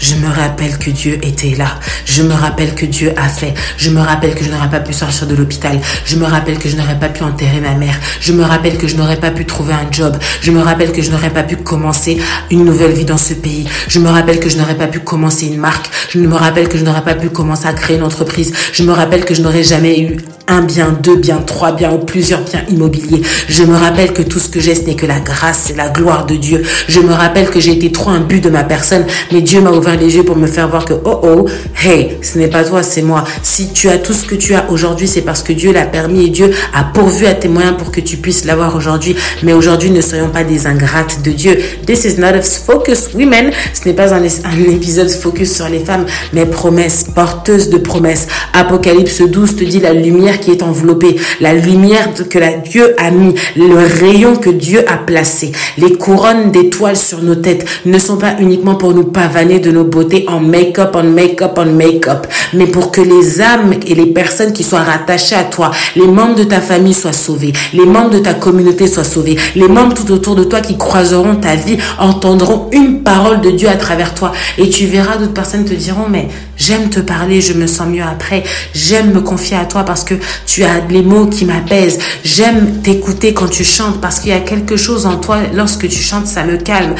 je 0.00 0.14
me 0.14 0.28
rappelle 0.28 0.78
que 0.78 0.88
Dieu 0.88 1.18
était 1.20 1.56
là. 1.56 1.80
Je 2.04 2.22
me 2.22 2.32
rappelle 2.32 2.76
que 2.76 2.86
Dieu 2.86 3.12
a 3.16 3.28
fait. 3.28 3.54
Je 3.76 3.90
me 3.90 4.00
rappelle 4.00 4.36
que 4.36 4.44
je 4.44 4.50
n'aurais 4.50 4.70
pas 4.70 4.78
pu 4.78 4.92
sortir 4.92 5.26
de 5.26 5.34
l'hôpital. 5.34 5.80
Je 6.04 6.14
me 6.14 6.24
rappelle 6.24 6.58
que 6.58 6.68
je 6.68 6.76
n'aurais 6.76 6.98
pas 6.98 7.08
pu 7.08 7.24
enterrer 7.24 7.60
ma 7.60 7.74
mère. 7.74 7.98
Je 8.20 8.32
me 8.32 8.44
rappelle 8.44 8.78
que 8.78 8.86
je 8.86 8.94
n'aurais 8.94 9.16
pas 9.16 9.32
pu 9.32 9.46
trouver 9.46 9.74
un 9.74 9.90
job. 9.90 10.16
Je 10.42 10.52
me 10.52 10.60
rappelle 10.60 10.92
que 10.92 11.02
je 11.02 11.10
n'aurais 11.10 11.30
pas 11.30 11.42
pu 11.42 11.56
commencer 11.56 12.18
une 12.52 12.64
nouvelle 12.64 12.92
vie 12.92 13.04
dans 13.04 13.18
ce 13.18 13.34
pays. 13.34 13.66
Je 13.88 13.98
me 13.98 14.08
rappelle 14.08 14.38
que 14.38 14.48
je 14.48 14.58
n'aurais 14.58 14.76
pas 14.76 14.86
pu 14.86 15.00
commencer 15.00 15.46
une 15.46 15.58
marque. 15.58 15.90
Je 16.10 16.20
me 16.20 16.36
rappelle 16.36 16.68
que 16.68 16.78
je 16.78 16.84
n'aurais 16.84 17.02
pas 17.02 17.14
pu 17.14 17.30
commencer 17.30 17.66
à 17.66 17.72
créer 17.72 17.96
une 17.96 18.04
entreprise. 18.04 18.52
Je 18.72 18.84
me 18.84 18.92
rappelle 18.92 19.24
que 19.24 19.34
je 19.34 19.42
n'aurais 19.42 19.64
jamais 19.64 20.00
eu 20.00 20.18
un 20.48 20.62
bien, 20.62 20.90
deux 21.02 21.16
biens, 21.16 21.38
trois 21.38 21.72
biens 21.72 21.92
ou 21.92 21.98
plusieurs 21.98 22.42
biens 22.42 22.62
immobiliers. 22.68 23.22
Je 23.48 23.62
me 23.62 23.76
rappelle 23.76 24.12
que 24.12 24.22
tout 24.22 24.38
ce 24.38 24.48
que 24.48 24.60
j'ai, 24.60 24.74
ce 24.74 24.82
n'est 24.82 24.96
que 24.96 25.06
la 25.06 25.20
grâce 25.20 25.70
et 25.70 25.74
la 25.74 25.88
gloire 25.88 26.26
de 26.26 26.36
Dieu. 26.36 26.62
Je 26.88 27.00
me 27.00 27.12
rappelle 27.12 27.48
que 27.48 27.60
j'ai 27.60 27.71
été 27.72 27.90
trop 27.90 28.12
but 28.20 28.42
de 28.42 28.50
ma 28.50 28.64
personne, 28.64 29.04
mais 29.32 29.40
Dieu 29.40 29.60
m'a 29.60 29.70
ouvert 29.70 29.98
les 29.98 30.16
yeux 30.16 30.24
pour 30.24 30.36
me 30.36 30.46
faire 30.46 30.68
voir 30.68 30.84
que, 30.84 30.94
oh 31.04 31.20
oh, 31.22 31.46
hey, 31.82 32.18
ce 32.22 32.38
n'est 32.38 32.48
pas 32.48 32.64
toi, 32.64 32.82
c'est 32.82 33.02
moi. 33.02 33.24
Si 33.42 33.72
tu 33.72 33.88
as 33.88 33.98
tout 33.98 34.12
ce 34.12 34.24
que 34.24 34.34
tu 34.34 34.54
as 34.54 34.70
aujourd'hui, 34.70 35.08
c'est 35.08 35.22
parce 35.22 35.42
que 35.42 35.52
Dieu 35.52 35.72
l'a 35.72 35.86
permis 35.86 36.26
et 36.26 36.28
Dieu 36.28 36.50
a 36.74 36.84
pourvu 36.84 37.26
à 37.26 37.34
tes 37.34 37.48
moyens 37.48 37.76
pour 37.76 37.90
que 37.90 38.00
tu 38.00 38.16
puisses 38.16 38.44
l'avoir 38.44 38.76
aujourd'hui. 38.76 39.16
Mais 39.42 39.52
aujourd'hui, 39.52 39.90
ne 39.90 40.00
soyons 40.00 40.28
pas 40.28 40.44
des 40.44 40.66
ingrates 40.66 41.22
de 41.22 41.30
Dieu. 41.30 41.58
This 41.86 42.04
is 42.04 42.18
not 42.18 42.28
a 42.28 42.42
focus 42.42 43.10
women. 43.14 43.50
Ce 43.72 43.88
n'est 43.88 43.94
pas 43.94 44.14
un, 44.14 44.22
épisode 44.22 45.10
focus 45.10 45.54
sur 45.54 45.68
les 45.68 45.80
femmes, 45.80 46.06
mais 46.32 46.46
promesses, 46.46 47.06
porteuses 47.14 47.70
de 47.70 47.78
promesses. 47.78 48.26
Apocalypse 48.52 49.22
12 49.22 49.56
te 49.56 49.64
dit 49.64 49.80
la 49.80 49.92
lumière 49.92 50.40
qui 50.40 50.50
est 50.50 50.62
enveloppée, 50.62 51.16
la 51.40 51.54
lumière 51.54 52.10
que 52.14 52.68
Dieu 52.68 52.94
a 52.98 53.10
mis, 53.10 53.34
le 53.56 53.76
rayon 53.76 54.36
que 54.36 54.50
Dieu 54.50 54.84
a 54.88 54.96
placé, 54.98 55.52
les 55.78 55.92
couronnes 55.92 56.50
d'étoiles 56.50 56.96
sur 56.96 57.22
nos 57.22 57.34
têtes, 57.34 57.61
ne 57.84 57.98
sont 57.98 58.16
pas 58.16 58.34
uniquement 58.40 58.74
pour 58.74 58.94
nous 58.94 59.04
pavaner 59.04 59.58
de 59.58 59.70
nos 59.70 59.84
beautés 59.84 60.24
en 60.28 60.40
make-up, 60.40 60.94
en 60.94 61.04
make-up, 61.04 61.58
en 61.58 61.66
make-up, 61.66 62.26
mais 62.52 62.66
pour 62.66 62.90
que 62.90 63.00
les 63.00 63.40
âmes 63.40 63.74
et 63.86 63.94
les 63.94 64.06
personnes 64.06 64.52
qui 64.52 64.62
soient 64.62 64.82
rattachées 64.82 65.34
à 65.34 65.44
toi, 65.44 65.70
les 65.96 66.06
membres 66.06 66.36
de 66.36 66.44
ta 66.44 66.60
famille 66.60 66.94
soient 66.94 67.12
sauvés, 67.12 67.52
les 67.72 67.86
membres 67.86 68.10
de 68.10 68.18
ta 68.18 68.34
communauté 68.34 68.86
soient 68.86 69.04
sauvés, 69.04 69.36
les 69.56 69.68
membres 69.68 69.94
tout 69.94 70.10
autour 70.12 70.34
de 70.34 70.44
toi 70.44 70.60
qui 70.60 70.76
croiseront 70.76 71.36
ta 71.36 71.56
vie 71.56 71.78
entendront 71.98 72.68
une 72.72 73.02
parole 73.02 73.40
de 73.40 73.50
Dieu 73.50 73.68
à 73.68 73.76
travers 73.76 74.14
toi. 74.14 74.32
Et 74.58 74.68
tu 74.68 74.86
verras 74.86 75.16
d'autres 75.16 75.32
personnes 75.32 75.64
te 75.64 75.74
diront 75.74 76.08
mais 76.08 76.28
j'aime 76.56 76.90
te 76.90 77.00
parler, 77.00 77.40
je 77.40 77.52
me 77.52 77.66
sens 77.66 77.88
mieux 77.88 78.02
après, 78.02 78.42
j'aime 78.74 79.12
me 79.12 79.20
confier 79.20 79.56
à 79.56 79.64
toi 79.64 79.84
parce 79.84 80.04
que 80.04 80.14
tu 80.46 80.64
as 80.64 80.80
les 80.88 81.02
mots 81.02 81.26
qui 81.26 81.44
m'apaisent, 81.44 81.98
j'aime 82.24 82.80
t'écouter 82.82 83.34
quand 83.34 83.48
tu 83.48 83.64
chantes 83.64 84.00
parce 84.00 84.20
qu'il 84.20 84.30
y 84.30 84.34
a 84.34 84.40
quelque 84.40 84.76
chose 84.76 85.06
en 85.06 85.16
toi 85.16 85.38
lorsque 85.54 85.88
tu 85.88 86.02
chantes 86.02 86.26
ça 86.26 86.44
me 86.44 86.56
calme, 86.56 86.94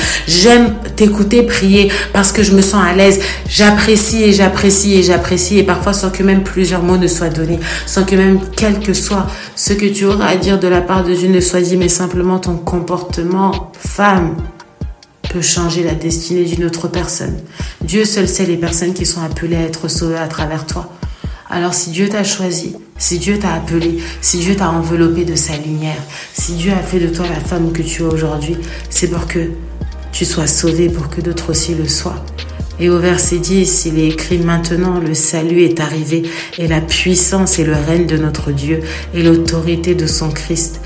t'écouter 0.97 1.43
prier 1.43 1.91
parce 2.13 2.33
que 2.33 2.43
je 2.43 2.53
me 2.53 2.63
sens 2.63 2.83
à 2.85 2.95
l'aise. 2.95 3.21
J'apprécie 3.49 4.23
et 4.23 4.33
j'apprécie 4.33 4.95
et 4.95 5.03
j'apprécie 5.03 5.59
et 5.59 5.63
parfois 5.63 5.93
sans 5.93 6.11
que 6.11 6.23
même 6.23 6.43
plusieurs 6.43 6.83
mots 6.83 6.97
ne 6.97 7.07
soient 7.07 7.29
donnés, 7.29 7.61
sans 7.87 8.05
que 8.05 8.15
même 8.15 8.41
quel 8.57 8.81
que 8.81 8.95
soit 8.95 9.27
ce 9.57 9.73
que 9.73 9.87
tu 9.87 10.05
auras 10.05 10.27
à 10.27 10.37
dire 10.37 10.59
de 10.59 10.69
la 10.69 10.81
part 10.81 11.05
de 11.05 11.15
Dieu 11.15 11.29
ne 11.29 11.41
soit 11.41 11.61
dit, 11.61 11.77
mais 11.77 11.89
simplement 11.89 12.39
ton 12.39 12.57
comportement, 12.57 13.73
femme, 13.79 14.37
peut 15.33 15.43
changer 15.43 15.83
la 15.83 15.95
destinée 15.95 16.45
d'une 16.45 16.65
autre 16.65 16.89
personne. 16.89 17.39
Dieu 17.81 18.05
seul 18.05 18.29
sait 18.29 18.45
les 18.45 18.59
personnes 18.59 18.93
qui 18.93 19.07
sont 19.07 19.23
appelées 19.23 19.57
à 19.57 19.63
être 19.63 19.89
sauvées 19.89 20.19
à 20.19 20.29
travers 20.29 20.67
toi. 20.67 20.93
Alors 21.49 21.75
si 21.75 21.91
Dieu 21.91 22.09
t'a 22.09 22.25
choisi, 22.25 22.77
si 22.99 23.19
Dieu 23.19 23.39
t'a 23.39 23.53
appelé, 23.53 23.99
si 24.21 24.39
Dieu 24.39 24.55
t'a 24.57 24.71
enveloppé 24.71 25.25
de 25.25 25.35
sa 25.35 25.57
lumière, 25.57 26.01
si 26.33 26.53
Dieu 26.53 26.73
a 26.73 26.83
fait 26.83 26.99
de 26.99 27.09
toi 27.09 27.27
la 27.29 27.41
femme 27.41 27.73
que 27.73 27.83
tu 27.83 28.03
es 28.03 28.07
aujourd'hui, 28.07 28.57
c'est 28.89 29.09
pour 29.09 29.27
que 29.27 29.51
tu 30.13 30.25
sois 30.25 30.47
sauvé, 30.47 30.89
pour 30.89 31.09
que 31.09 31.21
d'autres 31.21 31.51
aussi 31.51 31.75
le 31.75 31.89
soient. 31.89 32.25
Et 32.79 32.89
au 32.89 32.99
verset 32.99 33.39
10, 33.39 33.87
il 33.87 33.99
est 33.99 34.09
écrit 34.09 34.39
maintenant 34.39 35.01
le 35.01 35.15
salut 35.15 35.63
est 35.63 35.81
arrivé 35.81 36.23
et 36.59 36.69
la 36.69 36.81
puissance 36.81 37.59
et 37.59 37.65
le 37.65 37.75
règne 37.75 38.07
de 38.07 38.17
notre 38.17 38.53
Dieu 38.53 38.81
et 39.15 39.23
l'autorité 39.23 39.95
de 39.95 40.07
son 40.07 40.31
Christ, 40.31 40.81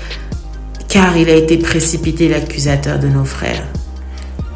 car 0.87 1.17
il 1.17 1.29
a 1.29 1.35
été 1.35 1.57
précipité 1.57 2.29
l'accusateur 2.29 2.99
de 2.99 3.07
nos 3.07 3.25
frères 3.25 3.63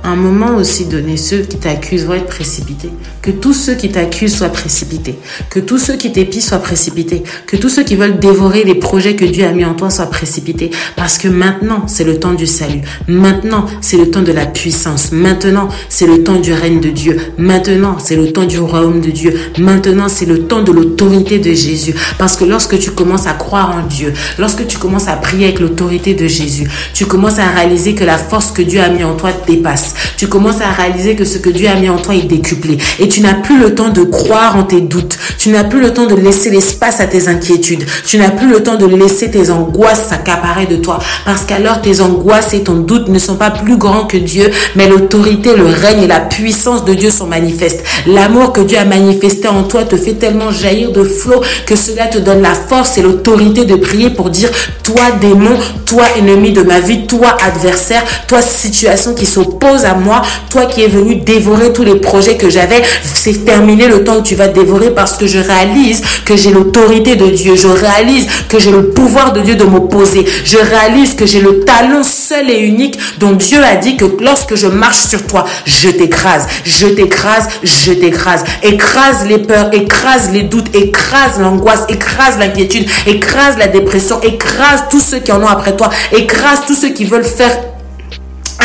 un 0.03 0.15
moment 0.15 0.55
aussi 0.55 0.85
donné, 0.85 1.17
ceux 1.17 1.41
qui 1.41 1.57
t'accusent 1.57 2.05
vont 2.05 2.13
être 2.13 2.25
précipités. 2.25 2.89
Que 3.21 3.31
tous 3.31 3.53
ceux 3.53 3.75
qui 3.75 3.89
t'accusent 3.89 4.35
soient 4.37 4.49
précipités. 4.49 5.15
Que 5.49 5.59
tous 5.59 5.77
ceux 5.77 5.95
qui 5.95 6.11
t'épient 6.11 6.41
soient 6.41 6.59
précipités. 6.59 7.23
Que 7.45 7.55
tous 7.55 7.69
ceux 7.69 7.83
qui 7.83 7.95
veulent 7.95 8.19
dévorer 8.19 8.63
les 8.63 8.75
projets 8.75 9.15
que 9.15 9.25
Dieu 9.25 9.45
a 9.45 9.51
mis 9.51 9.65
en 9.65 9.73
toi 9.73 9.89
soient 9.89 10.09
précipités. 10.09 10.71
Parce 10.95 11.17
que 11.17 11.27
maintenant, 11.27 11.83
c'est 11.87 12.03
le 12.03 12.19
temps 12.19 12.33
du 12.33 12.47
salut. 12.47 12.81
Maintenant, 13.07 13.65
c'est 13.81 13.97
le 13.97 14.09
temps 14.09 14.21
de 14.21 14.31
la 14.31 14.45
puissance. 14.45 15.11
Maintenant, 15.11 15.67
c'est 15.89 16.07
le 16.07 16.23
temps 16.23 16.39
du 16.39 16.53
règne 16.53 16.79
de 16.79 16.89
Dieu. 16.89 17.17
Maintenant, 17.37 17.97
c'est 17.99 18.15
le 18.15 18.31
temps 18.33 18.45
du 18.45 18.59
royaume 18.59 19.01
de 19.01 19.11
Dieu. 19.11 19.37
Maintenant, 19.57 20.07
c'est 20.07 20.25
le 20.25 20.43
temps 20.47 20.63
de 20.63 20.71
l'autorité 20.71 21.39
de 21.39 21.53
Jésus. 21.53 21.93
Parce 22.17 22.35
que 22.35 22.45
lorsque 22.45 22.79
tu 22.79 22.91
commences 22.91 23.27
à 23.27 23.33
croire 23.33 23.75
en 23.75 23.87
Dieu, 23.87 24.13
lorsque 24.39 24.65
tu 24.67 24.77
commences 24.77 25.07
à 25.07 25.15
prier 25.15 25.45
avec 25.45 25.59
l'autorité 25.59 26.13
de 26.13 26.27
Jésus, 26.27 26.69
tu 26.93 27.05
commences 27.05 27.39
à 27.39 27.47
réaliser 27.47 27.93
que 27.93 28.03
la 28.03 28.17
force 28.17 28.51
que 28.51 28.61
Dieu 28.61 28.81
a 28.81 28.89
mis 28.89 29.03
en 29.03 29.15
toi 29.15 29.31
dépasse 29.47 29.93
tu 30.21 30.27
commences 30.27 30.61
à 30.61 30.69
réaliser 30.69 31.15
que 31.15 31.25
ce 31.25 31.39
que 31.39 31.49
Dieu 31.49 31.67
a 31.67 31.73
mis 31.73 31.89
en 31.89 31.97
toi 31.97 32.13
est 32.13 32.27
décuplé. 32.27 32.77
Tu 33.11 33.19
n'as 33.19 33.33
plus 33.33 33.57
le 33.57 33.75
temps 33.75 33.89
de 33.89 34.03
croire 34.03 34.55
en 34.55 34.63
tes 34.63 34.79
doutes. 34.79 35.17
Tu 35.37 35.49
n'as 35.49 35.65
plus 35.65 35.81
le 35.81 35.93
temps 35.93 36.05
de 36.05 36.15
laisser 36.15 36.49
l'espace 36.49 37.01
à 37.01 37.07
tes 37.07 37.27
inquiétudes. 37.27 37.85
Tu 38.05 38.17
n'as 38.17 38.29
plus 38.29 38.47
le 38.47 38.63
temps 38.63 38.77
de 38.77 38.85
laisser 38.85 39.29
tes 39.29 39.51
angoisses 39.51 40.07
s'accaparer 40.07 40.65
de 40.65 40.77
toi. 40.77 40.99
Parce 41.25 41.43
qu'alors 41.43 41.81
tes 41.81 41.99
angoisses 41.99 42.53
et 42.53 42.63
ton 42.63 42.75
doute 42.75 43.09
ne 43.09 43.19
sont 43.19 43.35
pas 43.35 43.51
plus 43.51 43.75
grands 43.75 44.05
que 44.05 44.15
Dieu, 44.15 44.49
mais 44.75 44.87
l'autorité, 44.87 45.55
le 45.57 45.65
règne 45.65 46.03
et 46.03 46.07
la 46.07 46.21
puissance 46.21 46.85
de 46.85 46.93
Dieu 46.93 47.09
sont 47.09 47.27
manifestes. 47.27 47.83
L'amour 48.07 48.53
que 48.53 48.61
Dieu 48.61 48.77
a 48.77 48.85
manifesté 48.85 49.49
en 49.49 49.63
toi 49.63 49.83
te 49.83 49.97
fait 49.97 50.13
tellement 50.13 50.49
jaillir 50.49 50.93
de 50.93 51.03
flot 51.03 51.41
que 51.65 51.75
cela 51.75 52.07
te 52.07 52.17
donne 52.17 52.41
la 52.41 52.53
force 52.53 52.97
et 52.97 53.01
l'autorité 53.01 53.65
de 53.65 53.75
prier 53.75 54.09
pour 54.09 54.29
dire, 54.29 54.49
toi 54.83 55.03
démon, 55.19 55.57
toi 55.85 56.03
ennemi 56.17 56.53
de 56.53 56.61
ma 56.61 56.79
vie, 56.79 57.07
toi 57.07 57.35
adversaire, 57.45 58.03
toi 58.27 58.41
situation 58.41 59.13
qui 59.13 59.25
s'oppose 59.25 59.83
à 59.83 59.95
moi, 59.95 60.21
toi 60.49 60.65
qui 60.65 60.83
es 60.83 60.87
venu 60.87 61.17
dévorer 61.17 61.73
tous 61.73 61.83
les 61.83 61.95
projets 61.95 62.37
que 62.37 62.49
j'avais, 62.49 62.81
c'est 63.03 63.45
terminé 63.45 63.87
le 63.87 64.03
temps 64.03 64.21
que 64.21 64.27
tu 64.27 64.35
vas 64.35 64.47
dévorer 64.47 64.91
parce 64.91 65.17
que 65.17 65.27
je 65.27 65.39
réalise 65.39 66.01
que 66.25 66.35
j'ai 66.35 66.51
l'autorité 66.51 67.15
de 67.15 67.27
Dieu, 67.27 67.55
je 67.55 67.67
réalise 67.67 68.27
que 68.49 68.59
j'ai 68.59 68.71
le 68.71 68.89
pouvoir 68.89 69.33
de 69.33 69.41
Dieu 69.41 69.55
de 69.55 69.63
m'opposer, 69.63 70.25
je 70.43 70.57
réalise 70.57 71.15
que 71.15 71.25
j'ai 71.25 71.41
le 71.41 71.61
talent 71.61 72.03
seul 72.03 72.49
et 72.49 72.59
unique 72.59 72.97
dont 73.19 73.31
Dieu 73.31 73.63
a 73.63 73.75
dit 73.75 73.97
que 73.97 74.05
lorsque 74.21 74.55
je 74.55 74.67
marche 74.67 75.05
sur 75.07 75.25
toi, 75.27 75.45
je 75.65 75.89
t'écrase, 75.89 76.47
je 76.65 76.87
t'écrase, 76.87 77.47
je 77.63 77.93
t'écrase, 77.93 78.43
écrase 78.63 79.25
les 79.27 79.39
peurs, 79.39 79.73
écrase 79.73 80.31
les 80.31 80.43
doutes, 80.43 80.75
écrase 80.75 81.39
l'angoisse, 81.39 81.85
écrase 81.89 82.37
l'inquiétude, 82.37 82.87
écrase 83.07 83.57
la 83.57 83.67
dépression, 83.67 84.21
écrase 84.21 84.85
tous 84.89 84.99
ceux 84.99 85.19
qui 85.19 85.31
en 85.31 85.41
ont 85.41 85.47
après 85.47 85.75
toi, 85.75 85.89
écrase 86.11 86.61
tous 86.67 86.75
ceux 86.75 86.89
qui 86.89 87.05
veulent 87.05 87.23
faire 87.23 87.70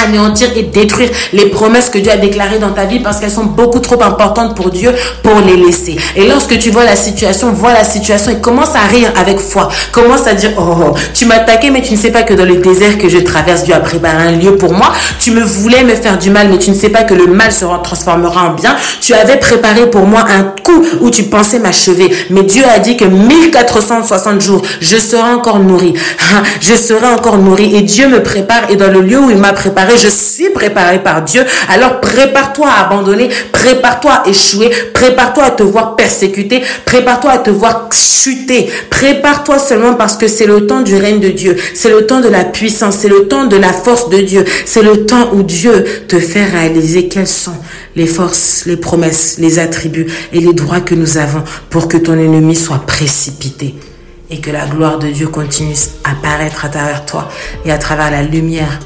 anéantir 0.04 0.48
et 0.56 0.62
détruire 0.64 1.10
les 1.32 1.46
promesses 1.46 1.88
que 1.88 1.98
Dieu 1.98 2.12
a 2.12 2.16
déclarées 2.16 2.58
dans 2.58 2.72
ta 2.72 2.84
vie 2.84 3.00
parce 3.00 3.18
qu'elles 3.18 3.30
sont 3.30 3.44
beaucoup 3.44 3.80
trop 3.80 4.02
importantes 4.02 4.56
pour 4.56 4.70
Dieu 4.70 4.92
pour 5.22 5.40
les 5.40 5.56
laisser. 5.56 5.96
Et 6.16 6.26
lorsque 6.28 6.58
tu 6.58 6.70
vois 6.70 6.84
la 6.84 6.96
situation, 6.96 7.52
vois 7.52 7.72
la 7.72 7.84
situation 7.84 8.32
et 8.32 8.40
commence 8.40 8.74
à 8.74 8.86
rire 8.90 9.12
avec 9.16 9.38
foi. 9.38 9.68
Commence 9.92 10.26
à 10.26 10.34
dire, 10.34 10.50
oh, 10.58 10.62
oh 10.62 10.94
tu 11.14 11.26
m'as 11.26 11.36
attaqué 11.36 11.70
mais 11.70 11.82
tu 11.82 11.92
ne 11.92 11.98
sais 11.98 12.10
pas 12.10 12.22
que 12.22 12.34
dans 12.34 12.44
le 12.44 12.56
désert 12.56 12.98
que 12.98 13.08
je 13.08 13.18
traverse, 13.18 13.64
Dieu 13.64 13.74
a 13.74 13.80
préparé 13.80 14.28
un 14.28 14.32
lieu 14.32 14.56
pour 14.56 14.72
moi. 14.72 14.92
Tu 15.18 15.30
me 15.30 15.42
voulais 15.42 15.84
me 15.84 15.94
faire 15.94 16.18
du 16.18 16.30
mal 16.30 16.48
mais 16.48 16.58
tu 16.58 16.70
ne 16.70 16.74
sais 16.74 16.90
pas 16.90 17.04
que 17.04 17.14
le 17.14 17.26
mal 17.26 17.52
se 17.52 17.64
transformera 17.82 18.50
en 18.50 18.54
bien. 18.54 18.76
Tu 19.00 19.14
avais 19.14 19.38
préparé 19.38 19.88
pour 19.90 20.06
moi 20.06 20.24
un 20.28 20.54
où 21.00 21.10
tu 21.10 21.24
pensais 21.24 21.58
m'achever. 21.58 22.10
Mais 22.30 22.42
Dieu 22.42 22.64
a 22.68 22.78
dit 22.78 22.96
que 22.96 23.04
1460 23.04 24.40
jours, 24.40 24.62
je 24.80 24.96
serai 24.96 25.30
encore 25.30 25.58
nourri. 25.58 25.94
Je 26.60 26.74
serai 26.74 27.06
encore 27.06 27.38
nourri 27.38 27.76
et 27.76 27.82
Dieu 27.82 28.08
me 28.08 28.22
prépare 28.22 28.70
et 28.70 28.76
dans 28.76 28.90
le 28.90 29.00
lieu 29.00 29.18
où 29.18 29.30
il 29.30 29.36
m'a 29.36 29.52
préparé, 29.52 29.94
je 29.96 30.08
suis 30.08 30.50
préparé 30.50 31.02
par 31.02 31.22
Dieu. 31.22 31.44
Alors 31.68 32.00
prépare-toi 32.00 32.68
à 32.68 32.86
abandonner, 32.86 33.28
prépare-toi 33.52 34.12
à 34.12 34.28
échouer, 34.28 34.70
prépare-toi 34.92 35.44
à 35.44 35.50
te 35.50 35.62
voir 35.62 35.96
persécuté, 35.96 36.62
prépare-toi 36.84 37.30
à 37.30 37.38
te 37.38 37.50
voir 37.50 37.88
chuter. 37.92 38.68
Prépare-toi 38.90 39.58
seulement 39.58 39.94
parce 39.94 40.16
que 40.16 40.28
c'est 40.28 40.46
le 40.46 40.66
temps 40.66 40.82
du 40.82 40.96
règne 40.96 41.20
de 41.20 41.28
Dieu, 41.28 41.56
c'est 41.74 41.90
le 41.90 42.06
temps 42.06 42.20
de 42.20 42.28
la 42.28 42.44
puissance, 42.44 42.96
c'est 43.00 43.08
le 43.08 43.28
temps 43.28 43.44
de 43.44 43.56
la 43.56 43.72
force 43.72 44.08
de 44.10 44.18
Dieu, 44.18 44.44
c'est 44.64 44.82
le 44.82 45.06
temps 45.06 45.30
où 45.32 45.42
Dieu 45.42 45.84
te 46.08 46.18
fait 46.18 46.44
réaliser 46.44 47.08
quelles 47.08 47.26
sont 47.26 47.56
les 47.94 48.06
forces, 48.06 48.64
les 48.66 48.76
promesses, 48.76 49.36
les 49.38 49.58
attributs 49.58 50.06
et 50.32 50.40
les 50.40 50.52
droits 50.56 50.80
que 50.80 50.96
nous 50.96 51.18
avons 51.18 51.44
pour 51.70 51.86
que 51.86 51.96
ton 51.96 52.14
ennemi 52.14 52.56
soit 52.56 52.84
précipité 52.84 53.76
et 54.30 54.40
que 54.40 54.50
la 54.50 54.66
gloire 54.66 54.98
de 54.98 55.08
Dieu 55.08 55.28
continue 55.28 55.74
à 56.02 56.10
apparaître 56.12 56.64
à 56.64 56.68
travers 56.68 57.06
toi 57.06 57.28
et 57.64 57.70
à 57.70 57.78
travers 57.78 58.10
la 58.10 58.22
lumière 58.22 58.80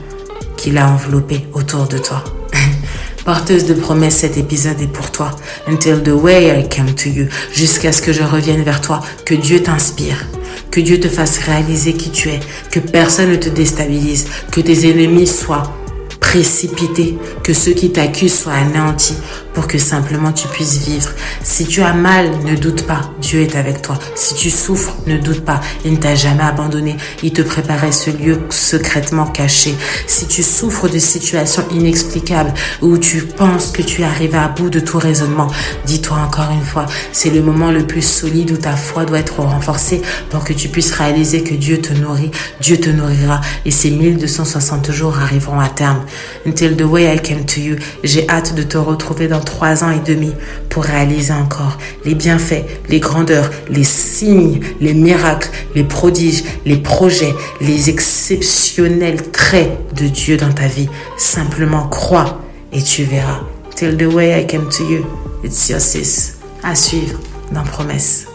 qu'il 0.56 0.76
a 0.76 0.88
enveloppé 0.88 1.46
autour 1.54 1.86
de 1.86 1.96
toi. 1.96 2.22
Porteuse 3.24 3.64
de 3.64 3.74
promesses, 3.74 4.16
cet 4.16 4.36
épisode 4.36 4.80
est 4.80 4.92
pour 4.92 5.10
toi. 5.10 5.30
Until 5.68 6.02
the 6.02 6.08
way 6.08 6.60
I 6.60 6.68
came 6.68 6.94
to 6.94 7.08
you. 7.08 7.26
Jusqu'à 7.52 7.92
ce 7.92 8.02
que 8.02 8.12
je 8.12 8.22
revienne 8.22 8.62
vers 8.62 8.80
toi. 8.80 9.00
Que 9.24 9.34
Dieu 9.34 9.62
t'inspire. 9.62 10.26
Que 10.70 10.80
Dieu 10.80 11.00
te 11.00 11.08
fasse 11.08 11.38
réaliser 11.38 11.94
qui 11.94 12.10
tu 12.10 12.28
es. 12.28 12.40
Que 12.70 12.80
personne 12.80 13.30
ne 13.30 13.36
te 13.36 13.48
déstabilise. 13.48 14.26
Que 14.50 14.60
tes 14.60 14.90
ennemis 14.90 15.26
soient 15.26 15.72
précipités. 16.18 17.16
Que 17.42 17.54
ceux 17.54 17.72
qui 17.72 17.90
t'accusent 17.90 18.38
soient 18.38 18.54
anéantis 18.54 19.16
pour 19.54 19.66
que 19.66 19.78
simplement 19.78 20.32
tu 20.32 20.48
puisses 20.48 20.78
vivre. 20.78 21.10
Si 21.42 21.66
tu 21.66 21.82
as 21.82 21.92
mal, 21.92 22.30
ne 22.44 22.56
doute 22.56 22.86
pas, 22.86 23.00
Dieu 23.20 23.40
est 23.40 23.56
avec 23.56 23.82
toi. 23.82 23.98
Si 24.14 24.34
tu 24.34 24.50
souffres, 24.50 24.96
ne 25.06 25.18
doute 25.18 25.44
pas, 25.44 25.60
il 25.84 25.92
ne 25.92 25.96
t'a 25.96 26.14
jamais 26.14 26.42
abandonné. 26.42 26.96
Il 27.22 27.32
te 27.32 27.42
préparait 27.42 27.92
ce 27.92 28.10
lieu 28.10 28.40
secrètement 28.50 29.26
caché. 29.26 29.74
Si 30.06 30.26
tu 30.26 30.42
souffres 30.42 30.88
de 30.88 30.98
situations 30.98 31.64
inexplicables 31.72 32.52
où 32.82 32.98
tu 32.98 33.22
penses 33.22 33.70
que 33.70 33.82
tu 33.82 34.02
es 34.02 34.04
arrivé 34.04 34.38
à 34.38 34.48
bout 34.48 34.70
de 34.70 34.80
tout 34.80 34.98
raisonnement, 34.98 35.48
dis-toi 35.86 36.18
encore 36.18 36.50
une 36.52 36.64
fois, 36.64 36.86
c'est 37.12 37.30
le 37.30 37.42
moment 37.42 37.70
le 37.70 37.86
plus 37.86 38.02
solide 38.02 38.52
où 38.52 38.56
ta 38.56 38.76
foi 38.76 39.04
doit 39.04 39.18
être 39.18 39.40
renforcée 39.40 40.02
pour 40.30 40.44
que 40.44 40.52
tu 40.52 40.68
puisses 40.68 40.92
réaliser 40.92 41.42
que 41.42 41.54
Dieu 41.54 41.80
te 41.80 41.92
nourrit, 41.92 42.30
Dieu 42.60 42.78
te 42.78 42.90
nourrira 42.90 43.40
et 43.64 43.70
ces 43.70 43.90
1260 43.90 44.92
jours 44.92 45.18
arriveront 45.18 45.60
à 45.60 45.68
terme. 45.68 46.04
Until 46.46 46.76
the 46.76 46.82
way 46.82 47.12
I 47.14 47.18
came 47.20 47.44
to 47.44 47.60
you, 47.60 47.76
j'ai 48.04 48.28
hâte 48.28 48.54
de 48.54 48.62
te 48.62 48.78
retrouver 48.78 49.28
dans 49.28 49.39
trois 49.40 49.84
ans 49.84 49.90
et 49.90 50.00
demi 50.00 50.32
pour 50.68 50.84
réaliser 50.84 51.32
encore 51.32 51.78
les 52.04 52.14
bienfaits, 52.14 52.64
les 52.88 53.00
grandeurs, 53.00 53.50
les 53.68 53.84
signes, 53.84 54.60
les 54.80 54.94
miracles, 54.94 55.50
les 55.74 55.84
prodiges, 55.84 56.44
les 56.64 56.76
projets, 56.76 57.34
les 57.60 57.90
exceptionnels 57.90 59.30
traits 59.30 59.70
de 59.94 60.06
Dieu 60.06 60.36
dans 60.36 60.52
ta 60.52 60.66
vie. 60.66 60.88
Simplement 61.18 61.88
crois 61.88 62.40
et 62.72 62.82
tu 62.82 63.04
verras. 63.04 63.40
Till 63.74 63.96
the 63.96 64.12
way 64.12 64.40
I 64.40 64.46
came 64.46 64.68
to 64.68 64.84
you, 64.84 65.04
it's 65.42 65.68
your 65.68 65.80
sis. 65.80 66.34
À 66.62 66.74
suivre 66.74 67.18
dans 67.52 67.64
Promesse. 67.64 68.29